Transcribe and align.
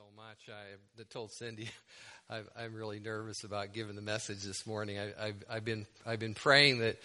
so 0.00 0.06
much. 0.16 0.48
I 0.48 1.02
told 1.10 1.30
Cindy 1.30 1.68
i 2.30 2.38
am 2.64 2.74
really 2.74 3.00
nervous 3.00 3.44
about 3.44 3.74
giving 3.74 3.96
the 3.96 4.02
message 4.02 4.42
this 4.42 4.66
morning. 4.66 4.98
I, 4.98 5.34
have 5.52 5.64
been 5.64 5.84
I've 6.06 6.18
been 6.18 6.32
praying 6.32 6.78
that 6.78 6.96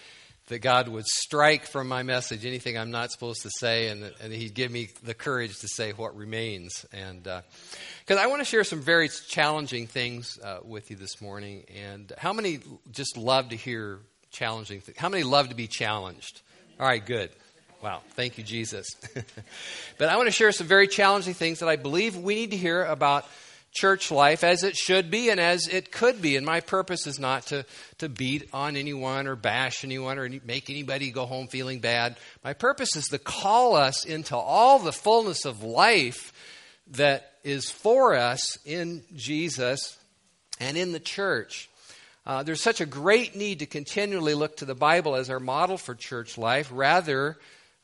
that 0.47 0.59
God 0.59 0.87
would 0.87 1.05
strike 1.05 1.65
from 1.65 1.89
my 1.89 2.03
message 2.03 2.45
anything 2.45 2.77
I'm 2.77 2.91
not 2.91 3.11
supposed 3.11 3.41
to 3.41 3.49
say, 3.59 3.89
and, 3.89 4.09
and 4.21 4.31
He'd 4.31 4.53
give 4.53 4.71
me 4.71 4.89
the 5.03 5.13
courage 5.13 5.59
to 5.59 5.67
say 5.67 5.91
what 5.91 6.15
remains. 6.15 6.85
And 6.93 7.23
because 7.23 8.17
uh, 8.17 8.21
I 8.21 8.27
want 8.27 8.39
to 8.39 8.45
share 8.45 8.63
some 8.63 8.79
very 8.79 9.09
challenging 9.09 9.87
things 9.87 10.39
uh, 10.41 10.59
with 10.63 10.89
you 10.89 10.95
this 10.95 11.19
morning. 11.19 11.65
And 11.75 12.13
how 12.17 12.31
many 12.31 12.59
just 12.91 13.17
love 13.17 13.49
to 13.49 13.57
hear 13.57 13.99
challenging 14.31 14.79
things? 14.79 14.97
How 14.97 15.09
many 15.09 15.23
love 15.23 15.49
to 15.49 15.55
be 15.55 15.67
challenged? 15.67 16.43
All 16.79 16.85
right, 16.87 17.05
good. 17.05 17.31
Wow, 17.83 18.01
thank 18.11 18.37
you, 18.37 18.43
Jesus. 18.43 18.87
but 19.97 20.09
I 20.09 20.17
want 20.17 20.27
to 20.27 20.31
share 20.31 20.51
some 20.51 20.67
very 20.67 20.87
challenging 20.87 21.33
things 21.33 21.59
that 21.59 21.69
I 21.69 21.75
believe 21.75 22.15
we 22.15 22.35
need 22.35 22.51
to 22.51 22.57
hear 22.57 22.83
about 22.83 23.25
church 23.75 24.09
life 24.09 24.43
as 24.43 24.63
it 24.63 24.75
should 24.75 25.11
be 25.11 25.29
and 25.29 25.39
as 25.39 25.67
it 25.67 25.91
could 25.91 26.21
be. 26.21 26.37
And 26.37 26.45
my 26.45 26.61
purpose 26.61 27.05
is 27.05 27.19
not 27.19 27.47
to, 27.47 27.65
to 27.97 28.07
beat 28.09 28.49
on 28.53 28.77
anyone 28.77 29.27
or 29.27 29.35
bash 29.35 29.83
anyone 29.83 30.17
or 30.17 30.29
make 30.45 30.69
anybody 30.69 31.11
go 31.11 31.25
home 31.25 31.47
feeling 31.47 31.79
bad. 31.79 32.15
My 32.43 32.53
purpose 32.53 32.95
is 32.95 33.05
to 33.09 33.19
call 33.19 33.75
us 33.75 34.05
into 34.05 34.35
all 34.35 34.79
the 34.79 34.93
fullness 34.93 35.45
of 35.45 35.61
life 35.61 36.31
that 36.91 37.33
is 37.43 37.69
for 37.69 38.15
us 38.15 38.57
in 38.65 39.03
Jesus 39.15 39.97
and 40.59 40.77
in 40.77 40.93
the 40.93 40.99
church. 40.99 41.69
Uh, 42.25 42.41
there's 42.43 42.61
such 42.61 42.81
a 42.81 42.85
great 42.85 43.35
need 43.35 43.59
to 43.59 43.65
continually 43.65 44.33
look 44.33 44.57
to 44.57 44.65
the 44.65 44.73
Bible 44.73 45.15
as 45.15 45.29
our 45.29 45.39
model 45.39 45.77
for 45.77 45.93
church 45.93 46.37
life 46.37 46.69
rather 46.73 47.37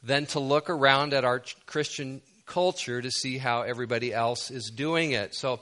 than 0.03 0.25
to 0.27 0.39
look 0.39 0.69
around 0.69 1.13
at 1.13 1.23
our 1.23 1.43
Christian 1.65 2.21
culture 2.45 3.01
to 3.01 3.11
see 3.11 3.37
how 3.37 3.61
everybody 3.61 4.13
else 4.13 4.51
is 4.51 4.71
doing 4.71 5.11
it. 5.11 5.35
So, 5.35 5.61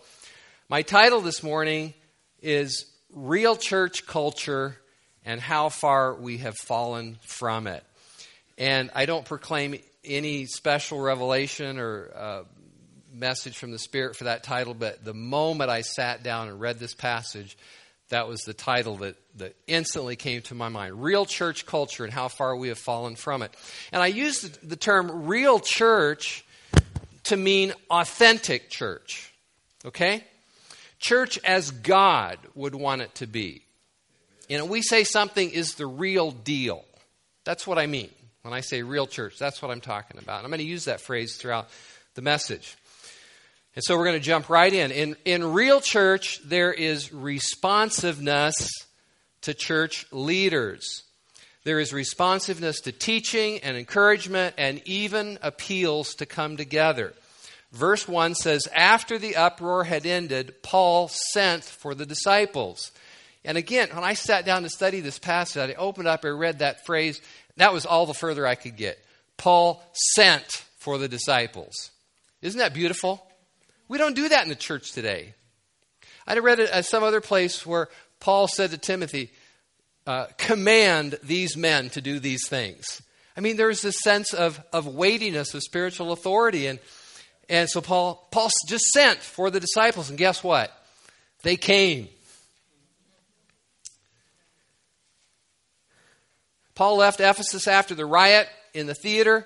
my 0.70 0.82
title 0.84 1.22
this 1.22 1.42
morning 1.42 1.94
is 2.42 2.86
Real 3.12 3.56
Church 3.56 4.06
Culture 4.06 4.78
and 5.26 5.42
How 5.42 5.70
Far 5.70 6.14
We 6.14 6.38
Have 6.38 6.58
Fallen 6.58 7.18
from 7.26 7.68
It. 7.68 7.84
And 8.58 8.92
I 8.94 9.06
don't 9.06 9.26
proclaim 9.26 9.80
any 10.04 10.46
special 10.46 11.00
revelation 11.00 11.80
or 11.80 12.12
uh, 12.16 12.44
message 13.14 13.58
from 13.58 13.72
the 13.72 13.80
Spirit 13.80 14.16
for 14.16 14.26
that 14.26 14.44
title, 14.44 14.74
but 14.74 15.04
the 15.04 15.14
moment 15.14 15.70
I 15.70 15.82
sat 15.82 16.24
down 16.24 16.48
and 16.48 16.60
read 16.60 16.80
this 16.80 16.94
passage, 16.94 17.58
that 18.10 18.28
was 18.28 18.42
the 18.42 18.54
title 18.54 18.98
that, 18.98 19.16
that 19.40 19.56
instantly 19.68 20.16
came 20.16 20.42
to 20.44 20.56
my 20.56 20.70
mind 20.70 21.02
Real 21.02 21.26
Church 21.26 21.66
Culture 21.66 22.04
and 22.04 22.14
How 22.14 22.28
Far 22.28 22.56
We 22.56 22.70
Have 22.70 22.78
Fallen 22.78 23.16
from 23.16 23.42
It. 23.42 23.54
And 23.92 24.02
I 24.02 24.08
used 24.08 24.68
the 24.68 24.76
term 24.76 25.28
real 25.28 25.60
church 25.60 26.46
to 27.26 27.36
mean 27.36 27.74
authentic 27.90 28.70
church. 28.70 29.34
Okay? 29.84 30.24
church 31.00 31.40
as 31.44 31.72
God 31.72 32.38
would 32.54 32.76
want 32.76 33.02
it 33.02 33.16
to 33.16 33.28
be. 33.28 33.64
You 34.48 34.58
know, 34.58 34.66
we 34.66 34.82
say 34.82 35.04
something 35.04 35.50
is 35.50 35.76
the 35.76 35.88
real 35.88 36.32
deal. 36.32 36.84
That's 37.46 37.66
what 37.66 37.80
I 37.80 37.88
mean 37.88 38.10
when 38.42 38.54
I 38.54 38.62
say 38.62 38.84
real 38.84 39.08
church. 39.08 39.38
That's 39.40 39.62
what 39.62 39.72
I'm 39.72 39.82
talking 39.82 40.20
about. 40.20 40.44
I'm 40.44 40.50
going 40.50 40.60
to 40.60 40.66
use 40.66 40.86
that 40.86 41.02
phrase 41.02 41.38
throughout 41.38 41.70
the 42.16 42.22
message. 42.22 42.76
And 43.76 43.84
so 43.84 43.96
we're 43.96 44.06
going 44.06 44.20
to 44.20 44.26
jump 44.26 44.50
right 44.50 44.74
in. 44.74 44.92
In, 44.92 45.16
in 45.26 45.54
real 45.54 45.80
church, 45.80 46.42
there 46.44 46.74
is 46.74 47.14
responsiveness 47.14 48.70
to 49.42 49.54
church 49.54 50.06
leaders. 50.12 51.04
There 51.64 51.80
is 51.80 51.94
responsiveness 51.94 52.82
to 52.82 52.92
teaching 52.92 53.60
and 53.60 53.78
encouragement 53.78 54.56
and 54.58 54.82
even 54.86 55.38
appeals 55.42 56.16
to 56.16 56.26
come 56.26 56.58
together. 56.58 57.14
Verse 57.72 58.08
1 58.08 58.36
says, 58.36 58.68
After 58.74 59.18
the 59.18 59.36
uproar 59.36 59.84
had 59.84 60.06
ended, 60.06 60.64
Paul 60.64 61.10
sent 61.10 61.64
for 61.64 61.94
the 61.94 62.06
disciples. 62.06 62.92
And 63.46 63.58
again, 63.58 63.90
when 63.94 64.04
I 64.04 64.14
sat 64.14 64.46
down 64.46 64.64
to 64.64 64.70
study 64.70 65.00
this 65.02 65.20
passage, 65.20 65.70
I 65.70 65.74
opened 65.76 66.08
up 66.08 66.24
and 66.24 66.40
read 66.40 66.60
that 66.60 66.86
phrase. 66.86 67.22
That 67.58 67.74
was 67.74 67.86
all 67.86 68.06
the 68.06 68.14
further 68.14 68.48
I 68.48 68.56
could 68.56 68.76
get. 68.76 68.98
Paul 69.38 69.84
sent 69.94 70.66
for 70.80 70.98
the 70.98 71.08
disciples. 71.08 71.92
Isn't 72.42 72.60
that 72.60 72.74
beautiful? 72.74 73.26
We 73.88 73.98
don't 73.98 74.16
do 74.16 74.30
that 74.30 74.44
in 74.44 74.50
the 74.50 74.56
church 74.56 74.92
today. 74.92 75.34
I'd 76.26 76.44
read 76.44 76.60
it 76.60 76.70
at 76.70 76.86
some 76.86 77.04
other 77.04 77.22
place 77.22 77.66
where 77.66 77.90
Paul 78.20 78.48
said 78.48 78.72
to 78.72 78.78
Timothy, 78.78 79.32
uh, 80.06 80.28
Command 80.38 81.18
these 81.24 81.56
men 81.56 81.90
to 81.92 82.02
do 82.02 82.20
these 82.20 82.48
things. 82.48 83.02
I 83.38 83.42
mean, 83.42 83.58
there's 83.58 83.82
this 83.82 84.00
sense 84.02 84.34
of, 84.34 84.62
of 84.74 84.88
weightiness 84.88 85.54
of 85.54 85.64
spiritual 85.64 86.12
authority. 86.12 86.68
And 86.68 86.80
and 87.50 87.68
so 87.68 87.82
Paul, 87.82 88.28
Paul 88.32 88.50
just 88.68 88.86
sent 88.86 89.20
for 89.20 89.50
the 89.50 89.60
disciples, 89.60 90.10
and 90.10 90.20
guess 90.20 90.44
what? 90.44 90.72
They 91.42 91.56
came. 91.56 92.08
Paul 96.76 96.98
left 96.98 97.20
Ephesus 97.20 97.68
after 97.68 97.96
the 97.96 98.06
riot 98.06 98.48
in 98.74 98.86
the 98.86 98.94
theater, 98.94 99.46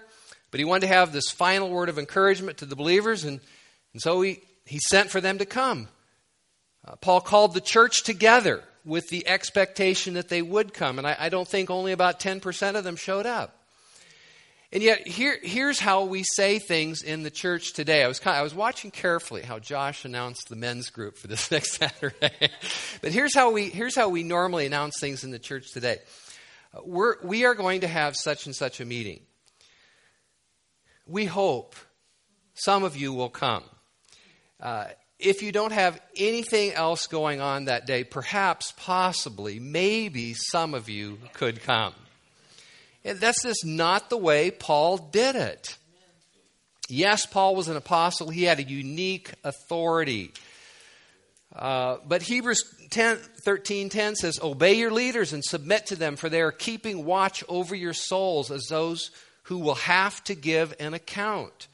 but 0.51 0.59
he 0.59 0.65
wanted 0.65 0.81
to 0.81 0.93
have 0.93 1.13
this 1.13 1.29
final 1.29 1.69
word 1.69 1.89
of 1.89 1.97
encouragement 1.97 2.57
to 2.57 2.65
the 2.65 2.75
believers, 2.75 3.23
and, 3.23 3.39
and 3.93 4.01
so 4.01 4.21
he, 4.21 4.41
he 4.65 4.79
sent 4.89 5.09
for 5.09 5.21
them 5.21 5.37
to 5.37 5.45
come. 5.45 5.87
Uh, 6.85 6.95
Paul 6.97 7.21
called 7.21 7.53
the 7.53 7.61
church 7.61 8.03
together 8.03 8.63
with 8.85 9.07
the 9.09 9.27
expectation 9.27 10.15
that 10.15 10.29
they 10.29 10.41
would 10.41 10.73
come, 10.73 10.97
and 10.97 11.07
I, 11.07 11.15
I 11.17 11.29
don't 11.29 11.47
think 11.47 11.69
only 11.69 11.93
about 11.93 12.19
10% 12.19 12.75
of 12.75 12.83
them 12.83 12.95
showed 12.95 13.25
up. 13.25 13.57
And 14.73 14.81
yet, 14.81 15.07
here, 15.07 15.37
here's 15.43 15.79
how 15.79 16.05
we 16.05 16.23
say 16.35 16.57
things 16.57 17.03
in 17.03 17.21
the 17.21 17.29
church 17.29 17.73
today. 17.73 18.03
I 18.03 18.07
was, 18.07 18.19
kind 18.19 18.35
of, 18.35 18.39
I 18.39 18.43
was 18.43 18.55
watching 18.55 18.89
carefully 18.89 19.43
how 19.43 19.59
Josh 19.59 20.03
announced 20.03 20.49
the 20.49 20.55
men's 20.55 20.89
group 20.89 21.15
for 21.15 21.27
this 21.27 21.51
next 21.51 21.73
Saturday. 21.73 22.49
but 23.01 23.11
here's 23.11 23.35
how, 23.35 23.51
we, 23.51 23.69
here's 23.69 23.95
how 23.95 24.09
we 24.09 24.23
normally 24.23 24.65
announce 24.65 24.99
things 24.99 25.23
in 25.23 25.29
the 25.29 25.37
church 25.37 25.71
today 25.71 25.99
We're, 26.83 27.21
we 27.23 27.45
are 27.45 27.53
going 27.53 27.81
to 27.81 27.87
have 27.87 28.15
such 28.15 28.47
and 28.47 28.55
such 28.55 28.81
a 28.81 28.85
meeting. 28.85 29.21
We 31.05 31.25
hope 31.25 31.75
some 32.55 32.83
of 32.83 32.97
you 32.97 33.13
will 33.13 33.29
come. 33.29 33.63
Uh, 34.59 34.85
if 35.23 35.41
you 35.41 35.51
don't 35.51 35.71
have 35.71 35.99
anything 36.15 36.73
else 36.73 37.07
going 37.07 37.41
on 37.41 37.65
that 37.65 37.87
day, 37.87 38.03
perhaps, 38.03 38.73
possibly, 38.77 39.59
maybe 39.59 40.33
some 40.33 40.73
of 40.73 40.89
you 40.89 41.17
could 41.33 41.63
come. 41.63 41.93
And 43.05 43.19
That's 43.19 43.43
just 43.43 43.65
not 43.65 44.09
the 44.09 44.17
way 44.17 44.51
Paul 44.51 44.97
did 44.97 45.35
it. 45.35 45.77
Yes, 46.89 47.25
Paul 47.25 47.55
was 47.55 47.69
an 47.69 47.77
apostle, 47.77 48.29
he 48.29 48.43
had 48.43 48.59
a 48.59 48.63
unique 48.63 49.31
authority. 49.43 50.33
Uh, 51.55 51.97
but 52.05 52.21
Hebrews 52.23 52.63
10, 52.89 53.17
13 53.45 53.89
10 53.89 54.15
says, 54.15 54.39
Obey 54.41 54.73
your 54.73 54.91
leaders 54.91 55.33
and 55.33 55.43
submit 55.43 55.87
to 55.87 55.95
them, 55.95 56.15
for 56.15 56.29
they 56.29 56.41
are 56.41 56.51
keeping 56.51 57.05
watch 57.05 57.43
over 57.47 57.75
your 57.75 57.93
souls 57.93 58.51
as 58.51 58.67
those 58.69 59.11
who 59.43 59.59
will 59.59 59.75
have 59.75 60.23
to 60.25 60.35
give 60.35 60.73
an 60.79 60.93
account. 60.93 61.67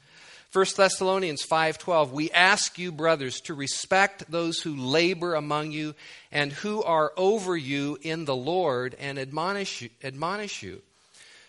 1 0.52 0.66
Thessalonians 0.76 1.44
5:12 1.44 2.10
We 2.10 2.30
ask 2.32 2.76
you 2.76 2.90
brothers 2.90 3.40
to 3.42 3.54
respect 3.54 4.28
those 4.30 4.58
who 4.58 4.74
labor 4.74 5.34
among 5.34 5.70
you 5.70 5.94
and 6.32 6.52
who 6.52 6.82
are 6.82 7.12
over 7.16 7.56
you 7.56 7.98
in 8.02 8.24
the 8.24 8.34
Lord 8.34 8.96
and 8.98 9.16
admonish 9.16 9.82
you, 9.82 9.90
admonish 10.02 10.62
you. 10.62 10.82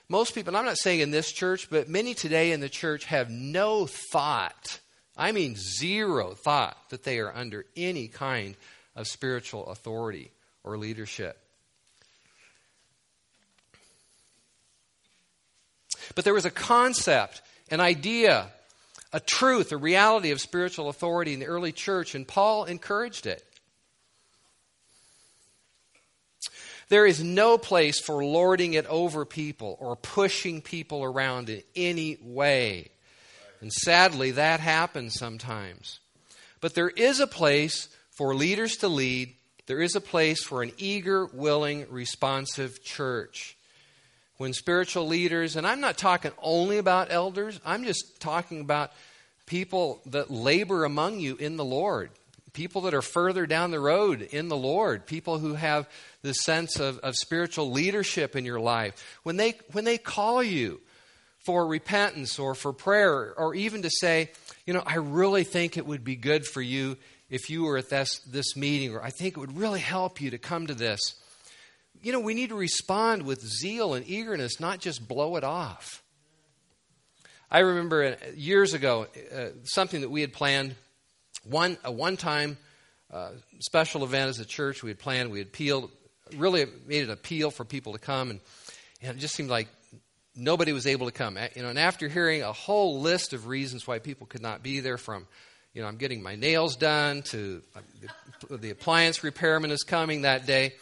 Most 0.07 0.35
people, 0.35 0.55
I'm 0.55 0.65
not 0.65 0.77
saying 0.77 0.99
in 0.99 1.09
this 1.09 1.31
church, 1.31 1.67
but 1.69 1.89
many 1.89 2.13
today 2.13 2.51
in 2.51 2.59
the 2.59 2.69
church 2.69 3.05
have 3.05 3.31
no 3.31 3.87
thought, 3.87 4.79
I 5.17 5.31
mean 5.31 5.55
zero 5.55 6.33
thought, 6.33 6.77
that 6.89 7.03
they 7.03 7.17
are 7.19 7.35
under 7.35 7.65
any 7.75 8.07
kind 8.07 8.55
of 8.95 9.07
spiritual 9.07 9.65
authority 9.67 10.31
or 10.63 10.77
leadership. 10.77 11.39
But 16.13 16.23
there 16.23 16.33
was 16.33 16.45
a 16.45 16.51
concept, 16.51 17.41
an 17.69 17.79
idea, 17.79 18.51
a 19.13 19.19
truth, 19.19 19.71
a 19.71 19.77
reality 19.77 20.31
of 20.31 20.39
spiritual 20.39 20.89
authority 20.89 21.33
in 21.33 21.39
the 21.39 21.47
early 21.47 21.71
church, 21.71 22.15
and 22.15 22.27
Paul 22.27 22.65
encouraged 22.65 23.25
it. 23.25 23.43
There 26.89 27.05
is 27.05 27.23
no 27.23 27.57
place 27.57 28.01
for 28.01 28.23
lording 28.23 28.73
it 28.73 28.85
over 28.87 29.23
people 29.23 29.77
or 29.79 29.95
pushing 29.95 30.61
people 30.61 31.03
around 31.03 31.49
in 31.49 31.63
any 31.73 32.17
way. 32.21 32.89
And 33.61 33.71
sadly, 33.71 34.31
that 34.31 34.59
happens 34.59 35.13
sometimes. 35.13 35.99
But 36.59 36.75
there 36.75 36.89
is 36.89 37.21
a 37.21 37.27
place 37.27 37.87
for 38.09 38.35
leaders 38.35 38.75
to 38.77 38.89
lead. 38.89 39.33
There 39.67 39.81
is 39.81 39.95
a 39.95 40.01
place 40.01 40.43
for 40.43 40.63
an 40.63 40.73
eager, 40.77 41.27
willing, 41.27 41.85
responsive 41.89 42.83
church. 42.83 43.55
When 44.41 44.53
spiritual 44.53 45.05
leaders, 45.05 45.55
and 45.55 45.67
I'm 45.67 45.81
not 45.81 45.99
talking 45.99 46.31
only 46.41 46.79
about 46.79 47.11
elders, 47.11 47.59
I'm 47.63 47.83
just 47.83 48.19
talking 48.19 48.59
about 48.59 48.91
people 49.45 50.01
that 50.07 50.31
labor 50.31 50.83
among 50.83 51.19
you 51.19 51.35
in 51.35 51.57
the 51.57 51.63
Lord, 51.63 52.09
people 52.51 52.81
that 52.81 52.95
are 52.95 53.03
further 53.03 53.45
down 53.45 53.69
the 53.69 53.79
road 53.79 54.23
in 54.23 54.47
the 54.47 54.57
Lord, 54.57 55.05
people 55.05 55.37
who 55.37 55.53
have 55.53 55.87
the 56.23 56.33
sense 56.33 56.79
of, 56.79 56.97
of 57.01 57.13
spiritual 57.17 57.69
leadership 57.69 58.35
in 58.35 58.43
your 58.43 58.59
life, 58.59 59.19
when 59.21 59.37
they, 59.37 59.59
when 59.73 59.85
they 59.85 59.99
call 59.99 60.41
you 60.41 60.81
for 61.45 61.67
repentance 61.67 62.39
or 62.39 62.55
for 62.55 62.73
prayer, 62.73 63.35
or 63.37 63.53
even 63.53 63.83
to 63.83 63.91
say, 63.91 64.31
you 64.65 64.73
know, 64.73 64.81
I 64.83 64.95
really 64.95 65.43
think 65.43 65.77
it 65.77 65.85
would 65.85 66.03
be 66.03 66.15
good 66.15 66.47
for 66.47 66.63
you 66.63 66.97
if 67.29 67.51
you 67.51 67.65
were 67.65 67.77
at 67.77 67.91
this, 67.91 68.17
this 68.21 68.55
meeting, 68.57 68.95
or 68.95 69.03
I 69.03 69.11
think 69.11 69.37
it 69.37 69.39
would 69.39 69.55
really 69.55 69.81
help 69.81 70.19
you 70.19 70.31
to 70.31 70.39
come 70.39 70.65
to 70.65 70.73
this. 70.73 71.20
You 72.01 72.11
know, 72.11 72.19
we 72.19 72.33
need 72.33 72.49
to 72.49 72.55
respond 72.55 73.23
with 73.23 73.41
zeal 73.41 73.93
and 73.93 74.07
eagerness, 74.07 74.59
not 74.59 74.79
just 74.79 75.07
blow 75.07 75.35
it 75.35 75.43
off. 75.43 76.01
I 77.51 77.59
remember 77.59 78.03
uh, 78.03 78.15
years 78.35 78.73
ago 78.73 79.07
uh, 79.35 79.47
something 79.63 80.01
that 80.01 80.09
we 80.09 80.21
had 80.21 80.33
planned, 80.33 80.75
one 81.43 81.77
a 81.83 81.91
one 81.91 82.17
time 82.17 82.57
uh, 83.11 83.31
special 83.59 84.03
event 84.03 84.29
as 84.29 84.39
a 84.39 84.45
church 84.45 84.81
we 84.81 84.89
had 84.89 84.99
planned. 84.99 85.31
We 85.31 85.39
had 85.39 85.47
appealed, 85.49 85.91
really 86.37 86.65
made 86.87 87.03
an 87.03 87.11
appeal 87.11 87.51
for 87.51 87.65
people 87.65 87.93
to 87.93 87.99
come, 87.99 88.31
and, 88.31 88.39
and 89.01 89.17
it 89.17 89.19
just 89.19 89.35
seemed 89.35 89.49
like 89.49 89.67
nobody 90.35 90.71
was 90.71 90.87
able 90.87 91.07
to 91.07 91.11
come. 91.11 91.37
You 91.55 91.61
know, 91.61 91.69
and 91.69 91.77
after 91.77 92.07
hearing 92.07 92.41
a 92.41 92.53
whole 92.53 93.01
list 93.01 93.33
of 93.33 93.47
reasons 93.47 93.85
why 93.85 93.99
people 93.99 94.27
could 94.27 94.41
not 94.41 94.63
be 94.63 94.79
there, 94.79 94.97
from 94.97 95.27
you 95.73 95.81
know, 95.81 95.87
I'm 95.87 95.97
getting 95.97 96.23
my 96.23 96.35
nails 96.35 96.77
done 96.77 97.21
to 97.23 97.61
uh, 97.75 98.57
the 98.57 98.71
appliance 98.71 99.23
repairman 99.23 99.71
is 99.71 99.83
coming 99.83 100.23
that 100.23 100.45
day. 100.45 100.73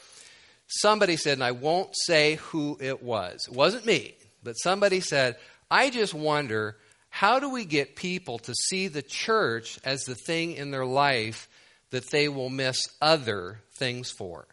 Somebody 0.69 1.17
said, 1.17 1.33
and 1.33 1.43
I 1.43 1.51
won't 1.51 1.89
say 2.05 2.35
who 2.35 2.77
it 2.79 3.01
was. 3.01 3.47
It 3.47 3.55
wasn't 3.55 3.85
me, 3.85 4.15
but 4.43 4.53
somebody 4.53 4.99
said, 4.99 5.35
I 5.69 5.89
just 5.89 6.13
wonder 6.13 6.77
how 7.09 7.39
do 7.39 7.49
we 7.49 7.65
get 7.65 7.95
people 7.95 8.37
to 8.39 8.53
see 8.53 8.87
the 8.87 9.01
church 9.01 9.79
as 9.83 10.03
the 10.03 10.15
thing 10.15 10.53
in 10.53 10.69
their 10.69 10.85
life 10.85 11.49
that 11.89 12.11
they 12.11 12.29
will 12.29 12.49
miss 12.49 12.79
other 13.01 13.61
things 13.79 14.11
for? 14.11 14.45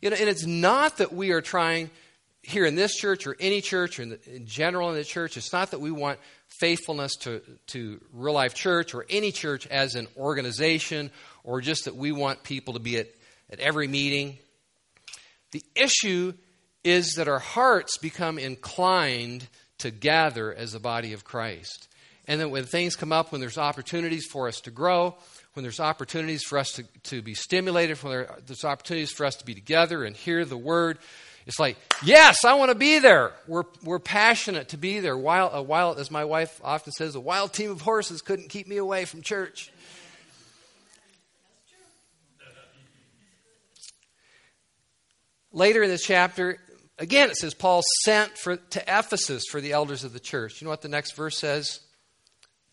You 0.00 0.10
know, 0.10 0.16
and 0.18 0.30
it's 0.30 0.46
not 0.46 0.96
that 0.96 1.12
we 1.12 1.30
are 1.32 1.42
trying 1.42 1.90
here 2.42 2.64
in 2.64 2.74
this 2.74 2.96
church 2.96 3.26
or 3.26 3.36
any 3.38 3.60
church 3.60 3.98
or 3.98 4.02
in, 4.02 4.08
the, 4.10 4.34
in, 4.34 4.46
general 4.46 4.90
in 4.90 4.96
the 4.96 5.04
church, 5.04 5.36
it's 5.36 5.52
not 5.52 5.70
that 5.70 5.80
we 5.80 5.90
want 5.90 6.18
faithfulness 6.58 7.14
to, 7.16 7.40
to 7.68 8.00
real 8.12 8.34
life 8.34 8.54
church 8.54 8.94
or 8.94 9.06
any 9.08 9.30
church 9.30 9.66
as 9.68 9.94
an 9.94 10.08
organization 10.16 11.10
or 11.44 11.60
just 11.60 11.84
that 11.84 11.94
we 11.94 12.10
want 12.12 12.42
people 12.42 12.74
to 12.74 12.80
be 12.80 12.98
at, 12.98 13.08
at 13.50 13.60
every 13.60 13.86
meeting. 13.86 14.38
The 15.52 15.64
issue 15.74 16.32
is 16.84 17.14
that 17.14 17.28
our 17.28 17.38
hearts 17.38 17.96
become 17.98 18.38
inclined 18.38 19.46
to 19.78 19.90
gather 19.90 20.52
as 20.52 20.74
a 20.74 20.80
body 20.80 21.12
of 21.12 21.24
Christ. 21.24 21.88
And 22.26 22.40
that 22.40 22.50
when 22.50 22.64
things 22.64 22.96
come 22.96 23.12
up, 23.12 23.32
when 23.32 23.40
there's 23.40 23.58
opportunities 23.58 24.26
for 24.26 24.48
us 24.48 24.60
to 24.62 24.70
grow, 24.70 25.16
when 25.54 25.64
there's 25.64 25.80
opportunities 25.80 26.42
for 26.44 26.56
us 26.58 26.70
to, 26.72 26.84
to 27.04 27.22
be 27.22 27.34
stimulated, 27.34 28.02
when 28.02 28.26
there's 28.46 28.64
opportunities 28.64 29.10
for 29.10 29.26
us 29.26 29.36
to 29.36 29.44
be 29.44 29.54
together 29.54 30.04
and 30.04 30.16
hear 30.16 30.44
the 30.44 30.56
word, 30.56 30.98
it's 31.46 31.58
like, 31.58 31.76
yes, 32.04 32.44
I 32.44 32.54
want 32.54 32.70
to 32.70 32.76
be 32.76 33.00
there. 33.00 33.32
We're, 33.48 33.64
we're 33.82 33.98
passionate 33.98 34.68
to 34.68 34.76
be 34.76 35.00
there. 35.00 35.16
While, 35.16 35.50
uh, 35.52 35.58
a 35.58 35.62
wild, 35.62 35.98
as 35.98 36.10
my 36.10 36.24
wife 36.24 36.60
often 36.62 36.92
says, 36.92 37.16
a 37.16 37.20
wild 37.20 37.52
team 37.52 37.70
of 37.70 37.80
horses 37.80 38.22
couldn't 38.22 38.48
keep 38.48 38.68
me 38.68 38.76
away 38.76 39.04
from 39.04 39.22
church. 39.22 39.72
Later 45.52 45.82
in 45.82 45.90
this 45.90 46.04
chapter, 46.04 46.58
again, 46.98 47.30
it 47.30 47.36
says 47.36 47.54
Paul 47.54 47.82
sent 48.04 48.36
for, 48.38 48.56
to 48.56 48.82
Ephesus 48.82 49.44
for 49.50 49.60
the 49.60 49.72
elders 49.72 50.04
of 50.04 50.12
the 50.12 50.20
church. 50.20 50.60
You 50.60 50.66
know 50.66 50.70
what 50.70 50.82
the 50.82 50.88
next 50.88 51.14
verse 51.14 51.38
says? 51.38 51.80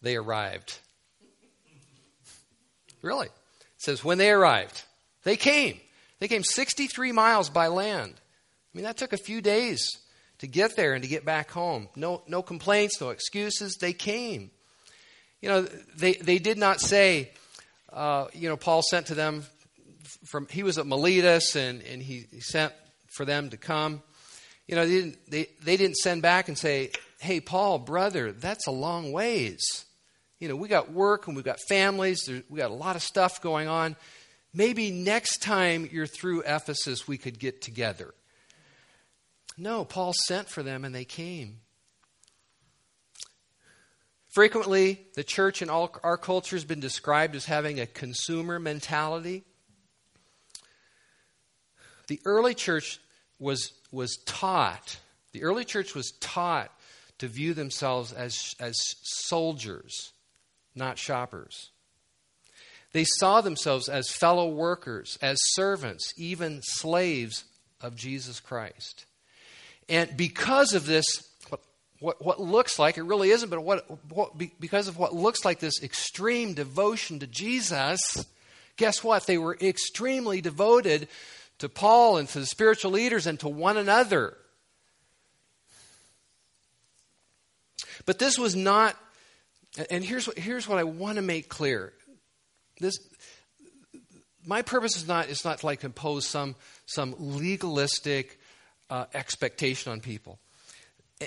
They 0.02 0.16
arrived. 0.16 0.78
Really? 3.02 3.28
It 3.28 3.34
says, 3.78 4.04
when 4.04 4.18
they 4.18 4.32
arrived, 4.32 4.84
they 5.24 5.36
came. 5.36 5.80
They 6.20 6.28
came 6.28 6.44
63 6.44 7.12
miles 7.12 7.50
by 7.50 7.68
land. 7.68 8.14
I 8.16 8.78
mean, 8.78 8.86
that 8.86 8.98
took 8.98 9.14
a 9.14 9.18
few 9.18 9.42
days 9.42 9.98
to 10.40 10.48
get 10.48 10.76
there 10.76 10.94
and 10.94 11.04
to 11.04 11.10
get 11.10 11.26
back 11.26 11.52
home. 11.52 11.90
No, 11.96 12.24
no 12.28 12.42
complaints, 12.42 13.02
no 13.02 13.10
excuses. 13.10 13.76
They 13.76 13.94
came. 13.94 14.52
You 15.42 15.50
know, 15.50 15.62
they, 15.98 16.14
they 16.14 16.40
did 16.40 16.58
not 16.58 16.82
say, 16.82 17.32
uh, 17.92 18.28
you 18.34 18.50
know, 18.50 18.58
Paul 18.58 18.82
sent 18.82 19.08
to 19.08 19.16
them 19.16 19.44
from, 20.26 20.48
he 20.50 20.64
was 20.64 20.78
at 20.78 20.86
Miletus 20.86 21.56
and, 21.56 21.82
and 21.84 22.02
he, 22.02 22.26
he 22.32 22.40
sent 22.40 22.74
for 23.08 23.26
them 23.26 23.50
to 23.50 23.58
come. 23.58 24.02
You 24.68 24.76
know, 24.76 24.86
they 24.86 24.94
didn't, 24.94 25.32
they, 25.32 25.48
they 25.64 25.78
didn't 25.78 25.98
send 25.98 26.22
back 26.22 26.48
and 26.48 26.58
say, 26.58 26.92
hey, 27.20 27.40
Paul, 27.40 27.80
brother, 27.80 28.32
that's 28.32 28.68
a 28.68 28.72
long 28.72 29.12
ways. 29.12 29.60
You 30.40 30.48
know, 30.48 30.56
we 30.56 30.68
got 30.68 30.92
work 30.92 31.28
and 31.28 31.36
we've 31.36 31.46
got 31.46 31.60
families, 31.68 32.30
we 32.50 32.58
got 32.58 32.72
a 32.72 32.76
lot 32.76 32.96
of 32.96 33.02
stuff 33.02 33.42
going 33.42 33.68
on. 33.68 33.96
Maybe 34.54 34.90
next 34.90 35.42
time 35.42 35.88
you're 35.92 36.08
through 36.08 36.44
Ephesus, 36.46 37.08
we 37.08 37.18
could 37.18 37.40
get 37.40 37.62
together. 37.62 38.14
No, 39.58 39.84
Paul 39.84 40.14
sent 40.14 40.50
for 40.50 40.64
them 40.64 40.86
and 40.86 40.96
they 40.96 41.06
came. 41.06 41.60
Frequently, 44.30 45.02
the 45.16 45.24
church 45.24 45.62
in 45.62 45.70
all 45.70 45.94
our 46.04 46.18
culture 46.18 46.56
has 46.56 46.64
been 46.64 46.80
described 46.80 47.36
as 47.36 47.46
having 47.46 47.80
a 47.80 47.88
consumer 47.88 48.60
mentality. 48.60 49.44
The 52.10 52.20
early 52.26 52.56
church 52.56 53.00
was, 53.38 53.72
was 53.92 54.18
taught, 54.26 54.98
the 55.32 55.44
early 55.44 55.64
church 55.64 55.94
was 55.94 56.12
taught 56.20 56.72
to 57.20 57.28
view 57.28 57.54
themselves 57.54 58.12
as, 58.12 58.56
as 58.60 58.76
soldiers, 59.04 60.12
not 60.74 60.98
shoppers. 60.98 61.70
They 62.94 63.06
saw 63.20 63.42
themselves 63.42 63.88
as 63.88 64.10
fellow 64.10 64.50
workers, 64.50 65.20
as 65.22 65.38
servants, 65.52 66.12
even 66.18 66.62
slaves 66.64 67.44
of 67.80 67.96
Jesus 67.96 68.40
Christ. 68.40 69.06
And 69.88 70.18
because 70.18 70.74
of 70.74 70.88
this, 70.88 71.06
what, 71.50 71.62
what, 72.00 72.26
what 72.26 72.40
looks 72.40 72.80
like, 72.80 72.98
it 72.98 73.04
really 73.04 73.30
isn't, 73.30 73.50
but 73.50 73.62
what, 73.62 73.86
what, 74.12 74.32
because 74.60 74.88
of 74.88 74.98
what 74.98 75.14
looks 75.14 75.46
like 75.46 75.60
this 75.60 75.84
extreme 75.84 76.56
devotion 76.56 77.20
to 77.20 77.28
Jesus, 77.28 78.02
guess 78.78 79.04
what? 79.04 79.28
They 79.28 79.38
were 79.38 79.58
extremely 79.62 80.42
devoted 80.42 81.08
to 81.60 81.70
Paul 81.70 82.18
and 82.18 82.28
to 82.30 82.40
the 82.40 82.46
spiritual 82.46 82.92
leaders 82.92 83.28
and 83.28 83.40
to 83.42 83.48
one 83.48 83.78
another. 83.78 84.36
But 88.06 88.18
this 88.18 88.40
was 88.40 88.56
not, 88.56 88.96
and 89.90 90.04
here's 90.04 90.28
what, 90.28 90.38
here's 90.38 90.68
what 90.68 90.80
I 90.80 90.84
want 90.84 91.18
to 91.18 91.22
make 91.22 91.50
clear. 91.50 91.94
This, 92.80 92.98
my 94.46 94.62
purpose 94.62 94.96
is 94.96 95.08
not, 95.08 95.30
is 95.30 95.46
not 95.46 95.60
to 95.60 95.66
like 95.66 95.84
impose 95.84 96.26
some, 96.26 96.56
some 96.86 97.14
legalistic 97.20 98.40
uh, 98.90 99.06
expectation 99.14 99.92
on 99.92 100.00
people. 100.00 100.40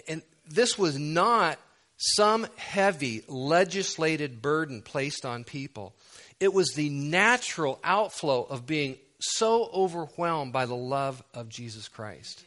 And 0.08 0.23
this 0.49 0.78
was 0.78 0.99
not 0.99 1.58
some 1.96 2.46
heavy 2.56 3.23
legislated 3.28 4.43
burden 4.43 4.82
placed 4.82 5.25
on 5.25 5.44
people. 5.44 5.94
It 6.40 6.52
was 6.52 6.73
the 6.75 6.88
natural 6.88 7.78
outflow 7.85 8.42
of 8.42 8.66
being 8.66 8.97
so 9.23 9.71
overwhelmed 9.73 10.52
by 10.52 10.67
the 10.67 10.76
love 10.76 11.23
of 11.35 11.49
Jesus 11.49 11.88
Christ. 11.88 12.45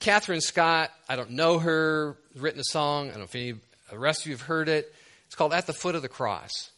Kathryn 0.00 0.40
Scott, 0.40 0.90
I 1.08 1.16
don't 1.16 1.30
know 1.30 1.58
her, 1.58 2.16
written 2.36 2.60
a 2.60 2.64
song. 2.64 3.06
I 3.06 3.10
don't 3.10 3.18
know 3.18 3.24
if 3.24 3.34
any 3.34 3.50
of 3.50 3.60
the 3.90 3.98
rest 3.98 4.22
of 4.22 4.26
you 4.26 4.32
have 4.32 4.42
heard 4.42 4.68
it. 4.68 4.94
It's 5.26 5.34
called 5.34 5.52
At 5.52 5.66
the 5.66 5.72
Foot 5.72 5.94
of 5.94 6.02
the 6.02 6.08
Cross. 6.08 6.70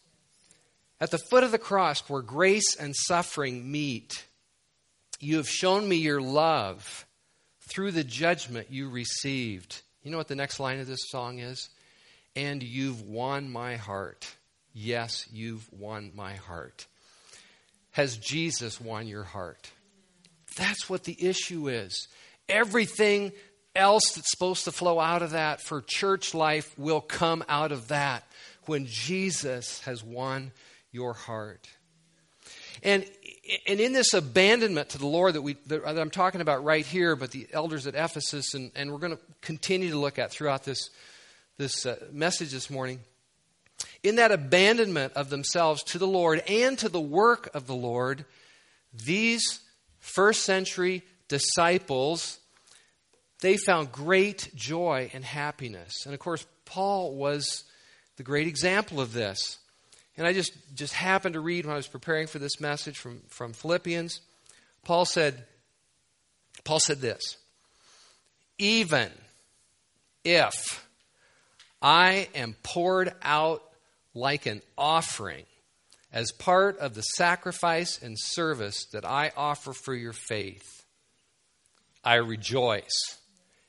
At 0.99 1.11
the 1.11 1.19
foot 1.19 1.43
of 1.43 1.51
the 1.51 1.59
cross, 1.59 2.01
where 2.09 2.23
grace 2.23 2.75
and 2.75 2.95
suffering 2.95 3.71
meet, 3.71 4.25
you 5.19 5.37
have 5.37 5.49
shown 5.49 5.87
me 5.87 5.97
your 5.97 6.21
love 6.21 7.05
through 7.69 7.91
the 7.91 8.03
judgment 8.03 8.71
you 8.71 8.89
received. 8.89 9.81
You 10.01 10.09
know 10.09 10.17
what 10.17 10.27
the 10.27 10.35
next 10.35 10.59
line 10.59 10.79
of 10.79 10.87
this 10.87 11.09
song 11.09 11.39
is? 11.39 11.69
And 12.35 12.63
you've 12.63 13.03
won 13.03 13.51
my 13.51 13.75
heart. 13.75 14.27
Yes, 14.73 15.27
you've 15.31 15.71
won 15.71 16.11
my 16.15 16.33
heart. 16.33 16.87
Has 17.97 18.15
Jesus 18.15 18.79
won 18.79 19.07
your 19.07 19.23
heart? 19.23 19.71
That's 20.55 20.87
what 20.87 21.05
the 21.05 21.17
issue 21.19 21.67
is. 21.67 22.07
Everything 22.47 23.31
else 23.75 24.11
that's 24.13 24.29
supposed 24.29 24.65
to 24.65 24.71
flow 24.71 24.99
out 24.99 25.23
of 25.23 25.31
that 25.31 25.61
for 25.61 25.81
church 25.81 26.35
life 26.35 26.77
will 26.77 27.01
come 27.01 27.43
out 27.49 27.71
of 27.71 27.87
that 27.87 28.23
when 28.67 28.85
Jesus 28.85 29.81
has 29.81 30.03
won 30.03 30.51
your 30.91 31.13
heart. 31.13 31.67
And 32.83 33.03
and 33.65 33.79
in 33.79 33.93
this 33.93 34.13
abandonment 34.13 34.89
to 34.89 34.99
the 34.99 35.07
Lord 35.07 35.33
that, 35.33 35.41
we, 35.41 35.53
that 35.65 35.83
I'm 35.87 36.11
talking 36.11 36.41
about 36.41 36.63
right 36.63 36.85
here, 36.85 37.15
but 37.15 37.31
the 37.31 37.47
elders 37.51 37.87
at 37.87 37.95
Ephesus, 37.95 38.53
and, 38.53 38.71
and 38.75 38.91
we're 38.91 38.99
going 38.99 39.17
to 39.17 39.23
continue 39.41 39.89
to 39.89 39.97
look 39.97 40.19
at 40.19 40.29
throughout 40.29 40.65
this, 40.65 40.91
this 41.57 41.85
uh, 41.87 41.95
message 42.11 42.51
this 42.51 42.69
morning, 42.69 42.99
in 44.07 44.15
that 44.15 44.31
abandonment 44.31 45.11
of 45.13 45.29
themselves 45.29 45.83
to 45.83 45.97
the 45.97 46.07
Lord 46.07 46.41
and 46.47 46.79
to 46.79 46.87
the 46.87 47.01
work 47.01 47.49
of 47.53 47.67
the 47.67 47.75
Lord, 47.75 48.23
these 48.93 49.59
first 49.99 50.43
century 50.45 51.03
disciples, 51.27 52.39
they 53.41 53.57
found 53.57 53.91
great 53.91 54.49
joy 54.55 55.11
and 55.13 55.25
happiness. 55.25 56.05
And 56.05 56.13
of 56.13 56.21
course, 56.21 56.45
Paul 56.63 57.15
was 57.15 57.65
the 58.15 58.23
great 58.23 58.47
example 58.47 59.01
of 59.01 59.11
this. 59.11 59.57
And 60.15 60.25
I 60.25 60.31
just, 60.31 60.53
just 60.73 60.93
happened 60.93 61.33
to 61.33 61.41
read 61.41 61.65
when 61.65 61.73
I 61.73 61.77
was 61.77 61.87
preparing 61.87 62.27
for 62.27 62.39
this 62.39 62.61
message 62.61 62.97
from, 62.97 63.21
from 63.27 63.51
Philippians. 63.51 64.21
Paul 64.85 65.03
said, 65.03 65.43
Paul 66.63 66.79
said 66.79 67.01
this, 67.01 67.37
even, 68.57 69.11
if 70.23 70.87
I 71.81 72.29
am 72.33 72.55
poured 72.63 73.13
out 73.21 73.63
like 74.17 74.45
an 74.45 74.61
offering 74.77 75.45
as 76.11 76.31
part 76.31 76.79
of 76.79 76.93
the 76.93 77.01
sacrifice 77.01 78.01
and 78.01 78.17
service 78.17 78.85
that 78.93 79.05
I 79.05 79.31
offer 79.35 79.73
for 79.73 79.93
your 79.93 80.13
faith, 80.13 80.85
I 82.03 82.15
rejoice 82.15 83.17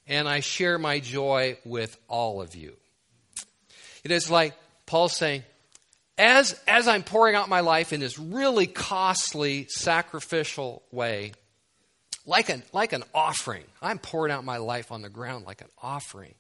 and 0.07 0.29
I 0.29 0.41
share 0.41 0.79
my 0.79 1.01
joy 1.01 1.59
with 1.65 1.99
all 2.09 2.41
of 2.41 2.55
you. 2.55 2.75
It 4.05 4.11
is 4.11 4.31
like 4.31 4.55
Paul 4.87 5.09
saying, 5.09 5.43
as, 6.17 6.59
as 6.67 6.89
I'm 6.89 7.03
pouring 7.03 7.35
out 7.35 7.49
my 7.49 7.61
life 7.61 7.93
in 7.93 8.01
this 8.01 8.19
really 8.19 8.67
costly, 8.67 9.67
sacrificial 9.69 10.83
way, 10.91 11.33
like 12.25 12.49
an, 12.49 12.63
like 12.73 12.93
an 12.93 13.05
offering, 13.15 13.65
I'm 13.83 13.99
pouring 13.99 14.33
out 14.33 14.45
my 14.45 14.57
life 14.57 14.91
on 14.91 15.03
the 15.03 15.09
ground 15.09 15.45
like 15.47 15.61
an 15.61 15.69
offering. 15.83 16.35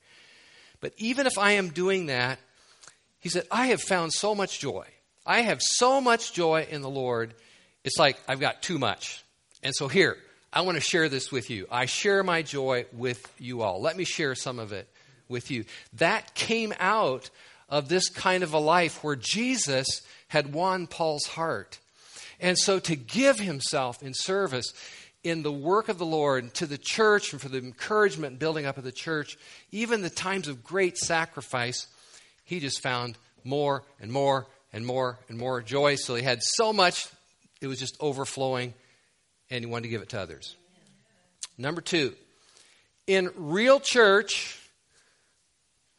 But 0.81 0.93
even 0.97 1.27
if 1.27 1.39
I 1.39 1.53
am 1.53 1.69
doing 1.69 2.07
that, 2.07 2.39
he 3.21 3.29
said, 3.29 3.47
I 3.51 3.69
have 3.69 3.83
found 3.83 4.13
so 4.13 4.35
much 4.35 4.61
joy. 4.61 4.87
I 5.27 5.43
have 5.43 5.61
so 5.61 6.01
much 6.01 6.33
joy 6.33 6.67
in 6.71 6.83
the 6.83 6.91
Lord. 6.91 7.35
It's 7.85 7.99
like 7.99 8.19
I've 8.29 8.41
got 8.41 8.63
too 8.63 8.79
much. 8.79 9.25
And 9.63 9.75
so 9.75 9.89
here, 9.89 10.17
I 10.53 10.63
want 10.63 10.77
to 10.77 10.83
share 10.83 11.09
this 11.09 11.31
with 11.31 11.51
you. 11.51 11.67
I 11.71 11.87
share 11.87 12.23
my 12.23 12.43
joy 12.43 12.87
with 12.93 13.33
you 13.39 13.63
all. 13.63 13.81
Let 13.81 13.97
me 13.97 14.05
share 14.05 14.35
some 14.35 14.59
of 14.59 14.73
it 14.73 14.89
with 15.29 15.51
you. 15.51 15.65
That 15.95 16.35
came 16.35 16.73
out 16.79 17.31
of 17.69 17.89
this 17.89 18.09
kind 18.09 18.43
of 18.43 18.55
a 18.55 18.59
life 18.59 19.05
where 19.05 19.17
Jesus 19.17 19.87
had 20.29 20.55
won 20.55 20.87
Paul's 20.87 21.27
heart. 21.27 21.79
And 22.41 22.57
so 22.57 22.79
to 22.79 22.97
give 22.97 23.39
himself 23.39 24.03
in 24.03 24.15
service 24.15 24.73
in 25.25 25.43
the 25.43 25.53
work 25.53 25.89
of 25.89 25.99
the 25.99 26.07
Lord 26.07 26.55
to 26.55 26.67
the 26.67 26.79
church 26.79 27.33
and 27.33 27.43
for 27.43 27.49
the 27.49 27.59
encouragement 27.59 28.33
and 28.33 28.39
building 28.39 28.65
up 28.65 28.79
of 28.79 28.85
the 28.85 28.93
church, 28.93 29.37
even 29.73 30.01
the 30.01 30.11
times 30.11 30.49
of 30.49 30.65
great 30.65 30.97
sacrifice, 30.97 31.89
he 32.49 32.61
just 32.61 32.83
found 32.83 33.19
more 33.45 33.83
and 34.01 34.11
more 34.11 34.47
and 34.73 34.87
more 34.87 35.19
and 35.29 35.37
more 35.37 35.61
joy. 35.61 35.97
So 35.97 36.15
he 36.15 36.23
had 36.23 36.43
so 36.43 36.73
much, 36.73 37.07
it 37.61 37.67
was 37.67 37.79
just 37.79 37.95
overflowing, 38.01 38.73
and 39.51 39.63
he 39.63 39.71
wanted 39.71 39.83
to 39.83 39.89
give 39.91 40.01
it 40.01 40.09
to 40.11 40.21
others. 40.21 40.57
Number 41.59 41.83
two, 41.83 42.15
in 43.07 43.29
real 43.37 43.81
church, 43.81 44.59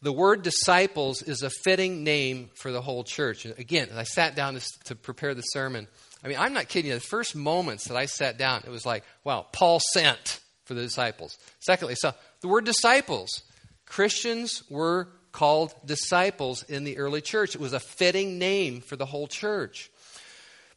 the 0.01 0.12
word 0.12 0.41
disciples 0.41 1.22
is 1.22 1.44
a 1.44 1.51
fitting 1.51 2.03
name 2.03 2.50
for 2.56 2.72
the 2.72 2.82
whole 2.82 3.03
church. 3.03 3.46
And 3.46 3.58
again, 3.60 3.89
I 3.96 4.03
sat 4.03 4.36
down 4.36 4.56
to, 4.56 4.65
to 4.86 4.96
prepare 4.96 5.36
the 5.36 5.44
sermon. 5.44 5.88
I 6.24 6.29
mean, 6.29 6.38
I'm 6.39 6.53
not 6.53 6.68
kidding 6.68 6.89
you. 6.89 6.96
The 6.96 7.00
first 7.00 7.36
moments 7.36 7.89
that 7.89 7.96
I 7.98 8.08
sat 8.08 8.39
down, 8.39 8.63
it 8.65 8.72
was 8.72 8.88
like, 8.88 9.03
wow, 9.24 9.46
Paul 9.51 9.79
sent 9.94 10.39
for 10.65 10.74
the 10.74 10.82
disciples. 10.82 11.38
Secondly, 11.60 11.94
so 11.96 12.12
the 12.41 12.48
word 12.48 12.65
disciples. 12.65 13.44
Christians 13.86 14.63
were 14.68 15.10
called 15.31 15.74
disciples 15.86 16.63
in 16.63 16.83
the 16.83 16.98
early 16.98 17.21
church. 17.21 17.55
It 17.55 17.62
was 17.62 17.74
a 17.74 17.79
fitting 17.79 18.39
name 18.39 18.81
for 18.81 18.95
the 18.95 19.05
whole 19.05 19.27
church. 19.27 19.89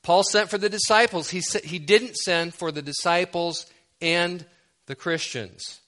Paul 0.02 0.24
sent 0.24 0.50
for 0.50 0.58
the 0.58 0.68
disciples. 0.68 1.30
He, 1.30 1.42
he 1.64 1.78
didn't 1.78 2.16
send 2.16 2.54
for 2.54 2.72
the 2.72 2.82
disciples 2.82 3.66
and 4.00 4.44
the 4.86 4.94
Christians. 4.94 5.80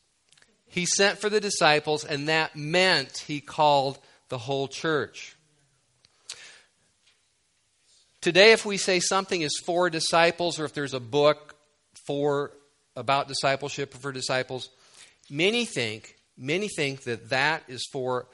He 0.66 0.86
sent 0.86 1.18
for 1.18 1.28
the 1.28 1.40
disciples, 1.40 2.04
and 2.04 2.28
that 2.28 2.56
meant 2.56 3.18
he 3.26 3.40
called 3.40 3.98
the 4.28 4.38
whole 4.38 4.68
church. 4.68 5.36
Today, 8.20 8.52
if 8.52 8.64
we 8.64 8.76
say 8.76 9.00
something 9.00 9.42
is 9.42 9.60
for 9.66 9.90
disciples, 9.90 10.58
or 10.58 10.64
if 10.64 10.74
there's 10.74 10.94
a 10.94 11.00
book 11.00 11.54
for 12.06 12.52
about 12.96 13.28
discipleship 13.28 13.94
or 13.94 13.98
for 13.98 14.12
disciples, 14.12 14.70
many 15.28 15.64
think 15.64 16.16
many 16.36 16.68
think 16.68 17.02
that 17.02 17.30
that 17.30 17.62
is 17.68 17.86
for 17.92 18.26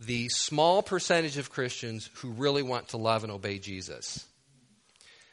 the 0.00 0.28
small 0.28 0.82
percentage 0.82 1.38
of 1.38 1.50
Christians 1.50 2.10
who 2.16 2.30
really 2.30 2.62
want 2.62 2.88
to 2.88 2.96
love 2.96 3.22
and 3.22 3.32
obey 3.32 3.58
Jesus. 3.58 4.26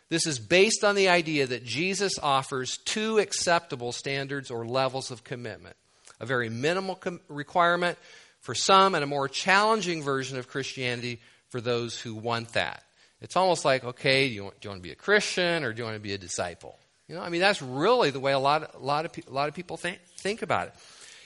This 0.10 0.28
is 0.28 0.40
based 0.40 0.84
on 0.84 0.96
the 0.96 1.10
idea 1.10 1.48
that 1.48 1.66
Jesus 1.66 2.20
offers 2.22 2.78
two 2.86 3.18
acceptable 3.18 3.92
standards 3.92 4.52
or 4.52 4.66
levels 4.66 5.12
of 5.12 5.24
commitment 5.24 5.76
a 6.20 6.26
very 6.26 6.50
minimal 6.50 6.96
com- 6.96 7.20
requirement 7.28 7.98
for 8.40 8.56
some, 8.56 8.94
and 8.96 9.04
a 9.04 9.08
more 9.08 9.28
challenging 9.28 10.04
version 10.04 10.38
of 10.38 10.48
Christianity 10.48 11.20
for 11.50 11.62
those 11.62 12.00
who 12.00 12.14
want 12.14 12.54
that. 12.54 12.84
It's 13.22 13.38
almost 13.38 13.64
like, 13.64 13.84
okay, 13.84 14.28
do 14.28 14.34
you 14.36 14.44
want, 14.44 14.60
do 14.60 14.68
you 14.68 14.70
want 14.72 14.82
to 14.82 14.88
be 14.88 14.92
a 14.92 14.96
Christian 14.96 15.64
or 15.64 15.72
do 15.72 15.80
you 15.80 15.86
want 15.86 15.96
to 15.96 16.02
be 16.02 16.14
a 16.14 16.18
disciple? 16.18 16.78
You 17.08 17.16
know, 17.16 17.22
I 17.22 17.30
mean, 17.30 17.42
that's 17.42 17.62
really 17.62 18.10
the 18.10 18.20
way 18.20 18.34
a 18.34 18.40
lot, 18.40 18.74
a 18.76 18.80
lot, 18.80 19.06
of, 19.06 19.12
a 19.28 19.34
lot 19.34 19.48
of 19.48 19.56
people 19.56 19.78
think, 19.78 20.00
think 20.18 20.42
about 20.42 20.68
it. 20.68 20.74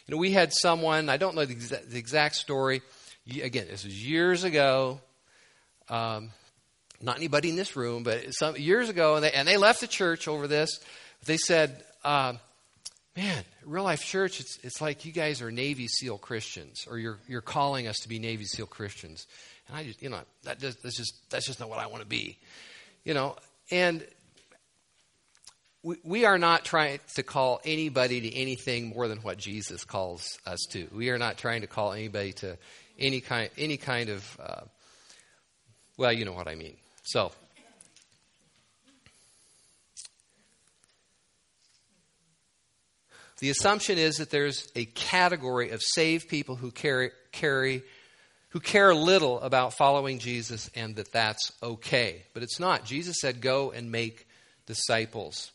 You 0.06 0.16
know, 0.16 0.20
we 0.20 0.32
had 0.32 0.54
someone, 0.54 1.10
I 1.10 1.18
don't 1.18 1.36
know 1.36 1.46
the, 1.46 1.56
exa- 1.56 1.90
the 1.90 1.98
exact 1.98 2.36
story, 2.36 2.82
again, 3.42 3.68
this 3.70 3.84
was 3.84 4.04
years 4.04 4.44
ago. 4.44 5.00
Um, 5.90 6.32
not 7.02 7.18
anybody 7.18 7.50
in 7.50 7.56
this 7.56 7.76
room, 7.76 8.04
but 8.04 8.34
some 8.34 8.56
years 8.58 8.90
ago, 8.90 9.16
and 9.16 9.24
they, 9.24 9.32
and 9.32 9.48
they 9.48 9.58
left 9.58 9.82
the 9.82 9.88
church 9.88 10.28
over 10.28 10.48
this. 10.48 10.80
They 11.26 11.38
said, 11.38 11.84
um, 12.04 12.40
"Man, 13.16 13.44
real 13.66 13.84
life 13.84 14.04
church, 14.04 14.40
it's 14.40 14.58
it's 14.64 14.82
like 14.82 15.06
you 15.06 15.12
guys 15.12 15.42
are 15.42 15.52
Navy 15.52 15.88
SEAL 15.88 16.18
Christians, 16.18 16.86
or 16.90 16.98
you're 16.98 17.20
you're 17.28 17.42
calling 17.42 17.88
us 17.88 17.98
to 17.98 18.10
be 18.10 18.20
Navy 18.20 18.46
SEAL 18.46 18.68
Christians." 18.68 19.28
And 19.68 19.78
I 19.78 19.84
just, 19.84 20.02
you 20.02 20.10
know, 20.10 20.20
that 20.44 20.60
just, 20.60 20.82
that's 20.82 20.98
just 20.98 21.14
that's 21.30 21.46
just 21.46 21.60
not 21.60 21.70
what 21.70 21.80
I 21.80 21.88
want 21.88 22.02
to 22.02 22.08
be, 22.08 22.38
you 23.04 23.14
know. 23.14 23.36
And 23.70 24.06
we, 25.88 25.96
we 26.04 26.26
are 26.26 26.38
not 26.38 26.66
trying 26.66 27.00
to 27.16 27.24
call 27.24 27.62
anybody 27.64 28.20
to 28.20 28.36
anything 28.36 28.90
more 28.90 29.08
than 29.08 29.20
what 29.20 29.38
Jesus 29.38 29.86
calls 29.86 30.38
us 30.46 30.60
to. 30.72 30.86
We 30.94 31.12
are 31.12 31.18
not 31.18 31.38
trying 31.38 31.62
to 31.62 31.68
call 31.68 31.94
anybody 31.94 32.34
to 32.34 32.58
any 33.00 33.22
kind, 33.22 33.50
any 33.58 33.78
kind 33.78 34.10
of, 34.10 34.38
uh, 34.38 34.62
well, 35.96 36.12
you 36.12 36.26
know 36.26 36.34
what 36.34 36.50
I 36.50 36.56
mean. 36.56 36.76
So, 37.04 37.32
the 43.40 43.50
assumption 43.50 43.98
is 43.98 44.18
that 44.18 44.30
there's 44.30 44.70
a 44.76 44.84
category 44.84 45.70
of 45.70 45.82
saved 45.82 46.28
people 46.28 46.58
who 46.58 46.70
carry, 46.70 47.12
carry 47.32 47.82
who 48.50 48.60
care 48.60 48.94
little 48.94 49.40
about 49.40 49.74
following 49.74 50.20
Jesus 50.20 50.70
and 50.76 50.98
that 50.98 51.14
that's 51.14 51.54
okay. 51.64 52.24
But 52.34 52.44
it's 52.44 52.60
not. 52.60 52.84
Jesus 52.84 53.16
said, 53.22 53.40
Go 53.40 53.72
and 53.72 53.90
make 53.90 54.28
disciples. 54.66 55.54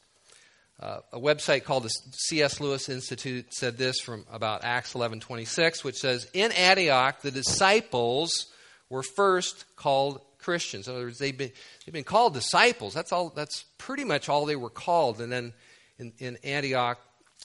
Uh, 0.80 0.98
a 1.12 1.20
website 1.20 1.64
called 1.64 1.84
the 1.84 1.90
C.S. 2.28 2.60
Lewis 2.60 2.88
Institute 2.88 3.52
said 3.54 3.76
this 3.76 4.00
from 4.00 4.26
about 4.32 4.64
Acts 4.64 4.94
11:26, 4.94 5.84
which 5.84 5.96
says, 5.96 6.28
"In 6.32 6.50
Antioch, 6.52 7.20
the 7.20 7.30
disciples 7.30 8.52
were 8.88 9.02
first 9.02 9.64
called 9.76 10.20
Christians. 10.42 10.88
In 10.88 10.94
other 10.94 11.04
words, 11.04 11.18
they've 11.18 11.36
been, 11.36 11.52
they've 11.86 11.92
been 11.94 12.04
called 12.04 12.34
disciples. 12.34 12.92
That's 12.92 13.12
all. 13.12 13.30
That's 13.30 13.64
pretty 13.78 14.04
much 14.04 14.28
all 14.28 14.44
they 14.44 14.56
were 14.56 14.70
called. 14.70 15.20
And 15.20 15.32
then 15.32 15.52
in, 15.98 16.12
in 16.18 16.36
Antioch, 16.44 16.98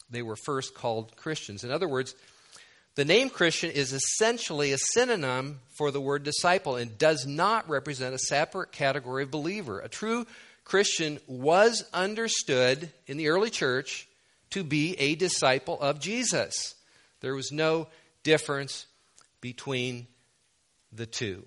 they 0.10 0.22
were 0.22 0.36
first 0.36 0.74
called 0.74 1.16
Christians. 1.16 1.64
In 1.64 1.72
other 1.72 1.88
words, 1.88 2.16
the 2.96 3.06
name 3.06 3.30
Christian 3.30 3.72
is 3.72 3.94
essentially 3.94 4.74
a 4.74 4.78
synonym 4.78 5.60
for 5.78 5.92
the 5.92 6.02
word 6.02 6.24
disciple 6.24 6.76
and 6.76 6.98
does 6.98 7.26
not 7.28 7.70
represent 7.70 8.16
a 8.16 8.20
separate 8.20 8.72
category 8.72 9.24
of 9.24 9.32
believer. 9.32 9.80
A 9.80 9.88
true 9.88 10.26
Christian 10.68 11.18
was 11.28 11.86
understood 11.94 12.92
in 13.06 13.16
the 13.16 13.30
early 13.30 13.50
church 13.50 14.06
to 14.50 14.66
be 14.66 14.96
a 15.00 15.16
disciple 15.16 15.80
of 15.80 16.02
Jesus. 16.02 16.76
There 17.22 17.34
was 17.34 17.54
no 17.54 17.88
difference 18.24 18.86
between 19.40 20.08
the 20.92 21.06
two. 21.06 21.46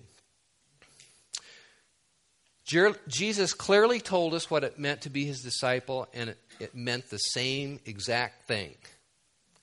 Jesus 3.07 3.53
clearly 3.53 3.99
told 3.99 4.33
us 4.33 4.49
what 4.49 4.63
it 4.63 4.79
meant 4.79 5.01
to 5.01 5.11
be 5.11 5.25
his 5.25 5.41
disciple, 5.41 6.07
and 6.15 6.33
it, 6.59 6.73
meant 6.73 7.07
the 7.11 7.17
same 7.17 7.79
exact 7.85 8.47
thing 8.47 8.73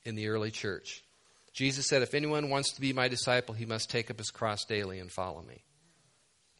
in 0.04 0.14
the 0.14 0.28
early 0.28 0.52
church. 0.52 1.02
Jesus 1.52 1.88
said, 1.88 2.02
If 2.02 2.14
anyone 2.14 2.48
wants 2.48 2.74
to 2.74 2.80
be 2.80 2.92
my 2.92 3.08
disciple, 3.08 3.56
he 3.56 3.66
must 3.66 3.90
take 3.90 4.08
up 4.08 4.18
his 4.18 4.30
cross 4.30 4.64
daily 4.66 5.00
and 5.00 5.10
follow 5.10 5.42
me. 5.42 5.64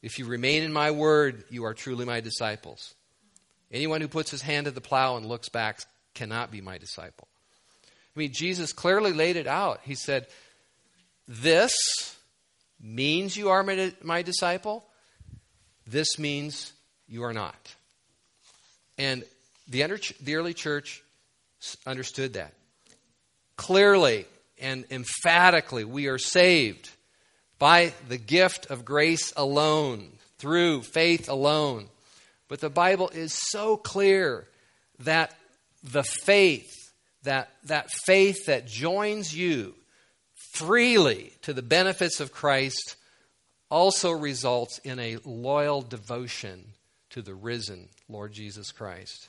If 0.03 0.19
you 0.19 0.27
remain 0.27 0.63
in 0.63 0.73
my 0.73 0.91
word, 0.91 1.45
you 1.51 1.65
are 1.65 1.75
truly 1.75 2.05
my 2.05 2.21
disciples. 2.21 2.95
Anyone 3.71 4.01
who 4.01 4.09
puts 4.09 4.31
his 4.31 4.43
hand 4.43 4.67
to 4.67 4.71
the 4.71 4.81
plow 4.81 5.17
and 5.17 5.27
looks 5.27 5.49
back 5.49 5.81
cannot 6.15 6.51
be 6.51 6.61
my 6.61 6.79
disciple. 6.79 7.29
I 8.17 8.19
mean, 8.19 8.33
Jesus 8.33 8.73
clearly 8.73 9.13
laid 9.13 9.37
it 9.37 9.47
out. 9.47 9.81
He 9.85 9.95
said, 9.95 10.27
This 11.27 11.73
means 12.81 13.37
you 13.37 13.51
are 13.51 13.63
my, 13.63 14.23
disciple. 14.23 14.85
This 15.87 16.19
means 16.19 16.73
you 17.09 17.25
are 17.25 17.33
not. 17.33 17.75
And 18.97 19.25
the, 19.69 19.83
under, 19.85 19.99
the 20.21 20.37
early 20.37 20.55
church 20.55 21.03
understood 21.87 22.35
that. 22.35 22.55
Clearly 23.57 24.27
and 24.61 24.85
emphatically, 24.91 25.85
we 25.85 26.07
are 26.07 26.19
saved 26.19 26.91
by 27.59 27.93
the 28.09 28.19
gift 28.19 28.67
of 28.67 28.85
grace 28.85 29.33
alone, 29.37 30.11
through 30.39 30.83
faith 30.83 31.29
alone. 31.29 31.89
But 32.49 32.61
the 32.61 32.71
Bible 32.71 33.11
is 33.11 33.33
so 33.33 33.77
clear 33.77 34.47
that 35.01 35.35
the 35.83 36.05
faith, 36.05 36.93
that, 37.25 37.51
that 37.65 37.91
faith 37.91 38.47
that 38.47 38.67
joins 38.67 39.35
you 39.35 39.75
freely 40.53 41.33
to 41.43 41.53
the 41.53 41.63
benefits 41.63 42.21
of 42.21 42.33
Christ 42.33 42.97
also 43.71 44.13
results 44.13 44.79
in 44.79 44.99
a 44.99 45.19
loyal 45.25 45.83
devotion 45.83 46.65
to 47.11 47.23
the 47.23 47.35
risen 47.35 47.89
Lord 48.09 48.33
Jesus 48.33 48.73
Christ. 48.73 49.29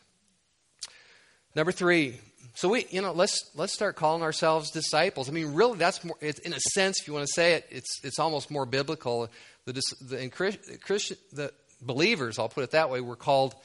Number 1.55 1.71
three, 1.71 2.19
so 2.59 2.67
we, 2.67 2.85
you 2.89 3.01
know, 3.01 3.13
let's 3.13 3.49
let's 3.55 3.71
start 3.71 3.95
calling 3.95 4.21
ourselves 4.21 4.69
disciples. 4.69 5.29
I 5.29 5.31
mean, 5.31 5.53
really, 5.53 5.77
that's 5.77 6.03
more. 6.03 6.17
in 6.19 6.51
a 6.51 6.59
sense, 6.59 6.99
if 6.99 7.07
you 7.07 7.13
want 7.13 7.25
to 7.25 7.31
say 7.33 7.53
it, 7.53 7.65
it's 7.71 8.01
it's 8.03 8.19
almost 8.19 8.51
more 8.51 8.65
biblical. 8.65 9.29
The 9.63 9.81
the 10.01 10.27
Christian 10.27 11.15
the 11.31 11.53
believers, 11.81 12.37
I'll 12.37 12.49
put 12.49 12.65
it 12.65 12.71
that 12.71 12.89
way, 12.89 12.99
were 12.99 13.15
called 13.15 13.55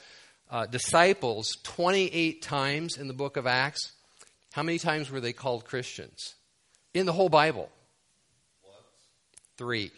uh, 0.49 0.67
disciples 0.67 1.57
28 1.63 2.41
times 2.41 2.95
in 2.95 3.09
the 3.09 3.13
book 3.13 3.35
of 3.35 3.45
Acts. 3.45 3.91
How 4.53 4.63
many 4.63 4.79
times 4.79 5.11
were 5.11 5.19
they 5.19 5.33
called 5.33 5.65
Christians 5.65 6.35
in 6.93 7.05
the 7.05 7.11
whole 7.11 7.27
Bible? 7.27 7.69
Three. 9.57 9.91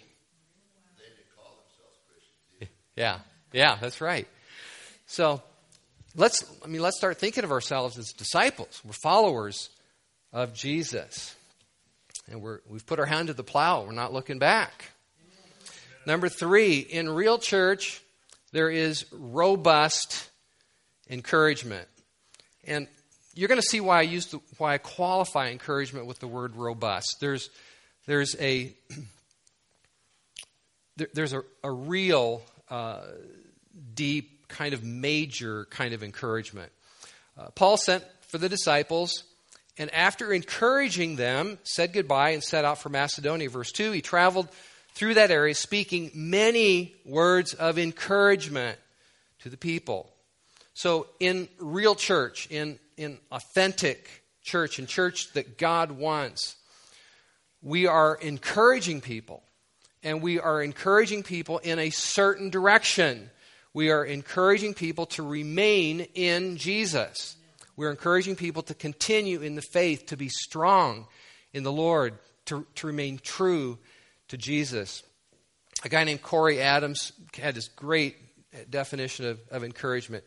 Yeah, 2.96 3.20
yeah, 3.54 3.78
that's 3.80 4.02
right. 4.02 4.28
So 5.06 5.44
let's 6.18 6.44
I 6.64 6.68
mean 6.68 6.82
let's 6.82 6.98
start 6.98 7.18
thinking 7.18 7.46
of 7.46 7.52
ourselves 7.52 7.98
as 7.98 8.12
disciples. 8.12 8.82
We're 8.84 8.92
followers 8.92 9.70
of 10.34 10.54
Jesus. 10.54 11.36
And 12.30 12.42
we're, 12.42 12.60
we've 12.68 12.86
put 12.86 13.00
our 13.00 13.06
hand 13.06 13.28
to 13.28 13.34
the 13.34 13.44
plow. 13.44 13.86
We're 13.86 13.94
not 13.94 14.12
looking 14.12 14.38
back. 14.38 14.92
Number 16.06 16.28
three, 16.28 16.80
in 16.80 17.10
real 17.10 17.38
church, 17.38 18.02
there 18.52 18.70
is 18.70 19.06
robust 19.12 20.30
encouragement. 21.10 21.88
And 22.66 22.88
you're 23.34 23.48
going 23.48 23.62
to 23.62 23.68
see 23.68 23.80
why 23.80 24.00
I 24.00 24.02
use 24.02 24.28
the, 24.28 24.40
why 24.58 24.74
I 24.74 24.78
qualify 24.78 25.50
encouragement 25.50 26.06
with 26.06 26.20
the 26.20 26.28
word 26.28 26.56
robust. 26.56 27.18
There's 27.22 27.50
there's 28.06 28.36
a 28.40 28.74
there, 30.98 31.08
there's 31.14 31.34
a, 31.34 31.44
a 31.64 31.72
real 31.72 32.42
uh, 32.70 33.02
deep 33.94 34.37
kind 34.48 34.74
of 34.74 34.84
major 34.84 35.66
kind 35.70 35.94
of 35.94 36.04
encouragement. 36.04 36.72
Uh, 37.38 37.50
Paul 37.56 37.78
sent 37.78 38.04
for 38.28 38.38
the 38.38 38.50
disciples, 38.50 39.24
and 39.78 39.94
after 39.94 40.34
encouraging 40.34 41.16
them, 41.16 41.60
said 41.64 41.94
goodbye 41.94 42.32
and 42.32 42.44
set 42.44 42.66
out 42.66 42.80
for 42.80 42.90
Macedonia. 42.90 43.50
Verse 43.50 43.72
2 43.72 43.92
He 43.92 44.02
traveled 44.02 44.50
through 44.94 45.16
that 45.16 45.32
area, 45.32 45.54
speaking 45.54 46.12
many 46.14 46.96
words 47.06 47.54
of 47.54 47.78
encouragement 47.78 48.80
to 49.40 49.50
the 49.50 49.58
people. 49.58 50.10
So, 50.74 51.08
in 51.20 51.48
real 51.60 51.96
church, 51.96 52.48
in, 52.50 52.80
in 52.98 53.18
authentic 53.32 54.24
church, 54.44 54.80
in 54.80 54.88
church 54.88 55.34
that 55.34 55.58
God 55.58 55.92
wants, 55.92 56.56
we 57.62 57.88
are 57.88 58.16
encouraging 58.16 59.02
people. 59.02 59.44
And 60.04 60.22
we 60.22 60.40
are 60.40 60.62
encouraging 60.62 61.24
people 61.24 61.58
in 61.58 61.80
a 61.80 61.90
certain 61.90 62.50
direction 62.50 63.30
we 63.78 63.92
are 63.92 64.04
encouraging 64.04 64.74
people 64.74 65.06
to 65.06 65.22
remain 65.22 66.00
in 66.16 66.58
Jesus. 66.58 67.36
We're 67.76 67.92
encouraging 67.92 68.36
people 68.36 68.64
to 68.64 68.74
continue 68.74 69.42
in 69.42 69.54
the 69.54 69.62
faith, 69.62 70.08
to 70.08 70.18
be 70.18 70.30
strong 70.30 71.06
in 71.54 71.62
the 71.62 71.72
Lord, 71.72 72.16
to, 72.46 72.66
to 72.74 72.88
remain 72.88 73.20
true 73.22 73.78
to 74.30 74.38
Jesus. 74.38 75.04
A 75.86 75.90
guy 75.90 76.06
named 76.06 76.24
Corey 76.24 76.60
Adams 76.60 77.12
had 77.38 77.54
this 77.54 77.68
great 77.68 78.18
definition 78.68 79.28
of, 79.28 79.40
of 79.52 79.64
encouragement. 79.64 80.24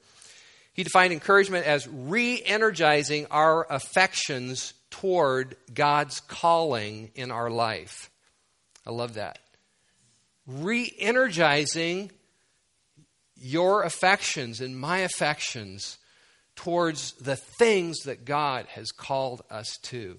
He 0.72 0.84
defined 0.84 1.12
encouragement 1.12 1.66
as 1.66 1.88
re 1.88 2.40
energizing 2.46 3.26
our 3.32 3.66
affections 3.68 4.74
toward 4.90 5.56
God's 5.74 6.20
calling 6.20 7.10
in 7.16 7.32
our 7.32 7.50
life. 7.50 8.10
I 8.86 8.92
love 8.92 9.14
that. 9.14 9.40
Re 10.46 10.94
energizing 11.00 12.12
your 13.40 13.82
affections 13.82 14.60
and 14.60 14.78
my 14.78 14.98
affections 14.98 15.98
towards 16.54 17.12
the 17.12 17.36
things 17.36 18.00
that 18.00 18.24
God 18.24 18.66
has 18.66 18.92
called 18.92 19.42
us 19.50 19.78
to. 19.84 20.18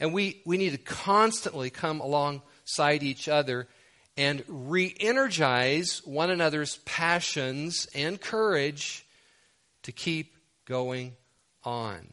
And 0.00 0.12
we, 0.12 0.42
we 0.46 0.56
need 0.56 0.70
to 0.70 0.78
constantly 0.78 1.70
come 1.70 2.00
alongside 2.00 3.02
each 3.02 3.28
other 3.28 3.68
and 4.16 4.42
re 4.48 4.94
energize 4.98 6.00
one 6.04 6.30
another's 6.30 6.78
passions 6.84 7.86
and 7.94 8.20
courage 8.20 9.04
to 9.82 9.92
keep 9.92 10.34
going 10.64 11.12
on. 11.64 12.12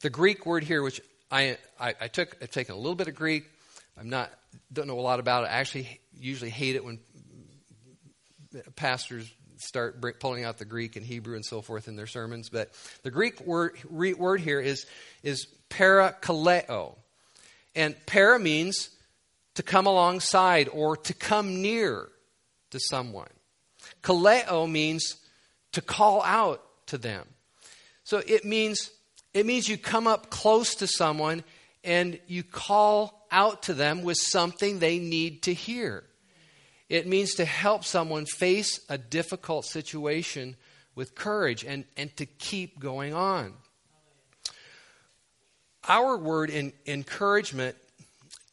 The 0.00 0.10
Greek 0.10 0.46
word 0.46 0.62
here, 0.62 0.82
which 0.82 1.00
I, 1.30 1.58
I, 1.80 1.94
I 2.00 2.08
took, 2.08 2.36
I've 2.40 2.50
taken 2.50 2.74
a 2.74 2.78
little 2.78 2.94
bit 2.94 3.08
of 3.08 3.14
Greek. 3.14 3.50
I'm 3.98 4.10
not, 4.10 4.30
don't 4.72 4.86
know 4.86 4.98
a 4.98 5.00
lot 5.00 5.18
about 5.18 5.44
it. 5.44 5.48
I 5.48 5.54
actually 5.54 6.00
usually 6.16 6.50
hate 6.50 6.76
it 6.76 6.84
when 6.84 7.00
pastors 8.76 9.30
start 9.56 10.00
pulling 10.20 10.44
out 10.44 10.58
the 10.58 10.64
Greek 10.64 10.96
and 10.96 11.04
Hebrew 11.04 11.34
and 11.34 11.44
so 11.44 11.62
forth 11.62 11.88
in 11.88 11.96
their 11.96 12.06
sermons. 12.06 12.48
But 12.48 12.70
the 13.02 13.10
Greek 13.10 13.40
word, 13.40 13.76
word 13.90 14.40
here 14.40 14.60
is, 14.60 14.86
is 15.22 15.46
parakaleo. 15.70 16.96
And 17.74 17.94
para 18.06 18.38
means 18.38 18.90
to 19.54 19.62
come 19.62 19.86
alongside 19.86 20.68
or 20.68 20.96
to 20.96 21.14
come 21.14 21.62
near 21.62 22.08
to 22.70 22.78
someone. 22.80 23.30
Kaleo 24.02 24.70
means 24.70 25.16
to 25.72 25.80
call 25.80 26.22
out 26.22 26.62
to 26.86 26.98
them. 26.98 27.26
So 28.04 28.22
it 28.26 28.44
means 28.44 28.90
it 29.34 29.44
means 29.44 29.68
you 29.68 29.76
come 29.76 30.06
up 30.06 30.30
close 30.30 30.76
to 30.76 30.86
someone 30.86 31.44
and 31.84 32.18
you 32.26 32.42
call 32.42 33.26
out 33.30 33.64
to 33.64 33.74
them 33.74 34.02
with 34.02 34.16
something 34.16 34.78
they 34.78 34.98
need 34.98 35.42
to 35.42 35.54
hear. 35.54 36.04
It 36.88 37.06
means 37.06 37.34
to 37.34 37.44
help 37.44 37.84
someone 37.84 38.24
face 38.24 38.80
a 38.88 38.96
difficult 38.96 39.66
situation 39.66 40.56
with 40.94 41.14
courage 41.14 41.64
and, 41.64 41.84
and 41.96 42.14
to 42.16 42.26
keep 42.26 42.78
going 42.78 43.14
on. 43.14 43.52
Our 45.86 46.16
word 46.16 46.50
in 46.50 46.72
encouragement 46.86 47.76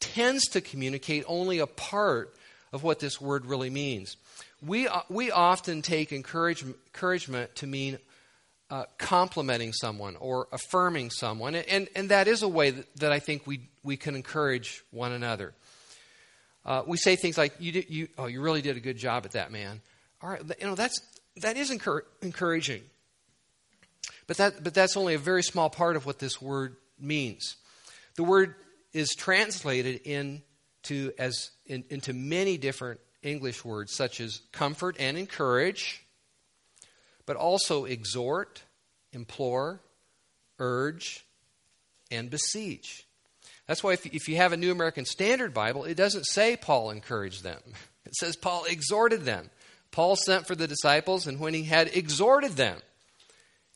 tends 0.00 0.44
to 0.50 0.60
communicate 0.60 1.24
only 1.26 1.58
a 1.58 1.66
part 1.66 2.34
of 2.72 2.82
what 2.82 3.00
this 3.00 3.20
word 3.20 3.46
really 3.46 3.70
means. 3.70 4.16
We, 4.62 4.86
uh, 4.88 5.00
we 5.08 5.30
often 5.30 5.82
take 5.82 6.12
encouragement, 6.12 6.76
encouragement 6.86 7.54
to 7.56 7.66
mean 7.66 7.98
uh, 8.70 8.84
complimenting 8.98 9.72
someone 9.72 10.16
or 10.16 10.48
affirming 10.52 11.10
someone, 11.10 11.54
and, 11.54 11.88
and 11.94 12.08
that 12.10 12.26
is 12.28 12.42
a 12.42 12.48
way 12.48 12.70
that, 12.70 12.96
that 12.96 13.12
I 13.12 13.18
think 13.18 13.46
we, 13.46 13.68
we 13.82 13.96
can 13.96 14.14
encourage 14.14 14.82
one 14.90 15.12
another. 15.12 15.54
Uh, 16.66 16.82
we 16.84 16.96
say 16.96 17.14
things 17.14 17.38
like, 17.38 17.54
"You 17.60 17.70
did, 17.70 17.88
you 17.88 18.08
oh, 18.18 18.26
you 18.26 18.42
really 18.42 18.60
did 18.60 18.76
a 18.76 18.80
good 18.80 18.98
job 18.98 19.24
at 19.24 19.32
that, 19.32 19.52
man." 19.52 19.80
All 20.20 20.28
right, 20.28 20.42
you 20.60 20.66
know 20.66 20.74
that's 20.74 21.00
that 21.36 21.56
is 21.56 21.70
encouraging, 21.70 22.82
but 24.26 24.36
that 24.38 24.64
but 24.64 24.74
that's 24.74 24.96
only 24.96 25.14
a 25.14 25.18
very 25.18 25.44
small 25.44 25.70
part 25.70 25.94
of 25.94 26.04
what 26.04 26.18
this 26.18 26.42
word 26.42 26.76
means. 26.98 27.56
The 28.16 28.24
word 28.24 28.56
is 28.92 29.14
translated 29.14 30.00
into 30.04 31.12
as 31.18 31.50
in, 31.66 31.84
into 31.88 32.12
many 32.12 32.58
different 32.58 32.98
English 33.22 33.64
words, 33.64 33.94
such 33.94 34.20
as 34.20 34.40
comfort 34.50 34.96
and 34.98 35.16
encourage, 35.16 36.04
but 37.26 37.36
also 37.36 37.84
exhort, 37.84 38.64
implore, 39.12 39.80
urge, 40.58 41.24
and 42.10 42.28
beseech. 42.28 43.05
That's 43.66 43.82
why 43.82 43.94
if, 43.94 44.06
if 44.06 44.28
you 44.28 44.36
have 44.36 44.52
a 44.52 44.56
New 44.56 44.70
American 44.70 45.04
Standard 45.04 45.52
Bible, 45.52 45.84
it 45.84 45.96
doesn't 45.96 46.24
say 46.24 46.56
Paul 46.56 46.90
encouraged 46.90 47.42
them. 47.42 47.60
It 48.06 48.14
says 48.14 48.36
Paul 48.36 48.66
exhorted 48.66 49.24
them. 49.24 49.50
Paul 49.90 50.14
sent 50.14 50.46
for 50.46 50.54
the 50.54 50.68
disciples, 50.68 51.26
and 51.26 51.40
when 51.40 51.54
he 51.54 51.64
had 51.64 51.88
exhorted 51.88 52.52
them 52.52 52.78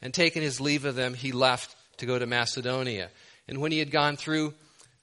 and 0.01 0.15
taken 0.15 0.41
his 0.41 0.61
leave 0.61 0.85
of 0.85 0.95
them, 0.95 1.15
he 1.15 1.33
left 1.33 1.75
to 1.97 2.07
go 2.07 2.17
to 2.17 2.27
Macedonia. 2.27 3.11
And 3.49 3.59
when 3.59 3.73
he 3.73 3.81
had 3.81 3.91
gone 3.91 4.17
through 4.17 4.55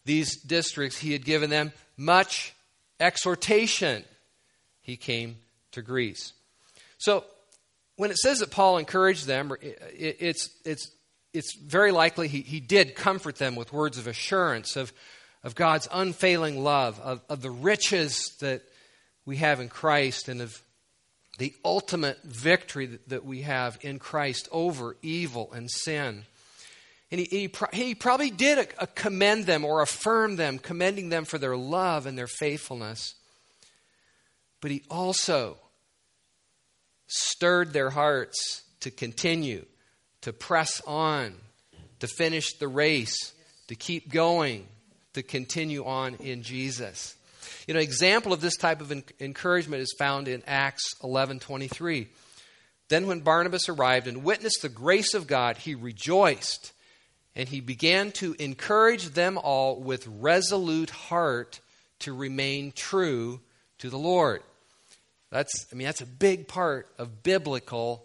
these 0.05 0.41
districts, 0.41 0.97
he 0.97 1.11
had 1.11 1.25
given 1.25 1.49
them 1.49 1.73
much 1.97 2.53
exhortation. 3.01 4.05
He 4.81 4.95
came 4.95 5.35
to 5.73 5.81
Greece. 5.81 6.31
So, 6.97 7.25
when 7.97 8.11
it 8.11 8.17
says 8.17 8.39
that 8.39 8.51
Paul 8.51 8.77
encouraged 8.77 9.27
them, 9.27 9.51
it's, 9.61 10.49
it's 10.63 10.89
it's 11.37 11.55
very 11.55 11.91
likely 11.91 12.27
he, 12.27 12.41
he 12.41 12.59
did 12.59 12.95
comfort 12.95 13.37
them 13.37 13.55
with 13.55 13.71
words 13.71 13.97
of 13.97 14.07
assurance 14.07 14.75
of, 14.75 14.91
of 15.43 15.55
God's 15.55 15.87
unfailing 15.91 16.63
love, 16.63 16.99
of, 16.99 17.21
of 17.29 17.41
the 17.41 17.51
riches 17.51 18.35
that 18.39 18.63
we 19.25 19.37
have 19.37 19.59
in 19.59 19.69
Christ, 19.69 20.27
and 20.27 20.41
of 20.41 20.61
the 21.37 21.53
ultimate 21.63 22.21
victory 22.23 22.87
that, 22.87 23.09
that 23.09 23.25
we 23.25 23.43
have 23.43 23.77
in 23.81 23.99
Christ 23.99 24.49
over 24.51 24.97
evil 25.01 25.51
and 25.53 25.69
sin. 25.69 26.25
And 27.11 27.21
he, 27.21 27.25
he, 27.25 27.51
he 27.71 27.95
probably 27.95 28.31
did 28.31 28.57
a, 28.57 28.83
a 28.83 28.87
commend 28.87 29.45
them 29.45 29.63
or 29.63 29.81
affirm 29.81 30.35
them, 30.35 30.59
commending 30.59 31.09
them 31.09 31.25
for 31.25 31.37
their 31.37 31.55
love 31.55 32.05
and 32.05 32.17
their 32.17 32.27
faithfulness. 32.27 33.15
But 34.59 34.71
he 34.71 34.83
also 34.89 35.57
stirred 37.07 37.73
their 37.73 37.91
hearts 37.91 38.63
to 38.81 38.91
continue 38.91 39.65
to 40.27 40.33
press 40.33 40.81
on, 40.85 41.33
to 42.01 42.05
finish 42.05 42.51
the 42.55 42.67
race, 42.67 43.31
to 43.69 43.75
keep 43.75 44.11
going, 44.11 44.67
to 45.13 45.23
continue 45.23 45.85
on 45.85 46.15
in 46.15 46.43
Jesus. 46.43 47.15
You 47.65 47.73
know, 47.73 47.79
example 47.79 48.33
of 48.33 48.41
this 48.41 48.57
type 48.57 48.81
of 48.81 48.91
encouragement 49.21 49.81
is 49.81 49.95
found 49.97 50.27
in 50.27 50.43
Acts 50.45 50.83
11:23. 51.01 52.09
Then 52.89 53.07
when 53.07 53.21
Barnabas 53.21 53.69
arrived 53.69 54.05
and 54.05 54.25
witnessed 54.25 54.61
the 54.61 54.67
grace 54.67 55.13
of 55.13 55.27
God, 55.27 55.59
he 55.59 55.75
rejoiced 55.75 56.73
and 57.33 57.47
he 57.47 57.61
began 57.61 58.11
to 58.13 58.35
encourage 58.37 59.11
them 59.11 59.37
all 59.37 59.79
with 59.79 60.05
resolute 60.07 60.89
heart 60.89 61.61
to 61.99 62.11
remain 62.11 62.73
true 62.73 63.39
to 63.77 63.89
the 63.89 63.97
Lord. 63.97 64.43
That's 65.29 65.67
I 65.71 65.75
mean 65.77 65.85
that's 65.85 66.01
a 66.01 66.05
big 66.05 66.49
part 66.49 66.89
of 66.97 67.23
biblical 67.23 68.03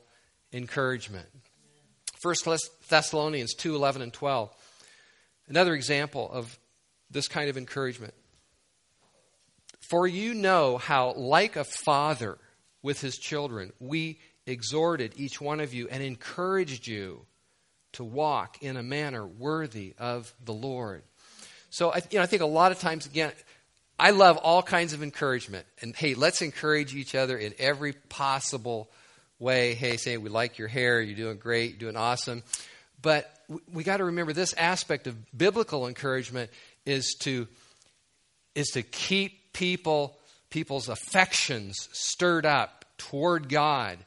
encouragement. 0.52 1.26
1 2.22 2.34
Thessalonians 2.88 3.54
2 3.54 3.74
11 3.74 4.02
and 4.02 4.12
12. 4.12 4.50
Another 5.48 5.74
example 5.74 6.30
of 6.30 6.58
this 7.10 7.28
kind 7.28 7.50
of 7.50 7.56
encouragement. 7.56 8.14
For 9.80 10.06
you 10.06 10.34
know 10.34 10.78
how, 10.78 11.12
like 11.14 11.56
a 11.56 11.64
father 11.64 12.38
with 12.82 13.00
his 13.00 13.18
children, 13.18 13.72
we 13.80 14.18
exhorted 14.46 15.14
each 15.16 15.40
one 15.40 15.60
of 15.60 15.74
you 15.74 15.88
and 15.88 16.02
encouraged 16.02 16.86
you 16.86 17.26
to 17.92 18.04
walk 18.04 18.62
in 18.62 18.76
a 18.76 18.82
manner 18.82 19.26
worthy 19.26 19.94
of 19.98 20.32
the 20.44 20.54
Lord. 20.54 21.02
So, 21.70 21.92
I, 21.92 22.02
you 22.10 22.18
know, 22.18 22.22
I 22.22 22.26
think 22.26 22.42
a 22.42 22.46
lot 22.46 22.72
of 22.72 22.78
times, 22.78 23.06
again, 23.06 23.32
I 23.98 24.10
love 24.10 24.36
all 24.38 24.62
kinds 24.62 24.92
of 24.92 25.02
encouragement. 25.02 25.66
And 25.80 25.94
hey, 25.94 26.14
let's 26.14 26.42
encourage 26.42 26.94
each 26.94 27.14
other 27.14 27.36
in 27.36 27.54
every 27.58 27.92
possible 27.92 28.90
way. 29.42 29.74
Hey, 29.74 29.98
say, 29.98 30.16
we 30.16 30.30
like 30.30 30.58
your 30.58 30.68
hair, 30.68 31.02
you're 31.02 31.16
doing 31.16 31.36
great, 31.36 31.72
you're 31.72 31.90
doing 31.90 31.96
awesome. 31.96 32.42
But 33.02 33.30
we 33.70 33.84
got 33.84 33.98
to 33.98 34.04
remember 34.04 34.32
this 34.32 34.54
aspect 34.54 35.06
of 35.06 35.16
biblical 35.36 35.86
encouragement 35.86 36.50
is 36.86 37.14
to 37.20 37.46
is 38.54 38.68
to 38.68 38.82
keep 38.82 39.52
people 39.52 40.16
people's 40.50 40.88
affections 40.88 41.88
stirred 41.92 42.46
up 42.46 42.84
toward 42.98 43.48
God 43.48 43.98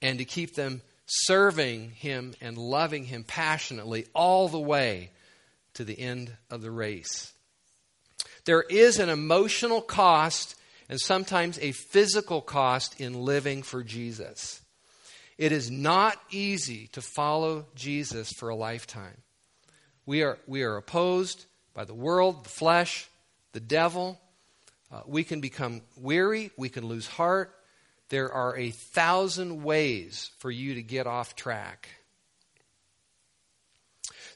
and 0.00 0.18
to 0.18 0.24
keep 0.24 0.54
them 0.54 0.82
serving 1.06 1.90
him 1.90 2.34
and 2.40 2.56
loving 2.56 3.04
him 3.04 3.24
passionately 3.24 4.06
all 4.14 4.48
the 4.48 4.60
way 4.60 5.10
to 5.74 5.84
the 5.84 5.98
end 5.98 6.30
of 6.50 6.62
the 6.62 6.70
race. 6.70 7.32
There 8.44 8.62
is 8.62 8.98
an 8.98 9.08
emotional 9.08 9.80
cost 9.80 10.54
and 10.88 11.00
sometimes 11.00 11.58
a 11.58 11.72
physical 11.72 12.42
cost 12.42 13.00
in 13.00 13.14
living 13.14 13.62
for 13.62 13.82
Jesus. 13.82 14.60
It 15.36 15.52
is 15.52 15.70
not 15.70 16.20
easy 16.30 16.88
to 16.88 17.02
follow 17.02 17.66
Jesus 17.74 18.32
for 18.32 18.48
a 18.48 18.56
lifetime. 18.56 19.22
We 20.06 20.22
are, 20.22 20.38
we 20.46 20.62
are 20.62 20.76
opposed 20.76 21.46
by 21.72 21.84
the 21.84 21.94
world, 21.94 22.44
the 22.44 22.50
flesh, 22.50 23.08
the 23.52 23.60
devil. 23.60 24.20
Uh, 24.92 25.00
we 25.06 25.24
can 25.24 25.40
become 25.40 25.82
weary, 25.96 26.50
we 26.56 26.68
can 26.68 26.86
lose 26.86 27.06
heart. 27.06 27.52
There 28.10 28.32
are 28.32 28.56
a 28.56 28.70
thousand 28.70 29.64
ways 29.64 30.30
for 30.38 30.50
you 30.50 30.74
to 30.74 30.82
get 30.82 31.06
off 31.06 31.34
track. 31.34 31.88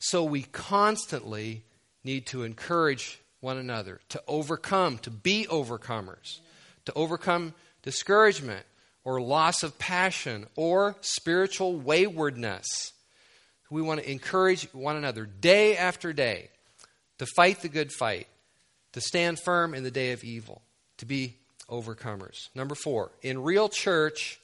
So 0.01 0.25
we 0.25 0.43
constantly 0.43 1.65
need 2.03 2.27
to 2.27 2.43
encourage 2.43 3.21
one 3.41 3.59
another 3.59 4.01
to 4.09 4.23
overcome, 4.27 4.99
to 4.99 5.11
be 5.11 5.47
overcomers, 5.49 6.41
to 6.87 6.93
overcome 6.95 7.55
discouragement 7.83 8.65
or 9.09 9.23
loss 9.23 9.63
of 9.63 9.79
passion 9.79 10.47
or 10.55 10.95
spiritual 11.01 11.75
waywardness. 11.75 12.93
We 13.71 13.81
want 13.81 14.03
to 14.03 14.11
encourage 14.11 14.65
one 14.75 14.97
another 14.97 15.25
day 15.25 15.79
after 15.79 16.13
day 16.13 16.51
to 17.17 17.25
fight 17.25 17.63
the 17.63 17.71
good 17.71 17.91
fight, 17.91 18.27
to 18.93 19.01
stand 19.01 19.41
firm 19.41 19.73
in 19.73 19.83
the 19.83 19.91
day 19.91 20.13
of 20.13 20.25
evil, 20.25 20.61
to 20.99 21.07
be 21.07 21.37
overcomers. 21.71 22.55
Number 22.55 22.75
four, 22.75 23.11
in 23.23 23.43
real 23.43 23.71
church, 23.71 24.41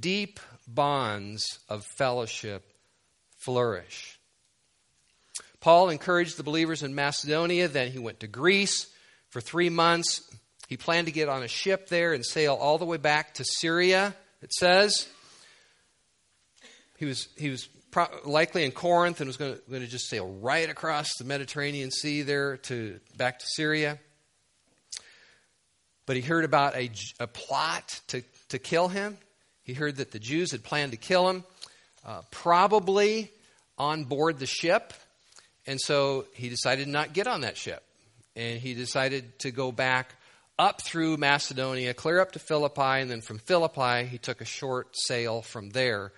deep 0.00 0.40
bonds 0.66 1.58
of 1.68 1.84
fellowship 1.98 2.72
flourish. 3.36 4.18
Paul 5.60 5.90
encouraged 5.90 6.38
the 6.38 6.42
believers 6.42 6.82
in 6.82 6.94
Macedonia, 6.94 7.68
then 7.68 7.92
he 7.92 7.98
went 7.98 8.20
to 8.20 8.28
Greece 8.28 8.86
for 9.28 9.42
three 9.42 9.68
months. 9.68 10.22
He 10.68 10.76
planned 10.76 11.06
to 11.06 11.12
get 11.12 11.30
on 11.30 11.42
a 11.42 11.48
ship 11.48 11.88
there 11.88 12.12
and 12.12 12.24
sail 12.24 12.54
all 12.54 12.76
the 12.76 12.84
way 12.84 12.98
back 12.98 13.34
to 13.34 13.44
Syria, 13.44 14.14
it 14.42 14.52
says. 14.52 15.08
He 16.98 17.06
was, 17.06 17.26
he 17.38 17.48
was 17.48 17.70
likely 18.26 18.64
in 18.64 18.72
Corinth 18.72 19.20
and 19.20 19.28
was 19.28 19.38
going 19.38 19.56
to, 19.70 19.86
just 19.86 20.10
sail 20.10 20.28
right 20.28 20.68
across 20.68 21.08
the 21.18 21.24
Mediterranean 21.24 21.90
Sea 21.90 22.20
there 22.20 22.58
to 22.58 23.00
back 23.16 23.38
to 23.38 23.46
Syria. 23.48 23.98
But 26.04 26.16
he 26.16 26.22
heard 26.22 26.44
about 26.44 26.76
a, 26.76 26.90
a 27.18 27.26
plot 27.26 28.00
to, 28.08 28.22
to 28.50 28.58
kill 28.58 28.88
him. 28.88 29.16
He 29.62 29.72
heard 29.72 29.96
that 29.96 30.10
the 30.10 30.18
Jews 30.18 30.52
had 30.52 30.62
planned 30.62 30.92
to 30.92 30.98
kill 30.98 31.30
him, 31.30 31.44
uh, 32.04 32.20
probably 32.30 33.30
on 33.78 34.04
board 34.04 34.38
the 34.38 34.46
ship. 34.46 34.92
And 35.66 35.80
so 35.80 36.26
he 36.34 36.50
decided 36.50 36.84
to 36.84 36.90
not 36.90 37.14
get 37.14 37.26
on 37.26 37.40
that 37.40 37.56
ship. 37.56 37.82
And 38.36 38.60
he 38.60 38.74
decided 38.74 39.38
to 39.40 39.50
go 39.50 39.72
back 39.72 40.14
up 40.58 40.82
through 40.82 41.16
Macedonia, 41.16 41.94
clear 41.94 42.20
up 42.20 42.32
to 42.32 42.38
Philippi, 42.38 42.80
and 43.00 43.10
then 43.10 43.20
from 43.20 43.38
Philippi, 43.38 44.06
he 44.06 44.18
took 44.18 44.40
a 44.40 44.44
short 44.44 44.88
sail 44.96 45.42
from 45.42 45.70
there 45.70 46.12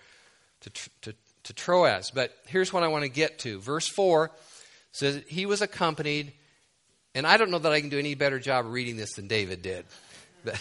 to, 0.61 0.70
to, 1.03 1.14
to 1.44 1.53
Troas. 1.53 2.11
But 2.11 2.33
here's 2.46 2.72
what 2.72 2.83
I 2.83 2.88
want 2.88 3.05
to 3.05 3.11
get 3.11 3.38
to. 3.40 3.61
Verse 3.61 3.88
4 3.88 4.31
says 4.92 5.22
he 5.29 5.46
was 5.46 5.62
accompanied, 5.62 6.33
and 7.14 7.26
I 7.26 7.37
don't 7.37 7.50
know 7.50 7.59
that 7.59 7.72
I 7.72 7.81
can 7.81 7.90
do 7.90 7.98
any 7.98 8.14
better 8.14 8.38
job 8.38 8.66
reading 8.66 8.96
this 8.96 9.14
than 9.14 9.29
David 9.29 9.62
did. 9.62 9.85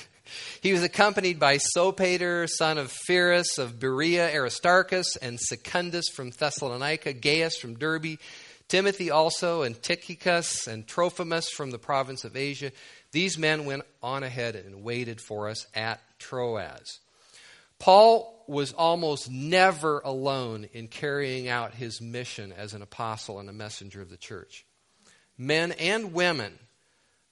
He 0.61 0.73
was 0.73 0.83
accompanied 0.83 1.39
by 1.39 1.57
Sopater, 1.57 2.47
son 2.47 2.77
of 2.77 2.95
Pyrrhus 3.07 3.57
of 3.57 3.79
Berea, 3.79 4.31
Aristarchus, 4.33 5.15
and 5.15 5.39
Secundus 5.39 6.09
from 6.09 6.31
Thessalonica, 6.31 7.13
Gaius 7.13 7.57
from 7.57 7.75
Derbe, 7.75 8.19
Timothy 8.67 9.09
also, 9.09 9.63
and 9.63 9.81
Tychicus, 9.81 10.67
and 10.67 10.85
Trophimus 10.85 11.49
from 11.49 11.71
the 11.71 11.79
province 11.79 12.23
of 12.23 12.35
Asia. 12.35 12.71
These 13.11 13.37
men 13.37 13.65
went 13.65 13.83
on 14.03 14.23
ahead 14.23 14.55
and 14.55 14.83
waited 14.83 15.19
for 15.19 15.49
us 15.49 15.65
at 15.73 15.99
Troas. 16.19 16.99
Paul 17.79 18.43
was 18.47 18.73
almost 18.73 19.29
never 19.29 19.99
alone 19.99 20.67
in 20.73 20.87
carrying 20.87 21.47
out 21.47 21.73
his 21.73 22.01
mission 22.01 22.51
as 22.51 22.73
an 22.73 22.81
apostle 22.81 23.39
and 23.39 23.49
a 23.49 23.53
messenger 23.53 24.01
of 24.01 24.09
the 24.09 24.17
church. 24.17 24.65
Men 25.37 25.71
and 25.73 26.13
women 26.13 26.59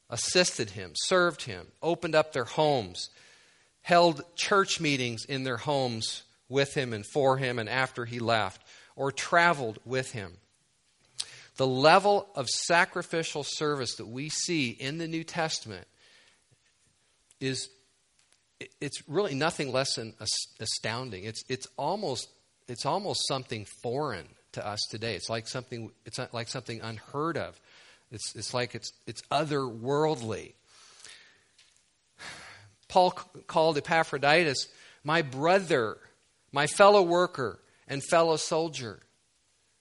assisted 0.09 0.71
him, 0.71 0.93
served 0.95 1.43
him, 1.43 1.67
opened 1.81 2.15
up 2.15 2.31
their 2.31 2.45
homes, 2.45 3.09
held 3.81 4.23
church 4.35 4.79
meetings 4.79 5.25
in 5.25 5.43
their 5.43 5.57
homes 5.57 6.23
with 6.49 6.73
him 6.73 6.93
and 6.93 7.05
for 7.05 7.37
him 7.37 7.59
and 7.59 7.67
after 7.67 8.05
he 8.05 8.19
left, 8.19 8.61
or 8.95 9.11
traveled 9.11 9.79
with 9.85 10.11
him. 10.11 10.37
The 11.57 11.67
level 11.67 12.27
of 12.35 12.47
sacrificial 12.47 13.43
service 13.43 13.95
that 13.95 14.07
we 14.07 14.29
see 14.29 14.69
in 14.69 14.97
the 14.97 15.07
New 15.07 15.23
Testament 15.23 15.87
is 17.39 17.69
it's 18.81 19.07
really 19.07 19.35
nothing 19.35 19.71
less 19.71 19.95
than 19.95 20.13
astounding. 20.59 21.23
It's, 21.23 21.43
it's, 21.49 21.67
almost, 21.77 22.29
it's 22.67 22.85
almost 22.85 23.27
something 23.27 23.65
foreign 23.83 24.27
to 24.53 24.65
us 24.65 24.79
today. 24.89 25.15
It's 25.15 25.29
like 25.29 25.47
something, 25.47 25.91
it's 26.05 26.19
like 26.31 26.47
something 26.47 26.81
unheard 26.81 27.37
of. 27.37 27.59
It's, 28.11 28.35
it's 28.35 28.53
like 28.53 28.73
it's, 28.73 28.93
it's 29.05 29.21
otherworldly. 29.31 30.53
Paul 32.87 33.11
called 33.11 33.77
Epaphroditus 33.77 34.67
my 35.03 35.21
brother, 35.21 35.97
my 36.51 36.67
fellow 36.67 37.01
worker, 37.01 37.59
and 37.87 38.03
fellow 38.03 38.35
soldier. 38.35 38.99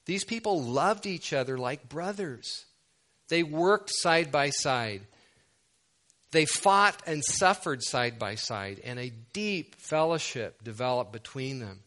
These 0.06 0.24
people 0.24 0.62
loved 0.62 1.04
each 1.06 1.32
other 1.32 1.58
like 1.58 1.88
brothers. 1.88 2.64
They 3.28 3.42
worked 3.42 3.90
side 3.92 4.32
by 4.32 4.50
side. 4.50 5.02
They 6.30 6.44
fought 6.44 7.02
and 7.06 7.24
suffered 7.24 7.82
side 7.82 8.18
by 8.18 8.36
side, 8.36 8.80
and 8.84 8.98
a 8.98 9.12
deep 9.32 9.76
fellowship 9.76 10.62
developed 10.62 11.12
between 11.12 11.60
them. 11.60 11.80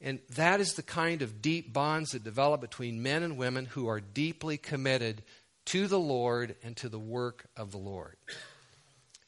And 0.00 0.20
that 0.36 0.60
is 0.60 0.74
the 0.74 0.82
kind 0.82 1.22
of 1.22 1.40
deep 1.40 1.72
bonds 1.72 2.10
that 2.10 2.24
develop 2.24 2.60
between 2.60 3.02
men 3.02 3.22
and 3.22 3.38
women 3.38 3.64
who 3.64 3.88
are 3.88 4.00
deeply 4.00 4.58
committed 4.58 5.22
to 5.66 5.86
the 5.86 5.98
Lord 5.98 6.56
and 6.62 6.76
to 6.78 6.88
the 6.88 6.98
work 6.98 7.46
of 7.56 7.72
the 7.72 7.78
Lord. 7.78 8.16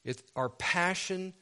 It's 0.04 0.22
our 0.36 0.50
passion 0.50 1.32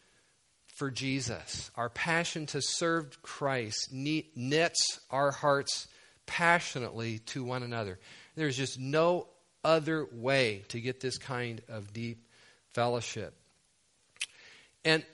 for 0.76 0.90
Jesus, 0.90 1.70
our 1.76 1.90
passion 1.90 2.46
to 2.46 2.60
serve 2.62 3.22
Christ, 3.22 3.92
knits 3.92 5.00
our 5.10 5.32
hearts 5.32 5.88
passionately 6.26 7.18
to 7.20 7.44
one 7.44 7.62
another. 7.62 7.98
There's 8.34 8.56
just 8.56 8.78
no 8.78 9.28
other 9.64 10.06
way 10.12 10.64
to 10.68 10.80
get 10.80 11.00
this 11.00 11.18
kind 11.18 11.62
of 11.68 11.92
deep 11.92 12.26
fellowship. 12.72 13.34
And 14.84 15.04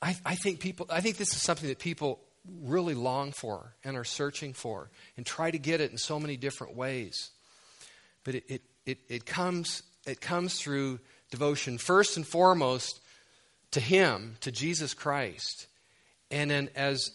I, 0.00 0.16
I, 0.24 0.34
think 0.36 0.60
people, 0.60 0.86
I 0.90 1.00
think 1.00 1.16
this 1.16 1.34
is 1.34 1.42
something 1.42 1.68
that 1.68 1.78
people 1.78 2.20
really 2.62 2.94
long 2.94 3.32
for 3.32 3.74
and 3.84 3.96
are 3.96 4.04
searching 4.04 4.52
for 4.52 4.90
and 5.16 5.26
try 5.26 5.50
to 5.50 5.58
get 5.58 5.80
it 5.80 5.90
in 5.90 5.98
so 5.98 6.20
many 6.20 6.36
different 6.36 6.76
ways. 6.76 7.30
But 8.24 8.36
it, 8.36 8.44
it, 8.48 8.62
it, 8.86 8.98
it, 9.08 9.26
comes, 9.26 9.82
it 10.06 10.20
comes 10.20 10.60
through 10.60 11.00
devotion, 11.30 11.78
first 11.78 12.16
and 12.16 12.26
foremost, 12.26 13.00
to 13.72 13.80
Him, 13.80 14.36
to 14.40 14.52
Jesus 14.52 14.94
Christ. 14.94 15.66
And 16.30 16.50
then, 16.50 16.70
as 16.74 17.10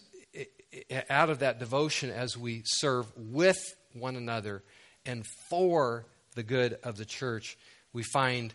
out 1.09 1.29
of 1.29 1.39
that 1.39 1.59
devotion, 1.59 2.09
as 2.09 2.37
we 2.37 2.63
serve 2.65 3.05
with 3.15 3.75
one 3.93 4.15
another 4.15 4.63
and 5.05 5.25
for 5.49 6.05
the 6.35 6.43
good 6.43 6.77
of 6.83 6.97
the 6.97 7.05
church, 7.05 7.57
we 7.91 8.03
find 8.03 8.53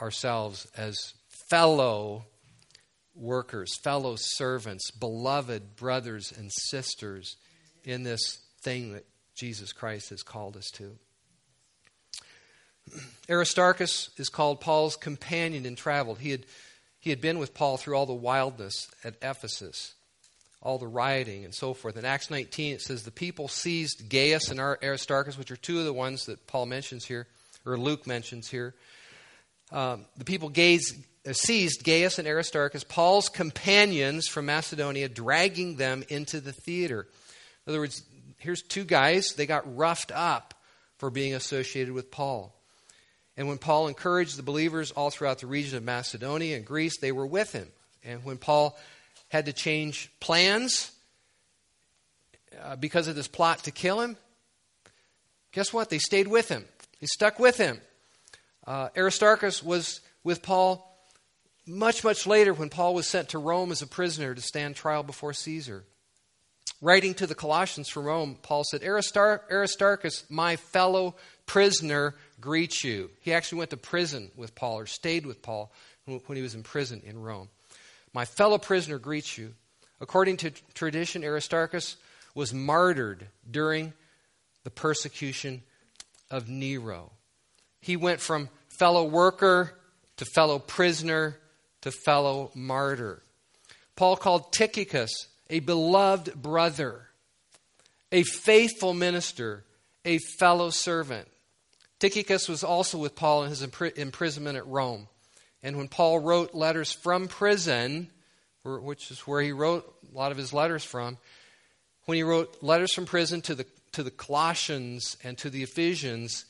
ourselves 0.00 0.66
as 0.76 1.14
fellow 1.50 2.24
workers, 3.14 3.76
fellow 3.82 4.14
servants, 4.16 4.90
beloved 4.92 5.76
brothers 5.76 6.32
and 6.36 6.50
sisters 6.52 7.36
in 7.84 8.04
this 8.04 8.38
thing 8.62 8.92
that 8.92 9.06
Jesus 9.34 9.72
Christ 9.72 10.10
has 10.10 10.22
called 10.22 10.56
us 10.56 10.70
to. 10.74 10.96
Aristarchus 13.30 14.10
is 14.16 14.28
called 14.28 14.60
Paul's 14.60 14.96
companion 14.96 15.66
in 15.66 15.76
travel. 15.76 16.14
He 16.14 16.30
had, 16.30 16.46
he 17.00 17.10
had 17.10 17.20
been 17.20 17.38
with 17.38 17.54
Paul 17.54 17.76
through 17.76 17.96
all 17.96 18.06
the 18.06 18.14
wildness 18.14 18.88
at 19.04 19.16
Ephesus, 19.22 19.94
all 20.60 20.78
the 20.78 20.86
rioting 20.86 21.44
and 21.44 21.54
so 21.54 21.74
forth. 21.74 21.96
In 21.96 22.04
Acts 22.04 22.30
19, 22.30 22.74
it 22.74 22.82
says 22.82 23.02
the 23.02 23.10
people 23.10 23.48
seized 23.48 24.08
Gaius 24.08 24.50
and 24.50 24.58
Aristarchus, 24.58 25.38
which 25.38 25.50
are 25.50 25.56
two 25.56 25.78
of 25.78 25.84
the 25.84 25.92
ones 25.92 26.26
that 26.26 26.46
Paul 26.46 26.66
mentions 26.66 27.04
here, 27.04 27.26
or 27.64 27.78
Luke 27.78 28.06
mentions 28.06 28.48
here. 28.48 28.74
Um, 29.70 30.06
the 30.16 30.24
people 30.24 30.48
gazed, 30.48 30.96
uh, 31.26 31.32
seized 31.32 31.84
Gaius 31.84 32.18
and 32.18 32.26
Aristarchus, 32.26 32.84
Paul's 32.84 33.28
companions 33.28 34.26
from 34.26 34.46
Macedonia, 34.46 35.08
dragging 35.08 35.76
them 35.76 36.02
into 36.08 36.40
the 36.40 36.52
theater. 36.52 37.06
In 37.66 37.70
other 37.70 37.80
words, 37.80 38.02
here's 38.38 38.62
two 38.62 38.84
guys, 38.84 39.34
they 39.34 39.46
got 39.46 39.76
roughed 39.76 40.10
up 40.12 40.54
for 40.96 41.10
being 41.10 41.34
associated 41.34 41.92
with 41.92 42.10
Paul. 42.10 42.54
And 43.36 43.46
when 43.46 43.58
Paul 43.58 43.86
encouraged 43.86 44.36
the 44.36 44.42
believers 44.42 44.90
all 44.90 45.10
throughout 45.10 45.38
the 45.38 45.46
region 45.46 45.76
of 45.76 45.84
Macedonia 45.84 46.56
and 46.56 46.66
Greece, 46.66 46.98
they 46.98 47.12
were 47.12 47.26
with 47.26 47.52
him. 47.52 47.68
And 48.02 48.24
when 48.24 48.38
Paul 48.38 48.76
had 49.28 49.46
to 49.46 49.52
change 49.52 50.10
plans 50.20 50.90
uh, 52.62 52.76
because 52.76 53.08
of 53.08 53.14
this 53.14 53.28
plot 53.28 53.64
to 53.64 53.70
kill 53.70 54.00
him, 54.00 54.16
guess 55.52 55.72
what? 55.72 55.90
They 55.90 55.98
stayed 55.98 56.28
with 56.28 56.48
him, 56.48 56.64
they 57.00 57.06
stuck 57.06 57.38
with 57.38 57.56
him. 57.56 57.80
Uh, 58.66 58.88
Aristarchus 58.96 59.62
was 59.62 60.00
with 60.24 60.42
Paul 60.42 60.84
much, 61.66 62.02
much 62.04 62.26
later 62.26 62.52
when 62.52 62.68
Paul 62.68 62.94
was 62.94 63.06
sent 63.06 63.30
to 63.30 63.38
Rome 63.38 63.72
as 63.72 63.82
a 63.82 63.86
prisoner 63.86 64.34
to 64.34 64.40
stand 64.40 64.76
trial 64.76 65.02
before 65.02 65.32
Caesar. 65.32 65.84
Writing 66.80 67.14
to 67.14 67.26
the 67.26 67.34
Colossians 67.34 67.88
from 67.88 68.04
Rome, 68.04 68.38
Paul 68.40 68.62
said, 68.64 68.82
Aristar- 68.82 69.40
Aristarchus, 69.50 70.24
my 70.30 70.56
fellow 70.56 71.16
prisoner, 71.46 72.14
greets 72.40 72.84
you. 72.84 73.10
He 73.20 73.32
actually 73.32 73.58
went 73.58 73.70
to 73.70 73.76
prison 73.76 74.30
with 74.36 74.54
Paul 74.54 74.78
or 74.78 74.86
stayed 74.86 75.26
with 75.26 75.42
Paul 75.42 75.72
when 76.04 76.36
he 76.36 76.42
was 76.42 76.54
in 76.54 76.62
prison 76.62 77.02
in 77.04 77.20
Rome. 77.20 77.48
My 78.12 78.24
fellow 78.24 78.58
prisoner 78.58 78.98
greets 78.98 79.36
you. 79.38 79.54
According 80.00 80.38
to 80.38 80.50
tradition, 80.74 81.24
Aristarchus 81.24 81.96
was 82.34 82.54
martyred 82.54 83.26
during 83.50 83.92
the 84.64 84.70
persecution 84.70 85.62
of 86.30 86.48
Nero. 86.48 87.12
He 87.80 87.96
went 87.96 88.20
from 88.20 88.48
fellow 88.78 89.04
worker 89.04 89.78
to 90.16 90.24
fellow 90.24 90.58
prisoner 90.58 91.38
to 91.82 91.90
fellow 91.90 92.50
martyr. 92.54 93.22
Paul 93.96 94.16
called 94.16 94.52
Tychicus 94.52 95.28
a 95.50 95.60
beloved 95.60 96.34
brother, 96.34 97.08
a 98.12 98.22
faithful 98.22 98.94
minister, 98.94 99.64
a 100.04 100.18
fellow 100.38 100.70
servant. 100.70 101.28
Tychicus 101.98 102.48
was 102.48 102.62
also 102.62 102.98
with 102.98 103.16
Paul 103.16 103.44
in 103.44 103.50
his 103.50 103.62
imprisonment 103.62 104.56
at 104.56 104.66
Rome. 104.66 105.08
And 105.62 105.76
when 105.76 105.88
Paul 105.88 106.20
wrote 106.20 106.54
letters 106.54 106.92
from 106.92 107.28
prison, 107.28 108.10
which 108.64 109.10
is 109.10 109.20
where 109.20 109.42
he 109.42 109.52
wrote 109.52 109.92
a 110.12 110.16
lot 110.16 110.32
of 110.32 110.38
his 110.38 110.52
letters 110.52 110.84
from, 110.84 111.18
when 112.04 112.16
he 112.16 112.22
wrote 112.22 112.62
letters 112.62 112.94
from 112.94 113.06
prison 113.06 113.40
to 113.42 113.54
the, 113.54 113.66
to 113.92 114.02
the 114.02 114.10
Colossians 114.10 115.16
and 115.24 115.36
to 115.38 115.50
the 115.50 115.62
Ephesians, 115.62 116.44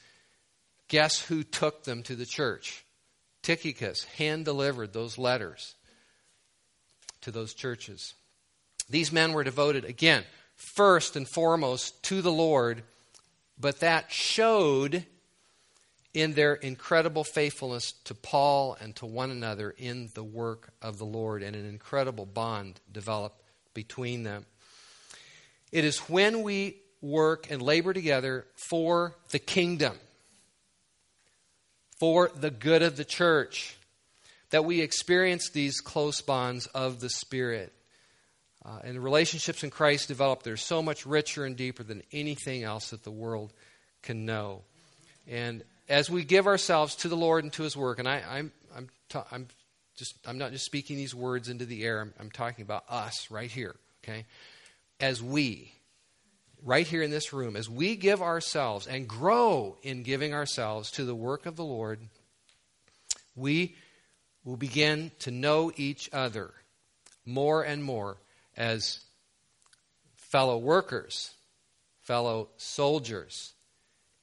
guess 0.89 1.21
who 1.21 1.43
took 1.43 1.85
them 1.85 2.03
to 2.05 2.15
the 2.15 2.27
church? 2.27 2.85
Tychicus 3.43 4.05
hand 4.05 4.45
delivered 4.45 4.93
those 4.93 5.17
letters 5.17 5.75
to 7.23 7.31
those 7.31 7.55
churches. 7.55 8.15
These 8.91 9.13
men 9.13 9.33
were 9.33 9.45
devoted, 9.45 9.85
again, 9.85 10.25
first 10.55 11.17
and 11.17 11.29
foremost 11.29 12.03
to 12.05 12.23
the 12.23 12.33
Lord, 12.33 12.83
but 13.59 13.81
that 13.81 14.11
showed 14.13 15.05
in 16.15 16.33
their 16.33 16.55
incredible 16.55 17.25
faithfulness 17.25 17.93
to 18.05 18.15
Paul 18.15 18.77
and 18.81 18.97
to 18.97 19.07
one 19.07 19.31
another 19.31 19.71
in 19.77 20.11
the 20.15 20.25
work 20.25 20.71
of 20.81 20.99
the 20.99 21.05
Lord, 21.05 21.43
and 21.43 21.55
an 21.55 21.69
incredible 21.69 22.27
bond 22.27 22.81
developed 22.91 23.43
between 23.75 24.23
them. 24.23 24.47
It 25.71 25.85
is 25.85 25.99
when 26.01 26.43
we 26.43 26.77
work 27.01 27.51
and 27.51 27.61
labor 27.63 27.93
together 27.93 28.47
for 28.71 29.15
the 29.31 29.39
kingdom, 29.39 29.97
for 32.01 32.31
the 32.35 32.51
good 32.51 32.83
of 32.83 32.97
the 32.97 33.05
church, 33.05 33.77
that 34.51 34.65
we 34.65 34.81
experience 34.81 35.51
these 35.51 35.81
close 35.81 36.21
bonds 36.23 36.67
of 36.69 37.01
the 37.01 37.11
Spirit. 37.11 37.73
Uh, 38.65 38.79
and 38.83 38.97
the 38.97 39.01
relationships 39.01 39.63
in 39.63 39.71
Christ 39.71 40.09
develop. 40.09 40.43
They're 40.43 40.57
so 40.57 40.83
much 40.83 41.07
richer 41.07 41.45
and 41.45 41.57
deeper 41.57 41.83
than 41.83 42.03
anything 42.13 42.65
else 42.65 42.91
that 42.91 43.05
the 43.05 43.11
world 43.11 43.53
can 44.03 44.27
know. 44.27 44.63
And 45.27 45.63
as 45.89 46.11
we 46.11 46.25
give 46.25 46.47
ourselves 46.47 46.97
to 46.97 47.09
the 47.09 47.17
Lord 47.17 47.45
and 47.45 47.53
to 47.55 47.63
His 47.63 47.77
work, 47.77 47.99
and 47.99 48.09
I, 48.09 48.23
I'm, 48.29 48.53
I'm, 48.77 48.89
ta- 49.09 49.27
I'm 49.31 49.49
just, 49.97 50.15
I'm 50.27 50.39
not 50.39 50.53
just 50.53 50.65
speaking 50.65 50.97
these 50.97 51.15
words 51.15 51.49
into 51.49 51.65
the 51.65 51.85
air. 51.85 52.01
I'm, 52.01 52.15
I'm 52.21 52.31
talking 52.31 52.63
about 52.63 52.85
us 52.89 53.31
right 53.31 53.51
here. 53.51 53.75
Okay, 54.05 54.27
as 55.01 55.23
we, 55.23 55.73
right 56.63 56.87
here 56.87 57.03
in 57.03 57.11
this 57.11 57.33
room, 57.33 57.57
as 57.57 57.69
we 57.69 57.97
give 57.97 58.23
ourselves 58.23 58.87
and 58.87 59.09
grow 59.09 59.77
in 59.83 60.03
giving 60.03 60.33
ourselves 60.33 60.91
to 60.93 61.05
the 61.05 61.15
work 61.15 61.47
of 61.47 61.57
the 61.57 61.65
Lord, 61.65 62.01
we 63.35 63.75
will 64.45 64.57
begin 64.57 65.11
to 65.21 65.31
know 65.31 65.73
each 65.77 66.09
other 66.13 66.53
more 67.27 67.63
and 67.63 67.85
more 67.85 68.17
as 68.57 69.01
fellow 70.15 70.59
workers, 70.59 71.35
fellow 72.01 72.49
soldiers. 72.57 73.53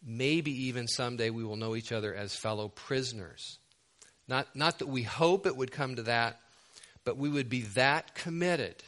Maybe 0.06 0.68
even 0.68 0.88
someday 0.88 1.32
we 1.32 1.44
will 1.44 1.56
know 1.56 1.76
each 1.76 1.92
other 1.92 2.14
as 2.14 2.36
fellow 2.36 2.68
prisoners. 2.68 3.58
Not, 4.28 4.56
not 4.56 4.80
that 4.80 4.88
we 4.88 5.04
hope 5.04 5.46
it 5.46 5.58
would 5.58 5.72
come 5.72 5.96
to 5.96 6.04
that, 6.04 6.40
but 7.04 7.18
we 7.18 7.30
would 7.30 7.50
be 7.50 7.62
that 7.62 8.16
committed 8.16 8.84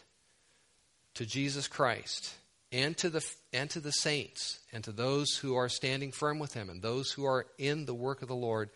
to 1.15 1.25
Jesus 1.25 1.67
Christ 1.67 2.33
and 2.71 2.95
to 2.97 3.09
the, 3.09 3.25
and 3.53 3.69
to 3.71 3.79
the 3.79 3.91
saints 3.91 4.59
and 4.71 4.83
to 4.83 4.91
those 4.91 5.35
who 5.35 5.55
are 5.55 5.69
standing 5.69 6.11
firm 6.11 6.39
with 6.39 6.53
Him 6.53 6.69
and 6.69 6.81
those 6.81 7.11
who 7.11 7.25
are 7.25 7.45
in 7.57 7.85
the 7.85 7.95
work 7.95 8.21
of 8.21 8.27
the 8.27 8.35
Lord 8.35 8.69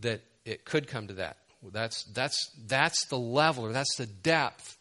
that 0.00 0.22
it 0.44 0.64
could 0.64 0.88
come 0.88 1.06
to 1.08 1.14
that. 1.14 1.36
That's, 1.70 2.04
that's, 2.04 2.50
that's 2.66 3.06
the 3.06 3.18
level 3.18 3.66
or 3.66 3.72
that's 3.72 3.96
the 3.96 4.06
depth 4.06 4.76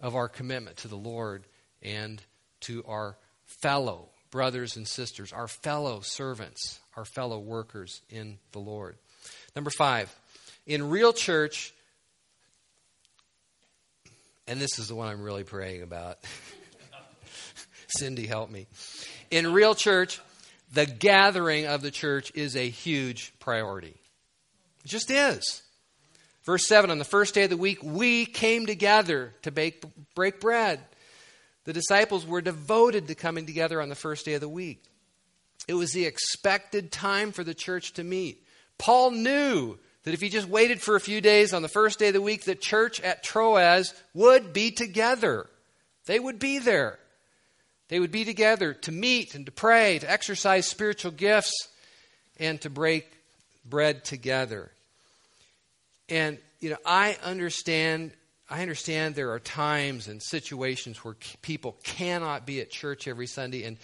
of 0.00 0.16
our 0.16 0.28
commitment 0.28 0.78
to 0.78 0.88
the 0.88 0.96
Lord 0.96 1.44
and 1.82 2.20
to 2.62 2.84
our 2.88 3.16
fellow 3.62 4.08
brothers 4.34 4.74
and 4.74 4.88
sisters, 4.88 5.32
our 5.32 5.46
fellow 5.46 6.00
servants, 6.00 6.80
our 6.96 7.04
fellow 7.04 7.38
workers 7.38 8.02
in 8.10 8.36
the 8.50 8.58
Lord. 8.58 8.96
Number 9.54 9.70
five, 9.70 10.12
in 10.66 10.90
real 10.90 11.12
church, 11.12 11.72
and 14.48 14.60
this 14.60 14.80
is 14.80 14.88
the 14.88 14.96
one 14.96 15.06
I'm 15.06 15.22
really 15.22 15.44
praying 15.44 15.82
about. 15.82 16.18
Cindy, 17.86 18.26
help 18.26 18.50
me. 18.50 18.66
In 19.30 19.52
real 19.52 19.76
church, 19.76 20.20
the 20.72 20.84
gathering 20.84 21.66
of 21.66 21.80
the 21.80 21.92
church 21.92 22.32
is 22.34 22.56
a 22.56 22.68
huge 22.68 23.32
priority. 23.38 23.94
It 24.84 24.88
just 24.88 25.12
is. 25.12 25.62
Verse 26.42 26.66
7 26.66 26.90
On 26.90 26.98
the 26.98 27.04
first 27.04 27.34
day 27.34 27.44
of 27.44 27.50
the 27.50 27.56
week, 27.56 27.78
we 27.84 28.26
came 28.26 28.66
together 28.66 29.32
to 29.42 29.52
bake, 29.52 29.84
break 30.16 30.40
bread. 30.40 30.80
The 31.64 31.72
disciples 31.72 32.26
were 32.26 32.42
devoted 32.42 33.08
to 33.08 33.14
coming 33.14 33.46
together 33.46 33.80
on 33.80 33.88
the 33.88 33.94
first 33.94 34.24
day 34.24 34.34
of 34.34 34.40
the 34.40 34.48
week. 34.48 34.82
It 35.66 35.74
was 35.74 35.92
the 35.92 36.04
expected 36.04 36.92
time 36.92 37.32
for 37.32 37.42
the 37.42 37.54
church 37.54 37.94
to 37.94 38.04
meet. 38.04 38.42
Paul 38.76 39.12
knew 39.12 39.78
that 40.02 40.12
if 40.12 40.20
he 40.20 40.28
just 40.28 40.48
waited 40.48 40.82
for 40.82 40.94
a 40.94 41.00
few 41.00 41.20
days 41.22 41.54
on 41.54 41.62
the 41.62 41.68
first 41.68 41.98
day 41.98 42.08
of 42.08 42.14
the 42.14 42.20
week, 42.20 42.44
the 42.44 42.54
church 42.54 43.00
at 43.00 43.22
Troas 43.22 43.94
would 44.12 44.52
be 44.52 44.70
together. 44.70 45.48
They 46.04 46.20
would 46.20 46.38
be 46.38 46.58
there. 46.58 46.98
They 47.88 47.98
would 47.98 48.10
be 48.10 48.24
together 48.24 48.74
to 48.74 48.92
meet 48.92 49.34
and 49.34 49.46
to 49.46 49.52
pray, 49.52 49.98
to 49.98 50.10
exercise 50.10 50.66
spiritual 50.66 51.12
gifts, 51.12 51.68
and 52.38 52.60
to 52.60 52.68
break 52.68 53.10
bread 53.64 54.04
together. 54.04 54.70
And, 56.10 56.36
you 56.60 56.70
know, 56.70 56.76
I 56.84 57.16
understand. 57.22 58.12
I 58.54 58.62
understand 58.62 59.16
there 59.16 59.32
are 59.32 59.40
times 59.40 60.06
and 60.06 60.22
situations 60.22 60.98
where 60.98 61.16
people 61.42 61.76
cannot 61.82 62.46
be 62.46 62.60
at 62.60 62.70
church 62.70 63.08
every 63.08 63.26
Sunday, 63.26 63.64
and 63.64 63.78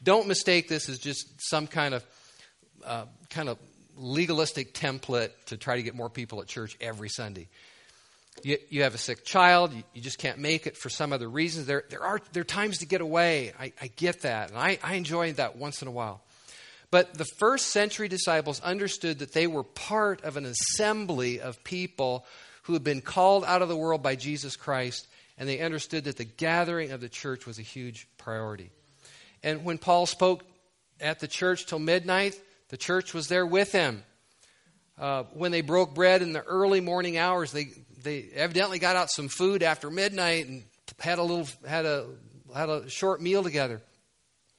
don't 0.00 0.28
mistake 0.28 0.68
this 0.68 0.88
as 0.88 1.00
just 1.00 1.26
some 1.40 1.66
kind 1.66 1.92
of 1.92 2.04
uh, 2.84 3.06
kind 3.30 3.48
of 3.48 3.58
legalistic 3.96 4.74
template 4.74 5.30
to 5.46 5.56
try 5.56 5.74
to 5.74 5.82
get 5.82 5.96
more 5.96 6.08
people 6.08 6.40
at 6.40 6.46
church 6.46 6.76
every 6.80 7.08
Sunday. 7.08 7.48
You, 8.44 8.58
you 8.68 8.84
have 8.84 8.94
a 8.94 8.98
sick 8.98 9.24
child, 9.24 9.72
you, 9.72 9.82
you, 9.92 10.00
just 10.00 10.18
can't 10.18 10.38
make 10.38 10.68
it 10.68 10.76
for 10.76 10.88
some 10.88 11.12
other 11.12 11.28
reasons. 11.28 11.66
There, 11.66 11.82
there, 11.90 12.04
are, 12.04 12.20
there 12.32 12.42
are 12.42 12.44
times 12.44 12.78
to 12.78 12.86
get 12.86 13.00
away. 13.00 13.52
I, 13.58 13.72
I 13.82 13.88
get 13.88 14.20
that, 14.22 14.50
and 14.50 14.58
I, 14.58 14.78
I 14.84 14.94
enjoy 14.94 15.32
that 15.32 15.56
once 15.56 15.82
in 15.82 15.88
a 15.88 15.92
while. 15.92 16.22
But 16.92 17.14
the 17.14 17.26
first 17.40 17.70
century 17.70 18.06
disciples 18.06 18.60
understood 18.60 19.18
that 19.18 19.32
they 19.32 19.48
were 19.48 19.64
part 19.64 20.22
of 20.22 20.36
an 20.36 20.46
assembly 20.46 21.40
of 21.40 21.64
people 21.64 22.24
who 22.62 22.72
had 22.72 22.84
been 22.84 23.00
called 23.00 23.44
out 23.44 23.62
of 23.62 23.68
the 23.68 23.76
world 23.76 24.02
by 24.02 24.16
Jesus 24.16 24.56
Christ, 24.56 25.06
and 25.38 25.48
they 25.48 25.60
understood 25.60 26.04
that 26.04 26.16
the 26.16 26.24
gathering 26.24 26.92
of 26.92 27.00
the 27.00 27.08
church 27.08 27.46
was 27.46 27.58
a 27.58 27.62
huge 27.62 28.06
priority. 28.18 28.70
And 29.42 29.64
when 29.64 29.78
Paul 29.78 30.06
spoke 30.06 30.44
at 31.00 31.20
the 31.20 31.28
church 31.28 31.66
till 31.66 31.78
midnight, 31.78 32.40
the 32.68 32.76
church 32.76 33.12
was 33.12 33.28
there 33.28 33.46
with 33.46 33.72
him. 33.72 34.04
Uh, 34.98 35.24
when 35.34 35.50
they 35.50 35.62
broke 35.62 35.94
bread 35.94 36.22
in 36.22 36.32
the 36.32 36.42
early 36.42 36.80
morning 36.80 37.18
hours, 37.18 37.50
they, 37.50 37.68
they 38.02 38.28
evidently 38.34 38.78
got 38.78 38.94
out 38.94 39.10
some 39.10 39.28
food 39.28 39.62
after 39.62 39.90
midnight 39.90 40.46
and 40.46 40.62
had 41.00 41.18
a 41.18 41.22
little 41.22 41.48
had 41.66 41.84
a 41.84 42.06
had 42.54 42.68
a 42.68 42.88
short 42.88 43.20
meal 43.20 43.42
together. 43.42 43.80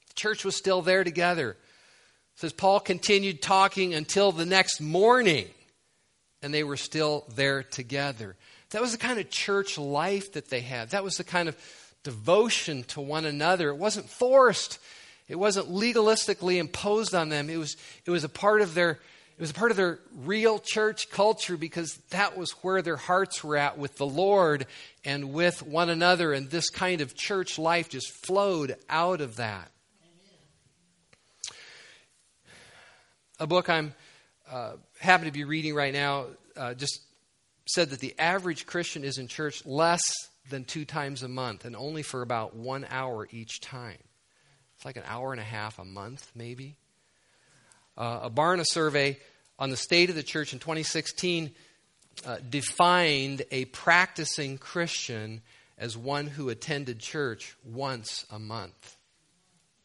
The 0.09 0.13
church 0.15 0.43
was 0.43 0.55
still 0.55 0.81
there 0.81 1.03
together. 1.03 1.51
It 1.51 2.39
says 2.39 2.53
Paul 2.53 2.79
continued 2.79 3.41
talking 3.41 3.93
until 3.93 4.31
the 4.31 4.45
next 4.45 4.81
morning, 4.81 5.47
and 6.43 6.53
they 6.53 6.63
were 6.63 6.77
still 6.77 7.25
there 7.35 7.63
together. 7.63 8.35
That 8.71 8.81
was 8.81 8.91
the 8.91 8.97
kind 8.97 9.19
of 9.19 9.29
church 9.29 9.77
life 9.77 10.33
that 10.33 10.49
they 10.49 10.59
had. 10.59 10.89
That 10.89 11.03
was 11.03 11.17
the 11.17 11.23
kind 11.23 11.47
of 11.47 11.57
devotion 12.03 12.83
to 12.89 13.01
one 13.01 13.25
another. 13.25 13.69
It 13.69 13.77
wasn't 13.77 14.09
forced. 14.09 14.77
It 15.27 15.37
wasn't 15.37 15.69
legalistically 15.69 16.57
imposed 16.57 17.15
on 17.15 17.29
them. 17.29 17.49
It 17.49 17.57
was, 17.57 17.77
it 18.05 18.11
was 18.11 18.23
a 18.23 18.29
part 18.29 18.61
of 18.61 18.75
their 18.75 18.99
it 19.35 19.41
was 19.41 19.49
a 19.49 19.55
part 19.55 19.71
of 19.71 19.77
their 19.77 19.99
real 20.15 20.59
church 20.59 21.09
culture 21.09 21.57
because 21.57 21.95
that 22.11 22.37
was 22.37 22.51
where 22.61 22.83
their 22.83 22.97
hearts 22.97 23.43
were 23.43 23.57
at 23.57 23.79
with 23.79 23.97
the 23.97 24.05
Lord 24.05 24.67
and 25.03 25.33
with 25.33 25.63
one 25.63 25.89
another. 25.89 26.33
And 26.33 26.51
this 26.51 26.69
kind 26.69 27.01
of 27.01 27.15
church 27.15 27.57
life 27.57 27.89
just 27.89 28.11
flowed 28.11 28.75
out 28.87 29.21
of 29.21 29.37
that. 29.37 29.71
A 33.39 33.47
book 33.47 33.69
I'm 33.69 33.95
uh, 34.51 34.73
happen 35.03 35.25
to 35.25 35.31
be 35.31 35.43
reading 35.43 35.75
right 35.75 35.93
now 35.93 36.27
uh, 36.55 36.73
just 36.73 37.01
said 37.65 37.89
that 37.89 37.99
the 37.99 38.15
average 38.17 38.65
Christian 38.65 39.03
is 39.03 39.17
in 39.17 39.27
church 39.27 39.65
less 39.65 40.01
than 40.49 40.63
two 40.63 40.85
times 40.85 41.23
a 41.23 41.27
month 41.27 41.65
and 41.65 41.75
only 41.75 42.03
for 42.03 42.21
about 42.21 42.55
one 42.55 42.85
hour 42.89 43.27
each 43.31 43.59
time. 43.61 43.97
It's 44.75 44.85
like 44.85 44.97
an 44.97 45.03
hour 45.05 45.31
and 45.31 45.41
a 45.41 45.45
half 45.45 45.77
a 45.79 45.85
month, 45.85 46.31
maybe. 46.35 46.77
Uh, 47.97 48.21
a 48.23 48.29
Barna 48.29 48.65
survey 48.65 49.17
on 49.59 49.69
the 49.69 49.77
state 49.77 50.09
of 50.09 50.15
the 50.15 50.23
church 50.23 50.53
in 50.53 50.59
2016 50.59 51.51
uh, 52.25 52.37
defined 52.49 53.43
a 53.51 53.65
practicing 53.65 54.57
Christian 54.57 55.41
as 55.77 55.97
one 55.97 56.27
who 56.27 56.49
attended 56.49 56.99
church 56.99 57.55
once 57.65 58.25
a 58.31 58.39
month. 58.39 58.97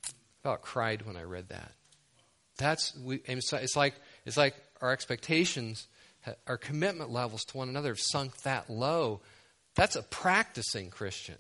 I 0.05 0.11
about 0.45 0.63
cried 0.63 1.03
when 1.03 1.17
I 1.17 1.23
read 1.23 1.49
that. 1.49 1.73
That's 2.57 2.97
we, 2.97 3.21
it's 3.27 3.77
like 3.77 3.95
it's 4.29 4.37
like 4.37 4.55
our 4.83 4.93
expectations, 4.93 5.89
our 6.47 6.59
commitment 6.59 7.11
levels 7.11 7.45
to 7.47 7.57
one 7.57 7.71
another 7.71 7.89
have 7.89 8.01
sunk 8.01 8.37
that 8.43 8.69
low. 8.69 9.21
That's 9.75 9.97
a 9.97 10.03
practicing 10.03 10.91
Christian 10.91 11.39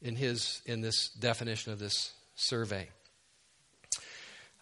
in 0.00 0.14
his 0.14 0.62
in 0.66 0.82
this 0.82 1.08
definition 1.08 1.72
of 1.72 1.80
this 1.80 2.12
survey. 2.36 2.88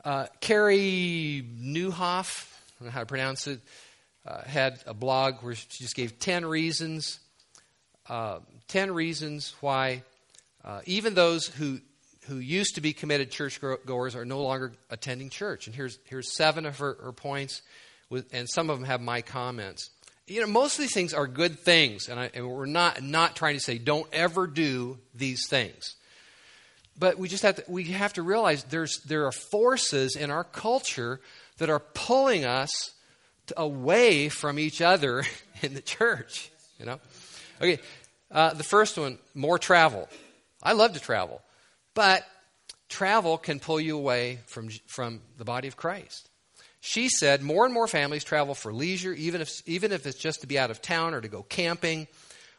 Uh, 0.02 0.26
Carey 0.40 1.44
Nieuwhof, 1.60 1.92
I 2.00 2.80
don't 2.80 2.86
know 2.86 2.90
how 2.92 3.00
to 3.00 3.06
pronounce 3.06 3.46
it, 3.46 3.60
uh, 4.26 4.42
had 4.44 4.80
a 4.86 4.94
blog 4.94 5.42
where 5.42 5.54
she 5.54 5.66
just 5.84 5.94
gave 5.94 6.18
10 6.18 6.46
reasons, 6.46 7.20
uh, 8.08 8.38
10 8.68 8.92
reasons 8.92 9.54
why 9.60 10.02
uh, 10.64 10.80
even 10.86 11.14
those 11.14 11.46
who, 11.46 11.80
who 12.28 12.38
used 12.38 12.74
to 12.74 12.80
be 12.80 12.92
committed 12.92 13.30
church 13.30 13.60
goers 13.86 14.14
are 14.14 14.24
no 14.24 14.42
longer 14.42 14.72
attending 14.90 15.30
church. 15.30 15.66
And 15.66 15.74
here's, 15.74 15.98
here's 16.04 16.36
seven 16.36 16.66
of 16.66 16.78
her, 16.78 16.96
her 17.02 17.12
points, 17.12 17.62
with, 18.10 18.32
and 18.32 18.48
some 18.48 18.70
of 18.70 18.78
them 18.78 18.86
have 18.86 19.00
my 19.00 19.22
comments. 19.22 19.90
You 20.26 20.42
know, 20.42 20.46
most 20.46 20.74
of 20.74 20.82
these 20.82 20.92
things 20.92 21.14
are 21.14 21.26
good 21.26 21.58
things, 21.58 22.08
and, 22.08 22.20
I, 22.20 22.30
and 22.34 22.46
we're 22.46 22.66
not, 22.66 23.02
not 23.02 23.34
trying 23.34 23.54
to 23.54 23.60
say 23.60 23.78
don't 23.78 24.06
ever 24.12 24.46
do 24.46 24.98
these 25.14 25.48
things. 25.48 25.96
But 26.98 27.16
we 27.16 27.28
just 27.28 27.44
have 27.44 27.56
to, 27.56 27.64
we 27.66 27.84
have 27.84 28.12
to 28.14 28.22
realize 28.22 28.64
there's, 28.64 29.00
there 29.06 29.26
are 29.26 29.32
forces 29.32 30.14
in 30.14 30.30
our 30.30 30.44
culture 30.44 31.20
that 31.56 31.70
are 31.70 31.80
pulling 31.80 32.44
us 32.44 32.90
away 33.56 34.28
from 34.28 34.58
each 34.58 34.82
other 34.82 35.24
in 35.62 35.72
the 35.72 35.80
church. 35.80 36.50
You 36.78 36.86
know? 36.86 37.00
Okay, 37.62 37.78
uh, 38.30 38.52
the 38.52 38.64
first 38.64 38.98
one 38.98 39.18
more 39.34 39.58
travel. 39.58 40.08
I 40.62 40.72
love 40.72 40.92
to 40.92 41.00
travel, 41.00 41.40
but 41.98 42.24
travel 42.88 43.36
can 43.36 43.58
pull 43.58 43.80
you 43.80 43.96
away 43.96 44.38
from, 44.46 44.68
from 44.86 45.20
the 45.36 45.44
body 45.44 45.66
of 45.66 45.76
Christ. 45.76 46.30
She 46.78 47.08
said 47.08 47.42
more 47.42 47.64
and 47.64 47.74
more 47.74 47.88
families 47.88 48.22
travel 48.22 48.54
for 48.54 48.72
leisure, 48.72 49.12
even 49.12 49.40
if, 49.40 49.50
even 49.66 49.90
if 49.90 50.06
it's 50.06 50.16
just 50.16 50.42
to 50.42 50.46
be 50.46 50.60
out 50.60 50.70
of 50.70 50.80
town 50.80 51.12
or 51.12 51.20
to 51.20 51.26
go 51.26 51.42
camping 51.42 52.06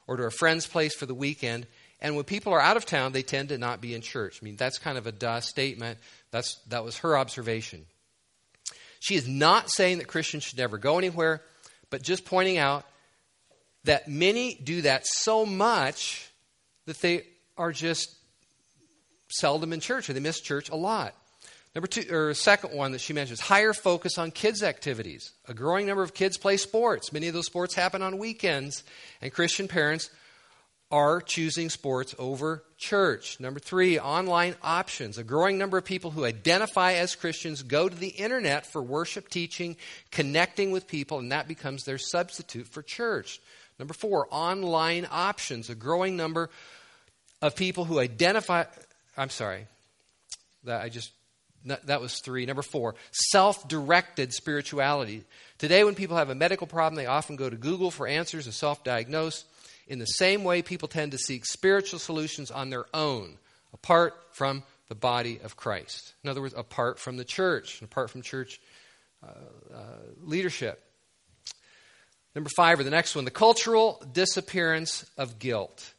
or 0.08 0.18
to 0.18 0.24
a 0.24 0.30
friend's 0.30 0.68
place 0.68 0.94
for 0.94 1.06
the 1.06 1.14
weekend. 1.14 1.68
And 2.02 2.18
when 2.18 2.26
people 2.26 2.52
are 2.52 2.60
out 2.60 2.76
of 2.76 2.86
town, 2.86 3.14
they 3.14 3.22
tend 3.22 3.48
to 3.48 3.58
not 3.58 3.80
be 3.80 3.96
in 3.96 4.02
church. 4.02 4.40
I 4.42 4.44
mean, 4.44 4.58
that's 4.58 4.78
kind 4.78 4.98
of 4.98 5.08
a 5.08 5.14
duh 5.14 5.40
statement. 5.40 6.00
That's, 6.32 6.56
that 6.68 6.84
was 6.84 6.98
her 6.98 7.18
observation. 7.18 7.86
She 9.00 9.16
is 9.16 9.26
not 9.26 9.72
saying 9.72 10.00
that 10.00 10.08
Christians 10.08 10.44
should 10.44 10.58
never 10.58 10.78
go 10.78 10.98
anywhere, 10.98 11.42
but 11.90 12.02
just 12.02 12.26
pointing 12.26 12.58
out 12.58 12.84
that 13.86 14.10
many 14.10 14.56
do 14.56 14.82
that 14.82 15.08
so 15.08 15.46
much 15.46 16.30
that 16.88 17.00
they 17.00 17.24
are 17.58 17.72
just 17.72 18.19
seldom 19.30 19.74
in 19.74 19.80
church 19.80 20.10
or 20.10 20.14
they 20.14 20.20
miss 20.20 20.42
church 20.42 20.70
a 20.70 20.76
lot. 20.76 21.16
Number 21.76 21.88
two, 21.88 22.04
or 22.14 22.34
second 22.34 22.74
one 22.76 22.94
that 22.94 23.02
she 23.02 23.14
mentions, 23.14 23.40
higher 23.40 23.74
focus 23.74 24.18
on 24.18 24.32
kids' 24.32 24.64
activities. 24.64 25.32
A 25.48 25.54
growing 25.54 25.86
number 25.86 26.02
of 26.02 26.16
kids 26.16 26.38
play 26.38 26.58
sports. 26.58 27.14
Many 27.14 27.28
of 27.28 27.36
those 27.36 27.46
sports 27.46 27.76
happen 27.76 28.02
on 28.02 28.18
weekends, 28.18 28.84
and 29.22 29.32
Christian 29.32 29.68
parents 29.68 30.10
are 30.92 31.22
choosing 31.22 31.70
sports 31.70 32.16
over 32.18 32.64
church. 32.78 33.40
Number 33.40 33.60
three, 33.60 34.00
online 34.00 34.56
options. 34.64 35.20
A 35.20 35.24
growing 35.24 35.60
number 35.60 35.78
of 35.78 35.86
people 35.86 36.10
who 36.10 36.26
identify 36.26 36.94
as 36.94 37.14
Christians 37.14 37.62
go 37.62 37.88
to 37.88 37.96
the 37.96 38.08
internet 38.08 38.66
for 38.66 38.82
worship 38.82 39.30
teaching, 39.30 39.78
connecting 40.10 40.72
with 40.72 40.88
people, 40.88 41.20
and 41.20 41.32
that 41.32 41.48
becomes 41.48 41.84
their 41.84 42.00
substitute 42.00 42.68
for 42.68 42.82
church. 42.82 43.40
Number 43.78 43.94
four, 43.94 44.28
online 44.32 45.08
options. 45.12 45.70
A 45.70 45.76
growing 45.76 46.18
number 46.18 46.50
of 47.42 47.56
people 47.56 47.86
who 47.86 48.00
identify, 48.00 48.66
I'm 49.20 49.30
sorry, 49.30 49.66
that 50.64 50.82
I 50.82 50.88
just, 50.88 51.12
that 51.66 52.00
was 52.00 52.22
three. 52.22 52.46
Number 52.46 52.62
four, 52.62 52.96
self 53.12 53.68
directed 53.68 54.34
spirituality. 54.34 55.26
Today, 55.58 55.84
when 55.84 55.94
people 55.94 56.16
have 56.16 56.30
a 56.30 56.36
medical 56.36 56.68
problem, 56.68 56.96
they 56.96 57.06
often 57.06 57.36
go 57.36 57.50
to 57.50 57.58
Google 57.58 57.92
for 57.92 58.08
answers 58.08 58.46
and 58.46 58.54
self 58.54 58.84
diagnose. 58.86 59.44
In 59.88 60.00
the 60.00 60.06
same 60.06 60.46
way, 60.46 60.62
people 60.62 60.88
tend 60.88 61.12
to 61.12 61.18
seek 61.18 61.46
spiritual 61.46 62.00
solutions 62.00 62.50
on 62.50 62.70
their 62.70 62.86
own, 62.94 63.38
apart 63.74 64.14
from 64.32 64.64
the 64.88 64.96
body 64.96 65.40
of 65.44 65.58
Christ. 65.58 66.14
In 66.24 66.30
other 66.30 66.42
words, 66.42 66.54
apart 66.56 66.98
from 66.98 67.18
the 67.18 67.26
church, 67.26 67.82
apart 67.82 68.10
from 68.10 68.22
church 68.22 68.62
uh, 69.22 69.32
uh, 69.76 69.80
leadership. 70.24 70.82
Number 72.36 72.50
five, 72.56 72.80
or 72.80 72.84
the 72.84 72.90
next 72.90 73.16
one, 73.16 73.26
the 73.26 73.32
cultural 73.32 74.02
disappearance 74.14 75.06
of 75.18 75.40
guilt. 75.40 75.94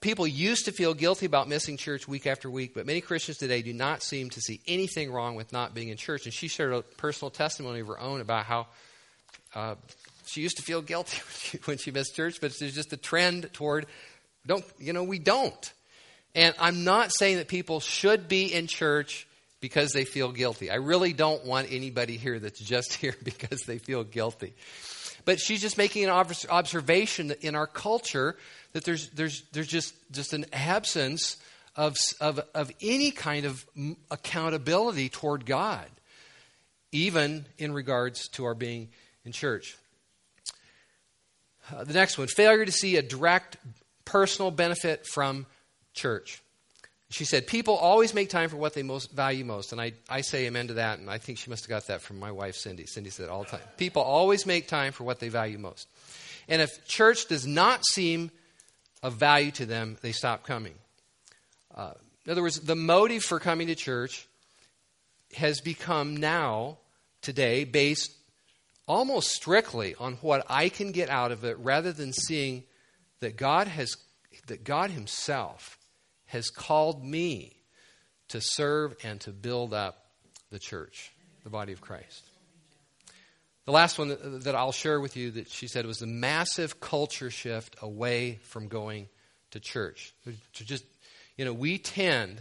People 0.00 0.26
used 0.26 0.66
to 0.66 0.72
feel 0.72 0.94
guilty 0.94 1.26
about 1.26 1.48
missing 1.48 1.76
church 1.76 2.06
week 2.06 2.26
after 2.26 2.50
week, 2.50 2.74
but 2.74 2.86
many 2.86 3.00
Christians 3.00 3.38
today 3.38 3.62
do 3.62 3.72
not 3.72 4.02
seem 4.02 4.30
to 4.30 4.40
see 4.40 4.60
anything 4.66 5.10
wrong 5.10 5.34
with 5.34 5.52
not 5.52 5.74
being 5.74 5.88
in 5.88 5.96
church. 5.96 6.24
And 6.24 6.32
she 6.32 6.48
shared 6.48 6.72
a 6.72 6.82
personal 6.82 7.30
testimony 7.30 7.80
of 7.80 7.86
her 7.86 7.98
own 7.98 8.20
about 8.20 8.44
how 8.44 8.66
uh, 9.54 9.74
she 10.26 10.42
used 10.42 10.56
to 10.58 10.62
feel 10.62 10.82
guilty 10.82 11.18
when 11.24 11.34
she, 11.38 11.58
when 11.64 11.78
she 11.78 11.90
missed 11.90 12.14
church, 12.14 12.40
but 12.40 12.52
there's 12.58 12.74
just 12.74 12.92
a 12.92 12.96
trend 12.96 13.52
toward 13.52 13.86
don't 14.46 14.64
you 14.78 14.92
know 14.92 15.04
we 15.04 15.18
don't. 15.18 15.72
And 16.34 16.54
I'm 16.58 16.84
not 16.84 17.10
saying 17.12 17.36
that 17.36 17.48
people 17.48 17.80
should 17.80 18.28
be 18.28 18.52
in 18.52 18.66
church 18.66 19.26
because 19.60 19.92
they 19.92 20.04
feel 20.04 20.32
guilty. 20.32 20.70
I 20.70 20.76
really 20.76 21.12
don't 21.12 21.44
want 21.44 21.68
anybody 21.70 22.16
here 22.16 22.38
that's 22.38 22.60
just 22.60 22.94
here 23.00 23.14
because 23.22 23.60
they 23.66 23.78
feel 23.78 24.04
guilty. 24.04 24.54
But 25.28 25.40
she's 25.40 25.60
just 25.60 25.76
making 25.76 26.04
an 26.04 26.10
observation 26.10 27.34
in 27.42 27.54
our 27.54 27.66
culture 27.66 28.34
that 28.72 28.84
there's, 28.84 29.10
there's, 29.10 29.42
there's 29.52 29.66
just, 29.66 29.94
just 30.10 30.32
an 30.32 30.46
absence 30.54 31.36
of, 31.76 31.98
of, 32.18 32.40
of 32.54 32.72
any 32.80 33.10
kind 33.10 33.44
of 33.44 33.66
accountability 34.10 35.10
toward 35.10 35.44
God, 35.44 35.84
even 36.92 37.44
in 37.58 37.74
regards 37.74 38.28
to 38.28 38.46
our 38.46 38.54
being 38.54 38.88
in 39.26 39.32
church. 39.32 39.76
Uh, 41.76 41.84
the 41.84 41.92
next 41.92 42.16
one 42.16 42.28
failure 42.28 42.64
to 42.64 42.72
see 42.72 42.96
a 42.96 43.02
direct 43.02 43.58
personal 44.06 44.50
benefit 44.50 45.06
from 45.06 45.44
church. 45.92 46.42
She 47.10 47.24
said, 47.24 47.46
People 47.46 47.74
always 47.74 48.12
make 48.12 48.28
time 48.28 48.50
for 48.50 48.56
what 48.56 48.74
they 48.74 48.82
most 48.82 49.12
value 49.12 49.44
most. 49.44 49.72
And 49.72 49.80
I, 49.80 49.92
I 50.08 50.20
say 50.20 50.46
amen 50.46 50.68
to 50.68 50.74
that, 50.74 50.98
and 50.98 51.08
I 51.08 51.18
think 51.18 51.38
she 51.38 51.50
must 51.50 51.64
have 51.64 51.70
got 51.70 51.86
that 51.86 52.02
from 52.02 52.18
my 52.18 52.30
wife, 52.30 52.54
Cindy. 52.54 52.86
Cindy 52.86 53.10
said 53.10 53.28
all 53.28 53.44
the 53.44 53.50
time. 53.50 53.60
People 53.76 54.02
always 54.02 54.44
make 54.44 54.68
time 54.68 54.92
for 54.92 55.04
what 55.04 55.18
they 55.18 55.28
value 55.28 55.58
most. 55.58 55.88
And 56.48 56.60
if 56.60 56.86
church 56.86 57.26
does 57.26 57.46
not 57.46 57.84
seem 57.86 58.30
of 59.02 59.14
value 59.14 59.50
to 59.52 59.66
them, 59.66 59.96
they 60.02 60.12
stop 60.12 60.46
coming. 60.46 60.74
Uh, 61.74 61.92
in 62.26 62.32
other 62.32 62.42
words, 62.42 62.60
the 62.60 62.76
motive 62.76 63.22
for 63.22 63.38
coming 63.38 63.68
to 63.68 63.74
church 63.74 64.26
has 65.34 65.60
become 65.60 66.16
now, 66.16 66.78
today, 67.22 67.64
based 67.64 68.12
almost 68.86 69.30
strictly 69.30 69.94
on 69.94 70.14
what 70.14 70.44
I 70.48 70.68
can 70.68 70.92
get 70.92 71.08
out 71.08 71.32
of 71.32 71.44
it 71.44 71.58
rather 71.58 71.92
than 71.92 72.12
seeing 72.12 72.64
that 73.20 73.36
God 73.36 73.68
has 73.68 73.96
that 74.46 74.64
God 74.64 74.90
himself 74.90 75.77
has 76.28 76.48
called 76.50 77.04
me 77.04 77.56
to 78.28 78.40
serve 78.40 78.94
and 79.02 79.20
to 79.22 79.30
build 79.30 79.74
up 79.74 80.06
the 80.50 80.58
church, 80.58 81.10
the 81.44 81.50
body 81.50 81.72
of 81.72 81.80
Christ. 81.80 82.22
The 83.64 83.72
last 83.72 83.98
one 83.98 84.16
that, 84.44 84.54
I'll 84.54 84.72
share 84.72 85.00
with 85.00 85.16
you 85.16 85.32
that 85.32 85.50
she 85.50 85.68
said 85.68 85.84
was 85.84 85.98
the 85.98 86.06
massive 86.06 86.80
culture 86.80 87.30
shift 87.30 87.76
away 87.82 88.38
from 88.44 88.68
going 88.68 89.08
to 89.50 89.60
church. 89.60 90.14
To 90.54 90.64
just, 90.64 90.84
you 91.36 91.44
know, 91.44 91.52
we 91.52 91.78
tend, 91.78 92.40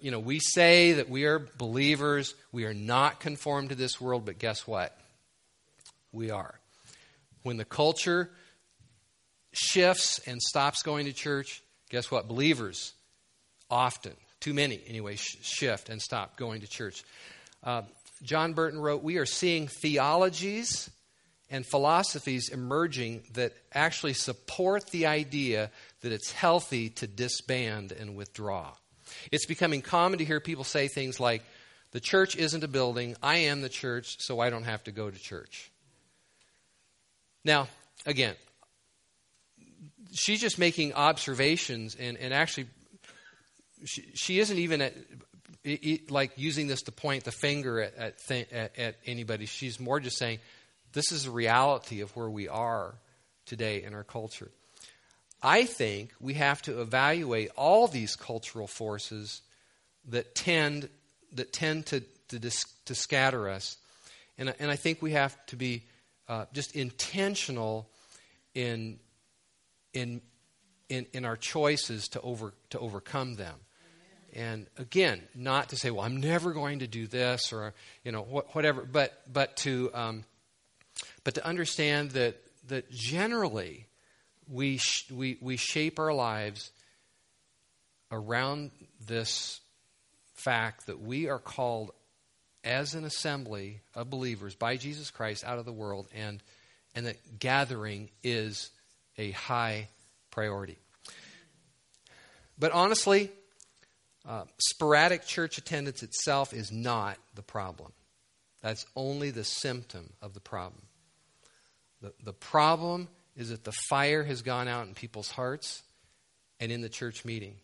you 0.00 0.10
know, 0.10 0.20
we 0.20 0.38
say 0.38 0.94
that 0.94 1.10
we 1.10 1.24
are 1.24 1.38
believers, 1.38 2.34
we 2.52 2.64
are 2.64 2.74
not 2.74 3.20
conformed 3.20 3.70
to 3.70 3.74
this 3.74 4.00
world, 4.00 4.24
but 4.24 4.38
guess 4.38 4.66
what? 4.66 4.98
We 6.12 6.30
are. 6.30 6.58
When 7.42 7.58
the 7.58 7.66
culture 7.66 8.30
shifts 9.52 10.18
and 10.26 10.40
stops 10.40 10.82
going 10.82 11.06
to 11.06 11.12
church, 11.12 11.62
guess 11.90 12.10
what? 12.10 12.26
Believers 12.26 12.94
often, 13.70 14.12
too 14.40 14.54
many 14.54 14.80
anyway, 14.86 15.16
shift 15.16 15.88
and 15.88 16.00
stop 16.00 16.36
going 16.36 16.60
to 16.60 16.66
church. 16.66 17.04
Uh, 17.62 17.82
John 18.22 18.52
Burton 18.52 18.80
wrote, 18.80 19.02
We 19.02 19.18
are 19.18 19.26
seeing 19.26 19.68
theologies 19.68 20.90
and 21.50 21.64
philosophies 21.66 22.50
emerging 22.50 23.22
that 23.34 23.52
actually 23.72 24.12
support 24.12 24.90
the 24.90 25.06
idea 25.06 25.70
that 26.02 26.12
it's 26.12 26.32
healthy 26.32 26.90
to 26.90 27.06
disband 27.06 27.92
and 27.92 28.16
withdraw. 28.16 28.72
It's 29.32 29.46
becoming 29.46 29.82
common 29.82 30.18
to 30.18 30.24
hear 30.24 30.40
people 30.40 30.64
say 30.64 30.88
things 30.88 31.18
like, 31.18 31.42
The 31.92 32.00
church 32.00 32.36
isn't 32.36 32.64
a 32.64 32.68
building, 32.68 33.16
I 33.22 33.36
am 33.38 33.62
the 33.62 33.68
church, 33.68 34.16
so 34.20 34.40
I 34.40 34.50
don't 34.50 34.64
have 34.64 34.84
to 34.84 34.92
go 34.92 35.10
to 35.10 35.18
church. 35.18 35.70
Now, 37.44 37.68
again, 38.04 38.34
she's 40.12 40.40
just 40.40 40.58
making 40.58 40.92
observations 40.92 41.96
and, 41.98 42.16
and 42.18 42.34
actually 42.34 42.66
she, 43.84 44.04
she 44.14 44.38
isn't 44.40 44.58
even 44.58 44.82
at, 44.82 44.94
like 46.10 46.32
using 46.36 46.66
this 46.66 46.82
to 46.82 46.92
point 46.92 47.24
the 47.24 47.32
finger 47.32 47.80
at, 47.80 47.94
at, 47.96 48.18
th- 48.26 48.52
at, 48.52 48.78
at 48.78 48.96
anybody. 49.06 49.46
She's 49.46 49.78
more 49.78 50.00
just 50.00 50.18
saying, 50.18 50.38
this 50.92 51.12
is 51.12 51.26
a 51.26 51.30
reality 51.30 52.00
of 52.00 52.14
where 52.16 52.30
we 52.30 52.48
are 52.48 52.94
today 53.46 53.82
in 53.82 53.94
our 53.94 54.04
culture. 54.04 54.50
I 55.42 55.64
think 55.64 56.12
we 56.20 56.34
have 56.34 56.62
to 56.62 56.80
evaluate 56.80 57.50
all 57.56 57.86
these 57.86 58.16
cultural 58.16 58.66
forces 58.66 59.42
that 60.08 60.34
tend 60.34 60.88
that 61.34 61.52
tend 61.52 61.86
to 61.86 62.02
to, 62.28 62.38
dis, 62.38 62.64
to 62.86 62.94
scatter 62.94 63.48
us, 63.48 63.76
and 64.36 64.52
and 64.58 64.70
I 64.70 64.76
think 64.76 65.00
we 65.00 65.12
have 65.12 65.36
to 65.46 65.56
be 65.56 65.84
uh, 66.28 66.46
just 66.52 66.74
intentional 66.74 67.88
in 68.54 68.98
in 69.94 70.20
in 70.88 71.06
in 71.12 71.24
our 71.24 71.36
choices 71.36 72.08
to 72.08 72.20
over 72.20 72.52
to 72.70 72.78
overcome 72.78 73.36
them. 73.36 73.54
And 74.38 74.68
again, 74.78 75.20
not 75.34 75.70
to 75.70 75.76
say, 75.76 75.90
well, 75.90 76.04
I'm 76.04 76.20
never 76.20 76.52
going 76.52 76.78
to 76.78 76.86
do 76.86 77.08
this 77.08 77.52
or, 77.52 77.74
you 78.04 78.12
know, 78.12 78.22
whatever, 78.52 78.82
but, 78.84 79.20
but, 79.30 79.56
to, 79.58 79.90
um, 79.92 80.24
but 81.24 81.34
to 81.34 81.44
understand 81.44 82.12
that, 82.12 82.36
that 82.68 82.88
generally 82.88 83.86
we, 84.48 84.76
sh- 84.76 85.10
we, 85.10 85.38
we 85.40 85.56
shape 85.56 85.98
our 85.98 86.12
lives 86.12 86.70
around 88.12 88.70
this 89.04 89.58
fact 90.34 90.86
that 90.86 91.00
we 91.00 91.28
are 91.28 91.40
called 91.40 91.90
as 92.62 92.94
an 92.94 93.04
assembly 93.04 93.80
of 93.96 94.08
believers 94.08 94.54
by 94.54 94.76
Jesus 94.76 95.10
Christ 95.10 95.42
out 95.42 95.58
of 95.58 95.64
the 95.64 95.72
world, 95.72 96.06
and, 96.14 96.40
and 96.94 97.06
that 97.06 97.40
gathering 97.40 98.08
is 98.22 98.70
a 99.16 99.32
high 99.32 99.88
priority. 100.30 100.78
But 102.56 102.70
honestly, 102.70 103.32
uh, 104.26 104.44
sporadic 104.58 105.26
church 105.26 105.58
attendance 105.58 106.02
itself 106.02 106.52
is 106.52 106.72
not 106.72 107.18
the 107.34 107.42
problem. 107.42 107.92
That's 108.62 108.86
only 108.96 109.30
the 109.30 109.44
symptom 109.44 110.12
of 110.20 110.34
the 110.34 110.40
problem. 110.40 110.82
The, 112.02 112.12
the 112.22 112.32
problem 112.32 113.08
is 113.36 113.50
that 113.50 113.64
the 113.64 113.72
fire 113.88 114.24
has 114.24 114.42
gone 114.42 114.68
out 114.68 114.86
in 114.86 114.94
people's 114.94 115.30
hearts 115.30 115.82
and 116.60 116.72
in 116.72 116.80
the 116.80 116.88
church 116.88 117.24
meeting. 117.24 117.56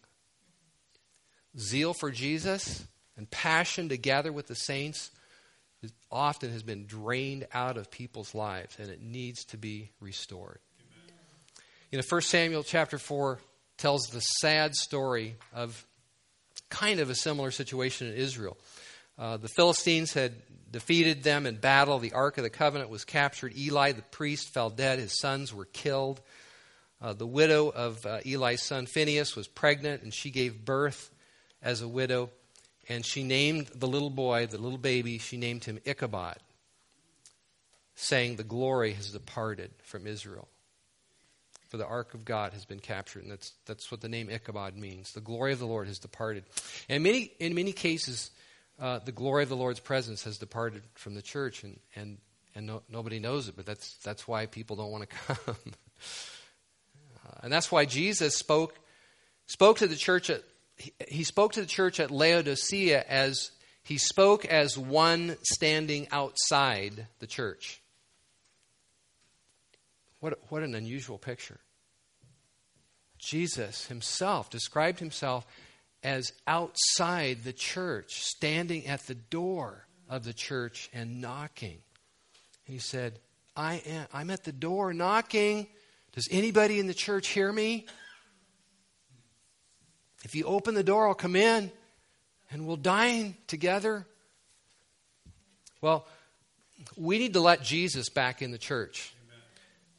Zeal 1.58 1.94
for 1.94 2.10
Jesus 2.10 2.84
and 3.16 3.30
passion 3.30 3.88
to 3.88 3.96
gather 3.96 4.32
with 4.32 4.46
the 4.46 4.54
saints 4.54 5.10
often 6.10 6.50
has 6.50 6.62
been 6.62 6.86
drained 6.86 7.46
out 7.52 7.76
of 7.76 7.90
people's 7.90 8.34
lives 8.34 8.76
and 8.78 8.88
it 8.88 9.02
needs 9.02 9.44
to 9.46 9.56
be 9.56 9.90
restored. 10.00 10.58
Amen. 10.80 11.16
You 11.90 11.98
know, 11.98 12.04
1 12.08 12.20
Samuel 12.22 12.62
chapter 12.62 12.98
4 12.98 13.38
tells 13.76 14.06
the 14.06 14.20
sad 14.20 14.74
story 14.74 15.36
of 15.52 15.86
kind 16.74 16.98
of 16.98 17.08
a 17.08 17.14
similar 17.14 17.52
situation 17.52 18.08
in 18.08 18.14
Israel. 18.14 18.56
Uh, 19.16 19.36
the 19.36 19.48
Philistines 19.48 20.12
had 20.12 20.32
defeated 20.72 21.22
them 21.22 21.46
in 21.46 21.54
battle. 21.56 22.00
The 22.00 22.12
Ark 22.12 22.36
of 22.36 22.42
the 22.42 22.50
Covenant 22.50 22.90
was 22.90 23.04
captured. 23.04 23.56
Eli, 23.56 23.92
the 23.92 24.02
priest, 24.02 24.52
fell 24.52 24.70
dead. 24.70 24.98
His 24.98 25.16
sons 25.16 25.54
were 25.54 25.66
killed. 25.66 26.20
Uh, 27.00 27.12
the 27.12 27.26
widow 27.26 27.68
of 27.68 28.04
uh, 28.04 28.18
Eli's 28.26 28.62
son 28.62 28.86
Phineas 28.86 29.36
was 29.36 29.46
pregnant, 29.46 30.02
and 30.02 30.12
she 30.12 30.30
gave 30.30 30.64
birth 30.64 31.12
as 31.62 31.80
a 31.80 31.88
widow. 31.88 32.30
And 32.88 33.06
she 33.06 33.22
named 33.22 33.68
the 33.74 33.86
little 33.86 34.10
boy, 34.10 34.46
the 34.46 34.58
little 34.58 34.78
baby, 34.78 35.18
she 35.18 35.36
named 35.36 35.64
him 35.64 35.78
Ichabod, 35.84 36.38
saying, 37.94 38.34
The 38.34 38.42
glory 38.44 38.94
has 38.94 39.12
departed 39.12 39.70
from 39.84 40.08
Israel 40.08 40.48
for 41.74 41.78
the 41.78 41.86
ark 41.88 42.14
of 42.14 42.24
God 42.24 42.52
has 42.52 42.64
been 42.64 42.78
captured. 42.78 43.24
And 43.24 43.32
that's, 43.32 43.52
that's 43.66 43.90
what 43.90 44.00
the 44.00 44.08
name 44.08 44.30
Ichabod 44.30 44.76
means. 44.76 45.10
The 45.10 45.20
glory 45.20 45.52
of 45.52 45.58
the 45.58 45.66
Lord 45.66 45.88
has 45.88 45.98
departed. 45.98 46.44
And 46.88 47.02
many, 47.02 47.32
in 47.40 47.52
many 47.52 47.72
cases, 47.72 48.30
uh, 48.78 49.00
the 49.00 49.10
glory 49.10 49.42
of 49.42 49.48
the 49.48 49.56
Lord's 49.56 49.80
presence 49.80 50.22
has 50.22 50.38
departed 50.38 50.84
from 50.94 51.16
the 51.16 51.20
church, 51.20 51.64
and, 51.64 51.80
and, 51.96 52.18
and 52.54 52.68
no, 52.68 52.82
nobody 52.88 53.18
knows 53.18 53.48
it, 53.48 53.56
but 53.56 53.66
that's, 53.66 53.96
that's 54.04 54.28
why 54.28 54.46
people 54.46 54.76
don't 54.76 54.92
want 54.92 55.10
to 55.10 55.16
come. 55.34 55.56
uh, 57.26 57.40
and 57.42 57.52
that's 57.52 57.72
why 57.72 57.86
Jesus 57.86 58.36
spoke, 58.36 58.78
spoke 59.46 59.78
to 59.78 59.88
the 59.88 59.96
church 59.96 60.30
at, 60.30 60.44
he, 60.76 60.92
he 61.08 61.24
spoke 61.24 61.54
to 61.54 61.60
the 61.60 61.66
church 61.66 61.98
at 61.98 62.12
Laodicea 62.12 63.04
as 63.08 63.50
he 63.82 63.98
spoke 63.98 64.44
as 64.44 64.78
one 64.78 65.38
standing 65.42 66.06
outside 66.12 67.08
the 67.18 67.26
church. 67.26 67.80
What, 70.24 70.38
what 70.48 70.62
an 70.62 70.74
unusual 70.74 71.18
picture. 71.18 71.60
Jesus 73.18 73.88
himself 73.88 74.48
described 74.48 74.98
himself 74.98 75.46
as 76.02 76.32
outside 76.46 77.44
the 77.44 77.52
church, 77.52 78.24
standing 78.24 78.86
at 78.86 79.06
the 79.06 79.16
door 79.16 79.86
of 80.08 80.24
the 80.24 80.32
church 80.32 80.88
and 80.94 81.20
knocking. 81.20 81.76
he 82.64 82.78
said, 82.78 83.18
I 83.54 83.82
am, 83.84 84.06
I'm 84.14 84.30
at 84.30 84.44
the 84.44 84.52
door 84.52 84.94
knocking. 84.94 85.66
Does 86.14 86.26
anybody 86.30 86.80
in 86.80 86.86
the 86.86 86.94
church 86.94 87.28
hear 87.28 87.52
me? 87.52 87.84
If 90.24 90.34
you 90.34 90.46
open 90.46 90.74
the 90.74 90.82
door, 90.82 91.06
I'll 91.06 91.12
come 91.12 91.36
in 91.36 91.70
and 92.50 92.66
we'll 92.66 92.76
dine 92.76 93.36
together. 93.46 94.06
Well, 95.82 96.08
we 96.96 97.18
need 97.18 97.34
to 97.34 97.40
let 97.40 97.62
Jesus 97.62 98.08
back 98.08 98.40
in 98.40 98.52
the 98.52 98.58
church. 98.58 99.13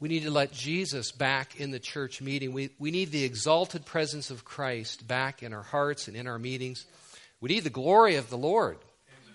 We 0.06 0.10
need 0.10 0.22
to 0.22 0.30
let 0.30 0.52
Jesus 0.52 1.10
back 1.10 1.58
in 1.58 1.72
the 1.72 1.80
church 1.80 2.22
meeting. 2.22 2.52
We, 2.52 2.70
we 2.78 2.92
need 2.92 3.10
the 3.10 3.24
exalted 3.24 3.84
presence 3.84 4.30
of 4.30 4.44
Christ 4.44 5.08
back 5.08 5.42
in 5.42 5.52
our 5.52 5.64
hearts 5.64 6.06
and 6.06 6.16
in 6.16 6.28
our 6.28 6.38
meetings. 6.38 6.86
We 7.40 7.48
need 7.48 7.64
the 7.64 7.70
glory 7.70 8.14
of 8.14 8.30
the 8.30 8.38
Lord 8.38 8.78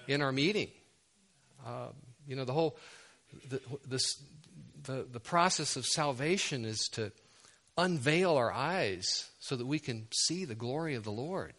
in 0.08 0.22
our 0.22 0.32
meeting. 0.32 0.70
Uh, 1.68 1.88
you 2.26 2.38
know, 2.38 2.46
the 2.46 2.54
whole 2.54 2.78
the, 3.50 3.60
this, 3.86 4.24
the, 4.84 5.06
the 5.12 5.20
process 5.20 5.76
of 5.76 5.86
salvation 5.86 6.64
is 6.64 6.88
to 6.94 7.12
unveil 7.78 8.38
our 8.38 8.54
eyes 8.54 9.30
so 9.42 9.58
that 9.58 9.68
we 9.68 9.78
can 9.78 10.08
see 10.14 10.46
the 10.46 10.56
glory 10.56 10.96
of 10.96 11.04
the 11.04 11.12
Lord 11.12 11.54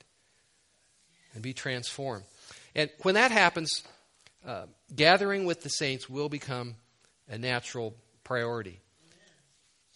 and 1.34 1.42
be 1.42 1.52
transformed. 1.52 2.24
And 2.74 2.88
when 3.02 3.16
that 3.16 3.30
happens, 3.30 3.82
uh, 4.46 4.68
gathering 4.96 5.44
with 5.44 5.62
the 5.62 5.68
saints 5.68 6.08
will 6.08 6.30
become 6.30 6.76
a 7.28 7.36
natural 7.36 7.94
priority. 8.24 8.81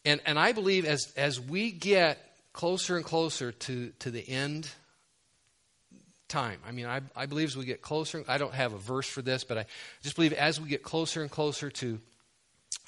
And, 0.07 0.21
and 0.25 0.39
I 0.39 0.53
believe 0.53 0.87
as, 0.87 1.13
as 1.17 1.41
we 1.41 1.73
get 1.73 2.19
closer 2.53 2.97
and 2.97 3.05
closer 3.05 3.53
to, 3.53 3.91
to 3.99 4.11
the 4.11 4.27
end 4.27 4.71
time. 6.29 6.61
I 6.67 6.71
mean, 6.71 6.87
I, 6.87 7.01
I 7.15 7.27
believe 7.27 7.49
as 7.49 7.57
we 7.57 7.65
get 7.65 7.83
closer, 7.83 8.25
I 8.29 8.39
don't 8.39 8.55
have 8.55 8.73
a 8.73 8.79
verse 8.79 9.09
for 9.09 9.21
this, 9.21 9.43
but 9.45 9.59
I 9.59 9.67
just 10.03 10.15
believe 10.15 10.33
as 10.33 10.61
we 10.61 10.69
get 10.69 10.83
closer 10.83 11.23
and 11.23 11.31
closer 11.31 11.71
to, 11.71 11.99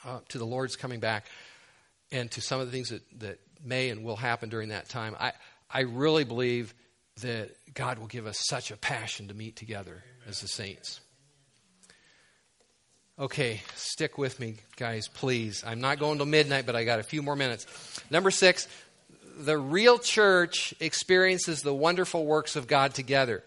uh, 0.06 0.20
to 0.28 0.38
the 0.38 0.46
Lord's 0.46 0.76
coming 0.76 1.00
back 1.00 1.26
and 2.10 2.30
to 2.30 2.40
some 2.40 2.60
of 2.60 2.66
the 2.66 2.72
things 2.72 2.90
that, 2.90 3.02
that 3.20 3.40
may 3.64 3.90
and 3.90 4.04
will 4.04 4.16
happen 4.16 4.48
during 4.48 4.68
that 4.68 4.88
time, 4.88 5.16
I, 5.18 5.32
I 5.70 5.80
really 5.80 6.24
believe 6.24 6.72
that 7.22 7.50
God 7.74 7.98
will 7.98 8.06
give 8.06 8.26
us 8.26 8.38
such 8.48 8.70
a 8.70 8.76
passion 8.76 9.28
to 9.28 9.34
meet 9.34 9.56
together 9.56 10.04
Amen. 10.04 10.28
as 10.28 10.40
the 10.40 10.48
saints. 10.48 11.00
Okay, 13.20 13.62
stick 13.74 14.16
with 14.16 14.38
me, 14.38 14.58
guys, 14.76 15.08
please. 15.08 15.64
I'm 15.66 15.80
not 15.80 15.98
going 15.98 16.18
till 16.18 16.26
midnight, 16.26 16.66
but 16.66 16.76
I 16.76 16.84
got 16.84 17.00
a 17.00 17.02
few 17.02 17.20
more 17.20 17.34
minutes. 17.34 17.66
Number 18.10 18.30
six, 18.30 18.68
the 19.40 19.58
real 19.58 19.98
church 19.98 20.72
experiences 20.78 21.62
the 21.62 21.74
wonderful 21.74 22.24
works 22.24 22.54
of 22.54 22.68
God 22.68 22.94
together. 22.94 23.42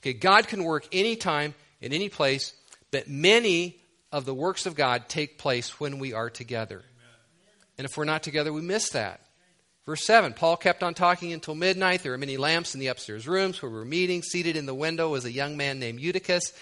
Okay, 0.00 0.12
God 0.12 0.48
can 0.48 0.64
work 0.64 0.88
anytime, 0.90 1.54
in 1.80 1.92
any 1.92 2.08
place, 2.08 2.52
but 2.90 3.06
many 3.06 3.76
of 4.10 4.24
the 4.24 4.34
works 4.34 4.66
of 4.66 4.74
God 4.74 5.08
take 5.08 5.38
place 5.38 5.78
when 5.78 6.00
we 6.00 6.12
are 6.12 6.28
together. 6.28 6.78
Amen. 6.78 7.16
And 7.78 7.84
if 7.84 7.96
we're 7.96 8.04
not 8.04 8.24
together, 8.24 8.52
we 8.52 8.60
miss 8.60 8.90
that. 8.90 9.20
Verse 9.86 10.04
7 10.04 10.32
Paul 10.32 10.56
kept 10.56 10.82
on 10.82 10.94
talking 10.94 11.32
until 11.32 11.54
midnight. 11.54 12.02
There 12.02 12.10
were 12.10 12.18
many 12.18 12.38
lamps 12.38 12.74
in 12.74 12.80
the 12.80 12.88
upstairs 12.88 13.28
rooms 13.28 13.62
where 13.62 13.70
we 13.70 13.78
were 13.78 13.84
meeting. 13.84 14.22
Seated 14.22 14.56
in 14.56 14.66
the 14.66 14.74
window 14.74 15.10
was 15.10 15.24
a 15.24 15.32
young 15.32 15.56
man 15.56 15.78
named 15.78 16.00
Eutychus 16.00 16.52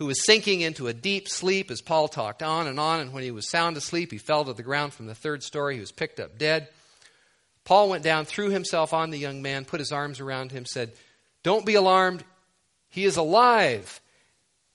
who 0.00 0.06
was 0.06 0.24
sinking 0.24 0.62
into 0.62 0.86
a 0.86 0.94
deep 0.94 1.28
sleep 1.28 1.70
as 1.70 1.82
Paul 1.82 2.08
talked 2.08 2.42
on 2.42 2.66
and 2.66 2.80
on. 2.80 3.00
And 3.00 3.12
when 3.12 3.22
he 3.22 3.30
was 3.30 3.50
sound 3.50 3.76
asleep, 3.76 4.10
he 4.10 4.16
fell 4.16 4.46
to 4.46 4.54
the 4.54 4.62
ground 4.62 4.94
from 4.94 5.04
the 5.04 5.14
third 5.14 5.42
story. 5.42 5.74
He 5.74 5.80
was 5.80 5.92
picked 5.92 6.18
up 6.18 6.38
dead. 6.38 6.68
Paul 7.64 7.90
went 7.90 8.02
down, 8.02 8.24
threw 8.24 8.48
himself 8.48 8.94
on 8.94 9.10
the 9.10 9.18
young 9.18 9.42
man, 9.42 9.66
put 9.66 9.78
his 9.78 9.92
arms 9.92 10.18
around 10.18 10.52
him, 10.52 10.64
said, 10.64 10.92
Don't 11.42 11.66
be 11.66 11.74
alarmed. 11.74 12.24
He 12.88 13.04
is 13.04 13.18
alive. 13.18 14.00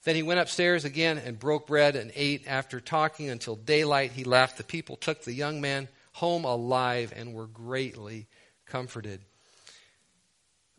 Then 0.04 0.14
he 0.14 0.22
went 0.22 0.38
upstairs 0.38 0.84
again 0.84 1.18
and 1.18 1.40
broke 1.40 1.66
bread 1.66 1.96
and 1.96 2.12
ate. 2.14 2.46
After 2.46 2.78
talking 2.78 3.28
until 3.28 3.56
daylight, 3.56 4.12
he 4.12 4.22
left. 4.22 4.58
The 4.58 4.62
people 4.62 4.94
took 4.94 5.24
the 5.24 5.34
young 5.34 5.60
man 5.60 5.88
home 6.12 6.44
alive 6.44 7.12
and 7.16 7.34
were 7.34 7.48
greatly 7.48 8.28
comforted. 8.64 9.22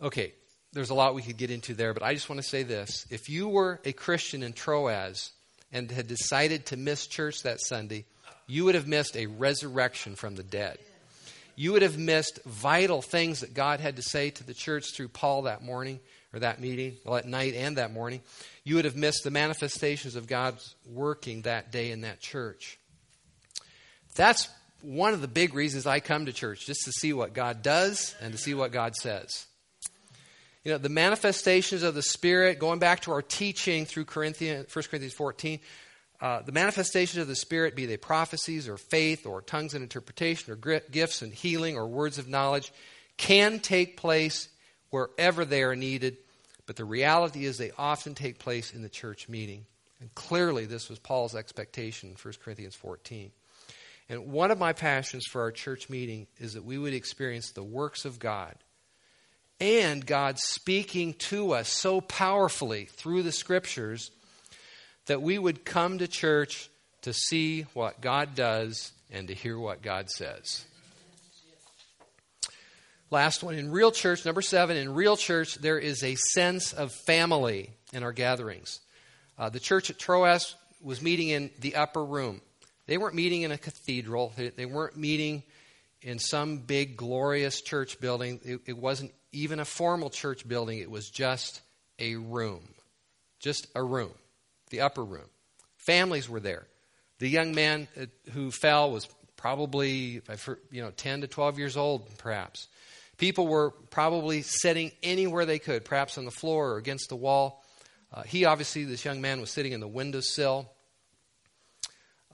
Okay, 0.01 0.31
there's 0.73 0.89
a 0.89 0.95
lot 0.95 1.15
we 1.15 1.21
could 1.21 1.37
get 1.37 1.51
into 1.51 1.73
there, 1.73 1.93
but 1.93 2.03
I 2.03 2.13
just 2.13 2.29
want 2.29 2.41
to 2.41 2.47
say 2.47 2.63
this. 2.63 3.05
If 3.09 3.29
you 3.29 3.47
were 3.47 3.79
a 3.85 3.93
Christian 3.93 4.43
in 4.43 4.53
Troas 4.53 5.31
and 5.71 5.89
had 5.89 6.07
decided 6.07 6.67
to 6.67 6.77
miss 6.77 7.07
church 7.07 7.43
that 7.43 7.61
Sunday, 7.61 8.05
you 8.47 8.65
would 8.65 8.75
have 8.75 8.87
missed 8.87 9.17
a 9.17 9.25
resurrection 9.25 10.15
from 10.15 10.35
the 10.35 10.43
dead. 10.43 10.77
You 11.55 11.73
would 11.73 11.81
have 11.81 11.97
missed 11.97 12.39
vital 12.45 13.01
things 13.01 13.39
that 13.39 13.53
God 13.53 13.79
had 13.79 13.95
to 13.95 14.03
say 14.03 14.29
to 14.29 14.43
the 14.43 14.53
church 14.53 14.93
through 14.93 15.07
Paul 15.07 15.43
that 15.43 15.63
morning 15.63 15.99
or 16.31 16.39
that 16.39 16.61
meeting, 16.61 16.97
well, 17.03 17.17
at 17.17 17.25
night 17.25 17.55
and 17.55 17.77
that 17.77 17.91
morning. 17.91 18.21
You 18.63 18.75
would 18.75 18.85
have 18.85 18.95
missed 18.95 19.23
the 19.23 19.31
manifestations 19.31 20.15
of 20.15 20.27
God's 20.27 20.75
working 20.85 21.41
that 21.41 21.71
day 21.71 21.89
in 21.91 22.01
that 22.01 22.19
church. 22.19 22.77
That's 24.15 24.47
one 24.81 25.13
of 25.13 25.21
the 25.21 25.27
big 25.27 25.55
reasons 25.55 25.87
I 25.87 25.99
come 25.99 26.27
to 26.27 26.33
church, 26.33 26.67
just 26.67 26.85
to 26.85 26.91
see 26.91 27.11
what 27.11 27.33
God 27.33 27.63
does 27.63 28.15
and 28.21 28.31
to 28.33 28.37
see 28.37 28.53
what 28.53 28.71
God 28.71 28.95
says 28.95 29.46
you 30.67 30.73
know, 30.73 30.79
the 30.79 30.89
manifestations 30.89 31.81
of 31.81 31.95
the 31.95 32.01
Spirit, 32.01 32.59
going 32.59 32.79
back 32.79 32.99
to 33.03 33.11
our 33.11 33.21
teaching 33.21 33.85
through 33.85 34.03
Corinthians, 34.03 34.67
1 34.75 34.83
Corinthians 34.91 35.13
14, 35.13 35.61
uh, 36.19 36.41
the 36.41 36.51
manifestations 36.51 37.21
of 37.21 37.29
the 37.29 37.37
Spirit, 37.37 37.73
be 37.73 37.85
they 37.85 37.95
prophecies 37.95 38.67
or 38.67 38.75
faith 38.75 39.25
or 39.25 39.41
tongues 39.41 39.75
and 39.75 39.81
interpretation 39.81 40.51
or 40.51 40.57
gifts 40.57 41.21
and 41.21 41.33
healing 41.33 41.77
or 41.77 41.87
words 41.87 42.17
of 42.17 42.27
knowledge, 42.27 42.73
can 43.15 43.61
take 43.61 43.95
place 43.95 44.49
wherever 44.89 45.45
they 45.45 45.63
are 45.63 45.73
needed. 45.73 46.17
But 46.65 46.75
the 46.75 46.83
reality 46.83 47.45
is 47.45 47.57
they 47.57 47.71
often 47.77 48.13
take 48.13 48.37
place 48.37 48.73
in 48.73 48.81
the 48.81 48.89
church 48.89 49.29
meeting. 49.29 49.65
And 50.01 50.13
clearly, 50.15 50.65
this 50.65 50.89
was 50.89 50.99
Paul's 50.99 51.33
expectation 51.33 52.09
in 52.09 52.15
1 52.15 52.33
Corinthians 52.43 52.75
14. 52.75 53.31
And 54.09 54.33
one 54.33 54.51
of 54.51 54.59
my 54.59 54.73
passions 54.73 55.23
for 55.31 55.39
our 55.43 55.51
church 55.53 55.89
meeting 55.89 56.27
is 56.39 56.55
that 56.55 56.65
we 56.65 56.77
would 56.77 56.93
experience 56.93 57.51
the 57.51 57.63
works 57.63 58.03
of 58.03 58.19
God 58.19 58.57
and 59.59 60.05
God 60.05 60.37
speaking 60.37 61.13
to 61.13 61.53
us 61.53 61.69
so 61.69 62.01
powerfully 62.01 62.85
through 62.85 63.23
the 63.23 63.31
scriptures 63.31 64.11
that 65.07 65.21
we 65.21 65.39
would 65.39 65.65
come 65.65 65.97
to 65.97 66.07
church 66.07 66.69
to 67.01 67.13
see 67.13 67.63
what 67.73 68.01
God 68.01 68.35
does 68.35 68.91
and 69.11 69.27
to 69.29 69.33
hear 69.33 69.57
what 69.57 69.81
God 69.81 70.09
says. 70.09 70.65
Last 73.09 73.41
one, 73.41 73.55
in 73.55 73.71
real 73.71 73.91
church, 73.91 74.25
number 74.25 74.41
seven, 74.41 74.75
in 74.75 74.93
real 74.93 75.15
church, 75.15 75.55
there 75.55 75.79
is 75.79 76.03
a 76.03 76.15
sense 76.15 76.73
of 76.73 76.91
family 76.91 77.71
in 77.93 78.03
our 78.03 78.11
gatherings. 78.11 78.81
Uh, 79.39 79.49
the 79.49 79.61
church 79.61 79.89
at 79.89 79.97
Troas 79.97 80.55
was 80.81 81.01
meeting 81.01 81.29
in 81.29 81.49
the 81.59 81.75
upper 81.75 82.03
room. 82.03 82.41
They 82.85 82.97
weren't 82.97 83.15
meeting 83.15 83.43
in 83.43 83.51
a 83.51 83.57
cathedral, 83.57 84.33
they, 84.35 84.49
they 84.49 84.65
weren't 84.65 84.97
meeting 84.97 85.43
in 86.01 86.19
some 86.19 86.59
big, 86.59 86.97
glorious 86.97 87.61
church 87.61 87.99
building. 87.99 88.39
It, 88.43 88.61
it 88.65 88.77
wasn't 88.77 89.13
even 89.41 89.59
a 89.59 89.65
formal 89.65 90.09
church 90.09 90.47
building, 90.47 90.79
it 90.79 90.89
was 90.89 91.09
just 91.09 91.61
a 91.99 92.15
room. 92.15 92.67
Just 93.39 93.67
a 93.75 93.83
room, 93.83 94.13
the 94.71 94.81
upper 94.81 95.03
room. 95.03 95.29
Families 95.77 96.27
were 96.27 96.39
there. 96.39 96.65
The 97.19 97.29
young 97.29 97.53
man 97.53 97.87
uh, 97.99 98.05
who 98.31 98.51
fell 98.51 98.91
was 98.91 99.07
probably, 99.35 100.21
you 100.71 100.81
know, 100.81 100.91
10 100.91 101.21
to 101.21 101.27
12 101.27 101.59
years 101.59 101.77
old, 101.77 102.07
perhaps. 102.17 102.67
People 103.17 103.47
were 103.47 103.71
probably 103.89 104.41
sitting 104.41 104.91
anywhere 105.01 105.45
they 105.45 105.59
could, 105.59 105.85
perhaps 105.85 106.17
on 106.17 106.25
the 106.25 106.31
floor 106.31 106.73
or 106.73 106.77
against 106.77 107.09
the 107.09 107.15
wall. 107.15 107.63
Uh, 108.13 108.23
he 108.23 108.45
obviously, 108.45 108.83
this 108.83 109.05
young 109.05 109.21
man, 109.21 109.39
was 109.39 109.51
sitting 109.51 109.71
in 109.71 109.79
the 109.79 109.87
windowsill. 109.87 110.69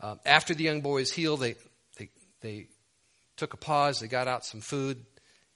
Uh, 0.01 0.15
after 0.25 0.53
the 0.53 0.63
young 0.63 0.81
boy 0.81 0.95
was 0.95 1.11
healed, 1.11 1.39
they, 1.39 1.55
they, 1.97 2.09
they 2.41 2.67
took 3.37 3.53
a 3.53 3.57
pause. 3.57 3.99
They 3.99 4.07
got 4.07 4.27
out 4.27 4.45
some 4.45 4.61
food, 4.61 5.05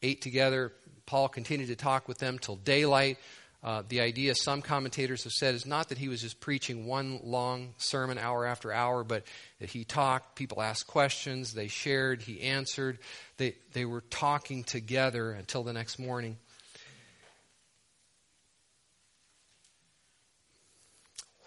ate 0.02 0.22
together, 0.22 0.74
Paul 1.08 1.30
continued 1.30 1.70
to 1.70 1.76
talk 1.76 2.08
with 2.08 2.20
them 2.20 2.38
till 2.38 2.58
daylight. 2.58 3.18
Uh, 3.64 3.82
the 3.90 4.02
idea, 4.02 4.36
some 4.36 4.62
commentators 4.62 5.24
have 5.24 5.34
said, 5.34 5.56
is 5.56 5.66
not 5.66 5.90
that 5.90 5.98
he 5.98 6.10
was 6.10 6.22
just 6.22 6.40
preaching 6.40 6.86
one 6.86 7.20
long 7.24 7.74
sermon 7.78 8.20
hour 8.20 8.46
after 8.46 8.72
hour, 8.72 9.04
but 9.04 9.24
that 9.60 9.70
he 9.70 9.84
talked, 9.84 10.36
people 10.36 10.62
asked 10.62 10.86
questions, 10.86 11.54
they 11.54 11.68
shared, 11.68 12.22
he 12.22 12.42
answered. 12.42 13.00
They, 13.38 13.56
they 13.74 13.86
were 13.86 14.02
talking 14.02 14.64
together 14.64 15.32
until 15.32 15.64
the 15.64 15.74
next 15.74 15.98
morning. 15.98 16.38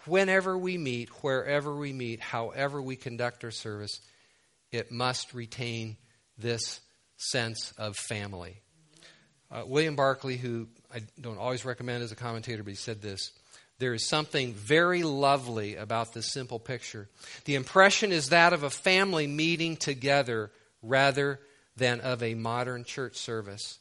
Whenever 0.05 0.57
we 0.57 0.77
meet, 0.77 1.09
wherever 1.23 1.73
we 1.73 1.93
meet, 1.93 2.19
however 2.19 2.81
we 2.81 2.95
conduct 2.95 3.43
our 3.43 3.51
service, 3.51 4.01
it 4.71 4.91
must 4.91 5.33
retain 5.33 5.95
this 6.37 6.81
sense 7.17 7.71
of 7.77 7.95
family. 7.95 8.61
Uh, 9.51 9.63
William 9.65 9.95
Barclay, 9.95 10.37
who 10.37 10.67
I 10.93 11.01
don't 11.19 11.37
always 11.37 11.65
recommend 11.65 12.03
as 12.03 12.11
a 12.11 12.15
commentator, 12.15 12.63
but 12.63 12.69
he 12.69 12.75
said 12.75 13.01
this 13.01 13.31
There 13.79 13.93
is 13.93 14.07
something 14.07 14.53
very 14.53 15.03
lovely 15.03 15.75
about 15.75 16.13
this 16.13 16.31
simple 16.31 16.59
picture. 16.59 17.09
The 17.45 17.55
impression 17.55 18.11
is 18.11 18.29
that 18.29 18.53
of 18.53 18.63
a 18.63 18.69
family 18.69 19.27
meeting 19.27 19.75
together 19.75 20.51
rather 20.81 21.39
than 21.75 21.99
of 21.99 22.23
a 22.23 22.33
modern 22.33 22.85
church 22.85 23.17
service. 23.17 23.79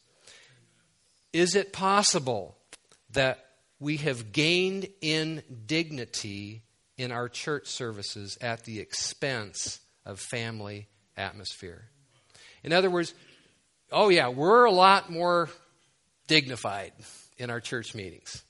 Is 1.33 1.55
it 1.55 1.73
possible 1.73 2.57
that 3.13 3.47
we 3.79 3.99
have 3.99 4.33
gained 4.33 4.89
in 5.01 5.43
dignity 5.67 6.63
in 6.99 7.13
our 7.13 7.29
church 7.29 7.69
services 7.69 8.37
at 8.41 8.65
the 8.65 8.81
expense 8.81 9.81
of 10.05 10.19
family 10.19 10.89
atmosphere? 11.17 11.85
In 12.65 12.73
other 12.73 12.91
words, 12.91 13.15
oh, 13.93 14.09
yeah, 14.09 14.29
we're 14.29 14.65
a 14.65 14.73
lot 14.73 15.11
more 15.11 15.49
dignified 16.27 16.93
in 17.39 17.51
our 17.51 17.61
church 17.61 17.95
meetings. 17.95 18.43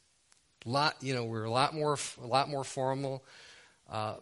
A 0.67 0.69
lot, 0.69 0.97
you 1.01 1.15
know, 1.15 1.25
we're 1.25 1.45
a 1.45 1.51
lot 1.51 1.75
more, 1.75 1.97
a 2.23 2.27
lot 2.27 2.49
more 2.49 2.65
formal. 2.65 3.25
Uh, 3.91 4.17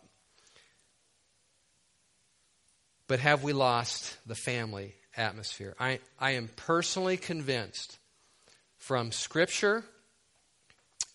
but 3.08 3.18
have 3.20 3.42
we 3.42 3.52
lost 3.52 4.16
the 4.26 4.34
family 4.34 4.94
atmosphere? 5.16 5.74
I, 5.80 5.98
I 6.20 6.32
am 6.32 6.48
personally 6.54 7.16
convinced 7.16 7.98
from 8.76 9.10
Scripture 9.10 9.84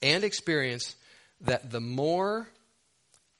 and 0.01 0.23
experience 0.23 0.95
that 1.41 1.71
the 1.71 1.79
more 1.79 2.49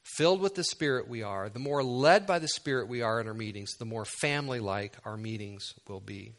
filled 0.03 0.39
with 0.39 0.55
the 0.55 0.64
Spirit 0.64 1.07
we 1.07 1.24
are, 1.24 1.49
the 1.49 1.59
more 1.59 1.84
led 1.84 2.28
by 2.28 2.39
the 2.39 2.47
Spirit 2.47 2.88
we 2.88 3.01
are 3.01 3.20
in 3.20 3.28
our 3.28 3.34
meetings, 3.34 3.76
the 3.78 3.86
more 3.86 4.05
family 4.05 4.59
like 4.59 4.93
our 5.05 5.18
meetings 5.18 5.74
will 5.88 5.99
be. 5.99 6.34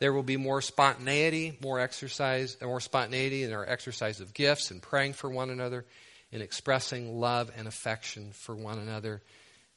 There 0.00 0.12
will 0.12 0.22
be 0.22 0.38
more 0.38 0.62
spontaneity, 0.62 1.56
more 1.62 1.78
exercise, 1.78 2.56
more 2.60 2.80
spontaneity 2.80 3.44
in 3.44 3.52
our 3.52 3.68
exercise 3.68 4.20
of 4.20 4.34
gifts 4.34 4.70
and 4.70 4.82
praying 4.82 5.12
for 5.12 5.30
one 5.30 5.50
another, 5.50 5.84
in 6.32 6.40
expressing 6.40 7.20
love 7.20 7.50
and 7.56 7.68
affection 7.68 8.32
for 8.32 8.56
one 8.56 8.78
another. 8.78 9.20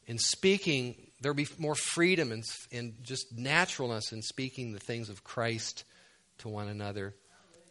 In 0.08 0.18
speaking, 0.18 0.96
there'll 1.22 1.36
be 1.36 1.48
more 1.58 1.76
freedom 1.76 2.32
and, 2.72 2.94
just 3.04 3.38
naturalness 3.38 4.12
in 4.12 4.22
speaking 4.22 4.72
the 4.72 4.80
things 4.80 5.10
of 5.10 5.24
Christ 5.24 5.84
to 6.40 6.50
one 6.50 6.70
another 6.70 7.16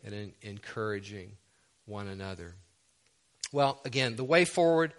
and 0.05 0.15
in 0.15 0.33
encouraging 0.43 1.33
one 1.87 2.09
another. 2.09 2.55
Well, 3.51 3.81
again, 3.85 4.17
the 4.17 4.25
way 4.25 4.45
forward 4.45 4.93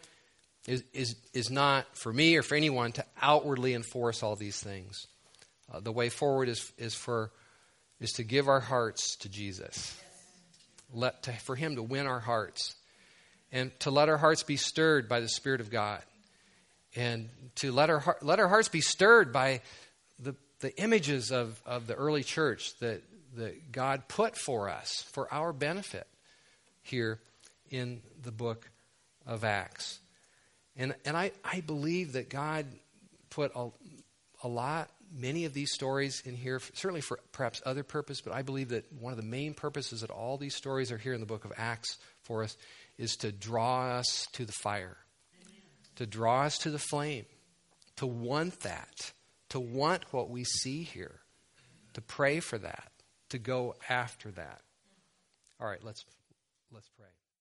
is, 0.68 0.84
is, 0.94 1.16
is 1.34 1.52
not 1.52 1.98
for 1.98 2.12
me 2.12 2.36
or 2.36 2.42
for 2.42 2.56
anyone 2.56 2.94
to 2.94 3.06
outwardly 3.22 3.74
enforce 3.74 4.24
all 4.24 4.36
these 4.36 4.60
things. 4.60 5.08
Uh, 5.72 5.80
the 5.80 5.92
way 5.92 6.10
forward 6.10 6.50
is, 6.50 6.72
is, 6.78 6.94
for, 6.94 7.32
is 8.04 8.14
to 8.14 8.24
give 8.24 8.48
our 8.48 8.60
hearts 8.60 9.16
to 9.18 9.30
Jesus, 9.30 10.00
let, 10.94 11.24
to, 11.24 11.32
for 11.32 11.56
Him 11.56 11.76
to 11.76 11.84
win 11.84 12.08
our 12.08 12.20
hearts, 12.20 12.76
and 13.52 13.78
to 13.80 13.92
let 13.92 14.10
our 14.10 14.18
hearts 14.18 14.44
be 14.44 14.58
stirred 14.58 15.08
by 15.08 15.20
the 15.20 15.30
Spirit 15.30 15.62
of 15.62 15.70
God, 15.70 16.02
and 16.96 17.30
to 17.56 17.72
let 17.72 17.90
our, 17.90 18.18
let 18.22 18.40
our 18.40 18.48
hearts 18.48 18.70
be 18.70 18.82
stirred 18.82 19.32
by 19.32 19.62
the, 20.20 20.36
the 20.60 20.76
images 20.82 21.32
of, 21.32 21.62
of 21.66 21.88
the 21.88 21.96
early 21.96 22.24
church 22.24 22.78
that, 22.80 23.02
that 23.36 23.72
God 23.72 24.08
put 24.08 24.38
for 24.38 24.70
us 24.70 25.06
for 25.12 25.32
our 25.34 25.54
benefit 25.54 26.08
here 26.84 27.20
in 27.70 28.02
the 28.22 28.32
book 28.32 28.70
of 29.26 29.44
Acts. 29.44 30.00
And, 30.76 30.96
and 31.06 31.16
I, 31.16 31.32
I 31.44 31.62
believe 31.62 32.14
that 32.14 32.30
God 32.30 32.66
put 33.30 33.52
a, 33.56 33.70
a 34.44 34.48
lot, 34.48 34.90
many 35.14 35.46
of 35.46 35.54
these 35.54 35.72
stories 35.72 36.22
in 36.26 36.36
here, 36.36 36.60
certainly 36.74 37.02
for 37.02 37.20
perhaps 37.32 37.62
other 37.66 37.84
purpose, 37.84 38.22
but 38.22 38.34
I 38.34 38.42
believe 38.42 38.70
that 38.70 38.92
one 38.92 39.14
of 39.14 39.18
the 39.18 39.24
main 39.24 39.54
purposes 39.54 40.02
that 40.02 40.10
all 40.10 40.38
these 40.38 40.56
stories 40.56 40.92
are 40.92 40.98
here 40.98 41.14
in 41.14 41.20
the 41.20 41.26
book 41.26 41.46
of 41.46 41.54
Acts 41.56 41.98
for 42.24 42.44
us 42.44 42.58
is 42.98 43.16
to 43.18 43.32
draw 43.32 43.98
us 43.98 44.28
to 44.34 44.46
the 44.46 44.52
fire, 44.52 44.98
Amen. 45.42 45.62
to 45.98 46.06
draw 46.06 46.44
us 46.44 46.58
to 46.60 46.72
the 46.72 46.80
flame, 46.80 47.26
to 47.98 48.08
want 48.08 48.62
that, 48.62 49.14
to 49.50 49.60
want 49.60 50.12
what 50.12 50.30
we 50.30 50.44
see 50.44 50.84
here, 50.84 51.20
to 51.94 52.02
pray 52.02 52.40
for 52.40 52.58
that, 52.58 52.92
to 53.30 53.38
go 53.38 53.76
after 53.90 54.32
that. 54.32 54.62
All 55.60 55.68
right, 55.68 55.84
let's 55.84 56.06
let's 56.72 56.90
pray. 56.98 57.13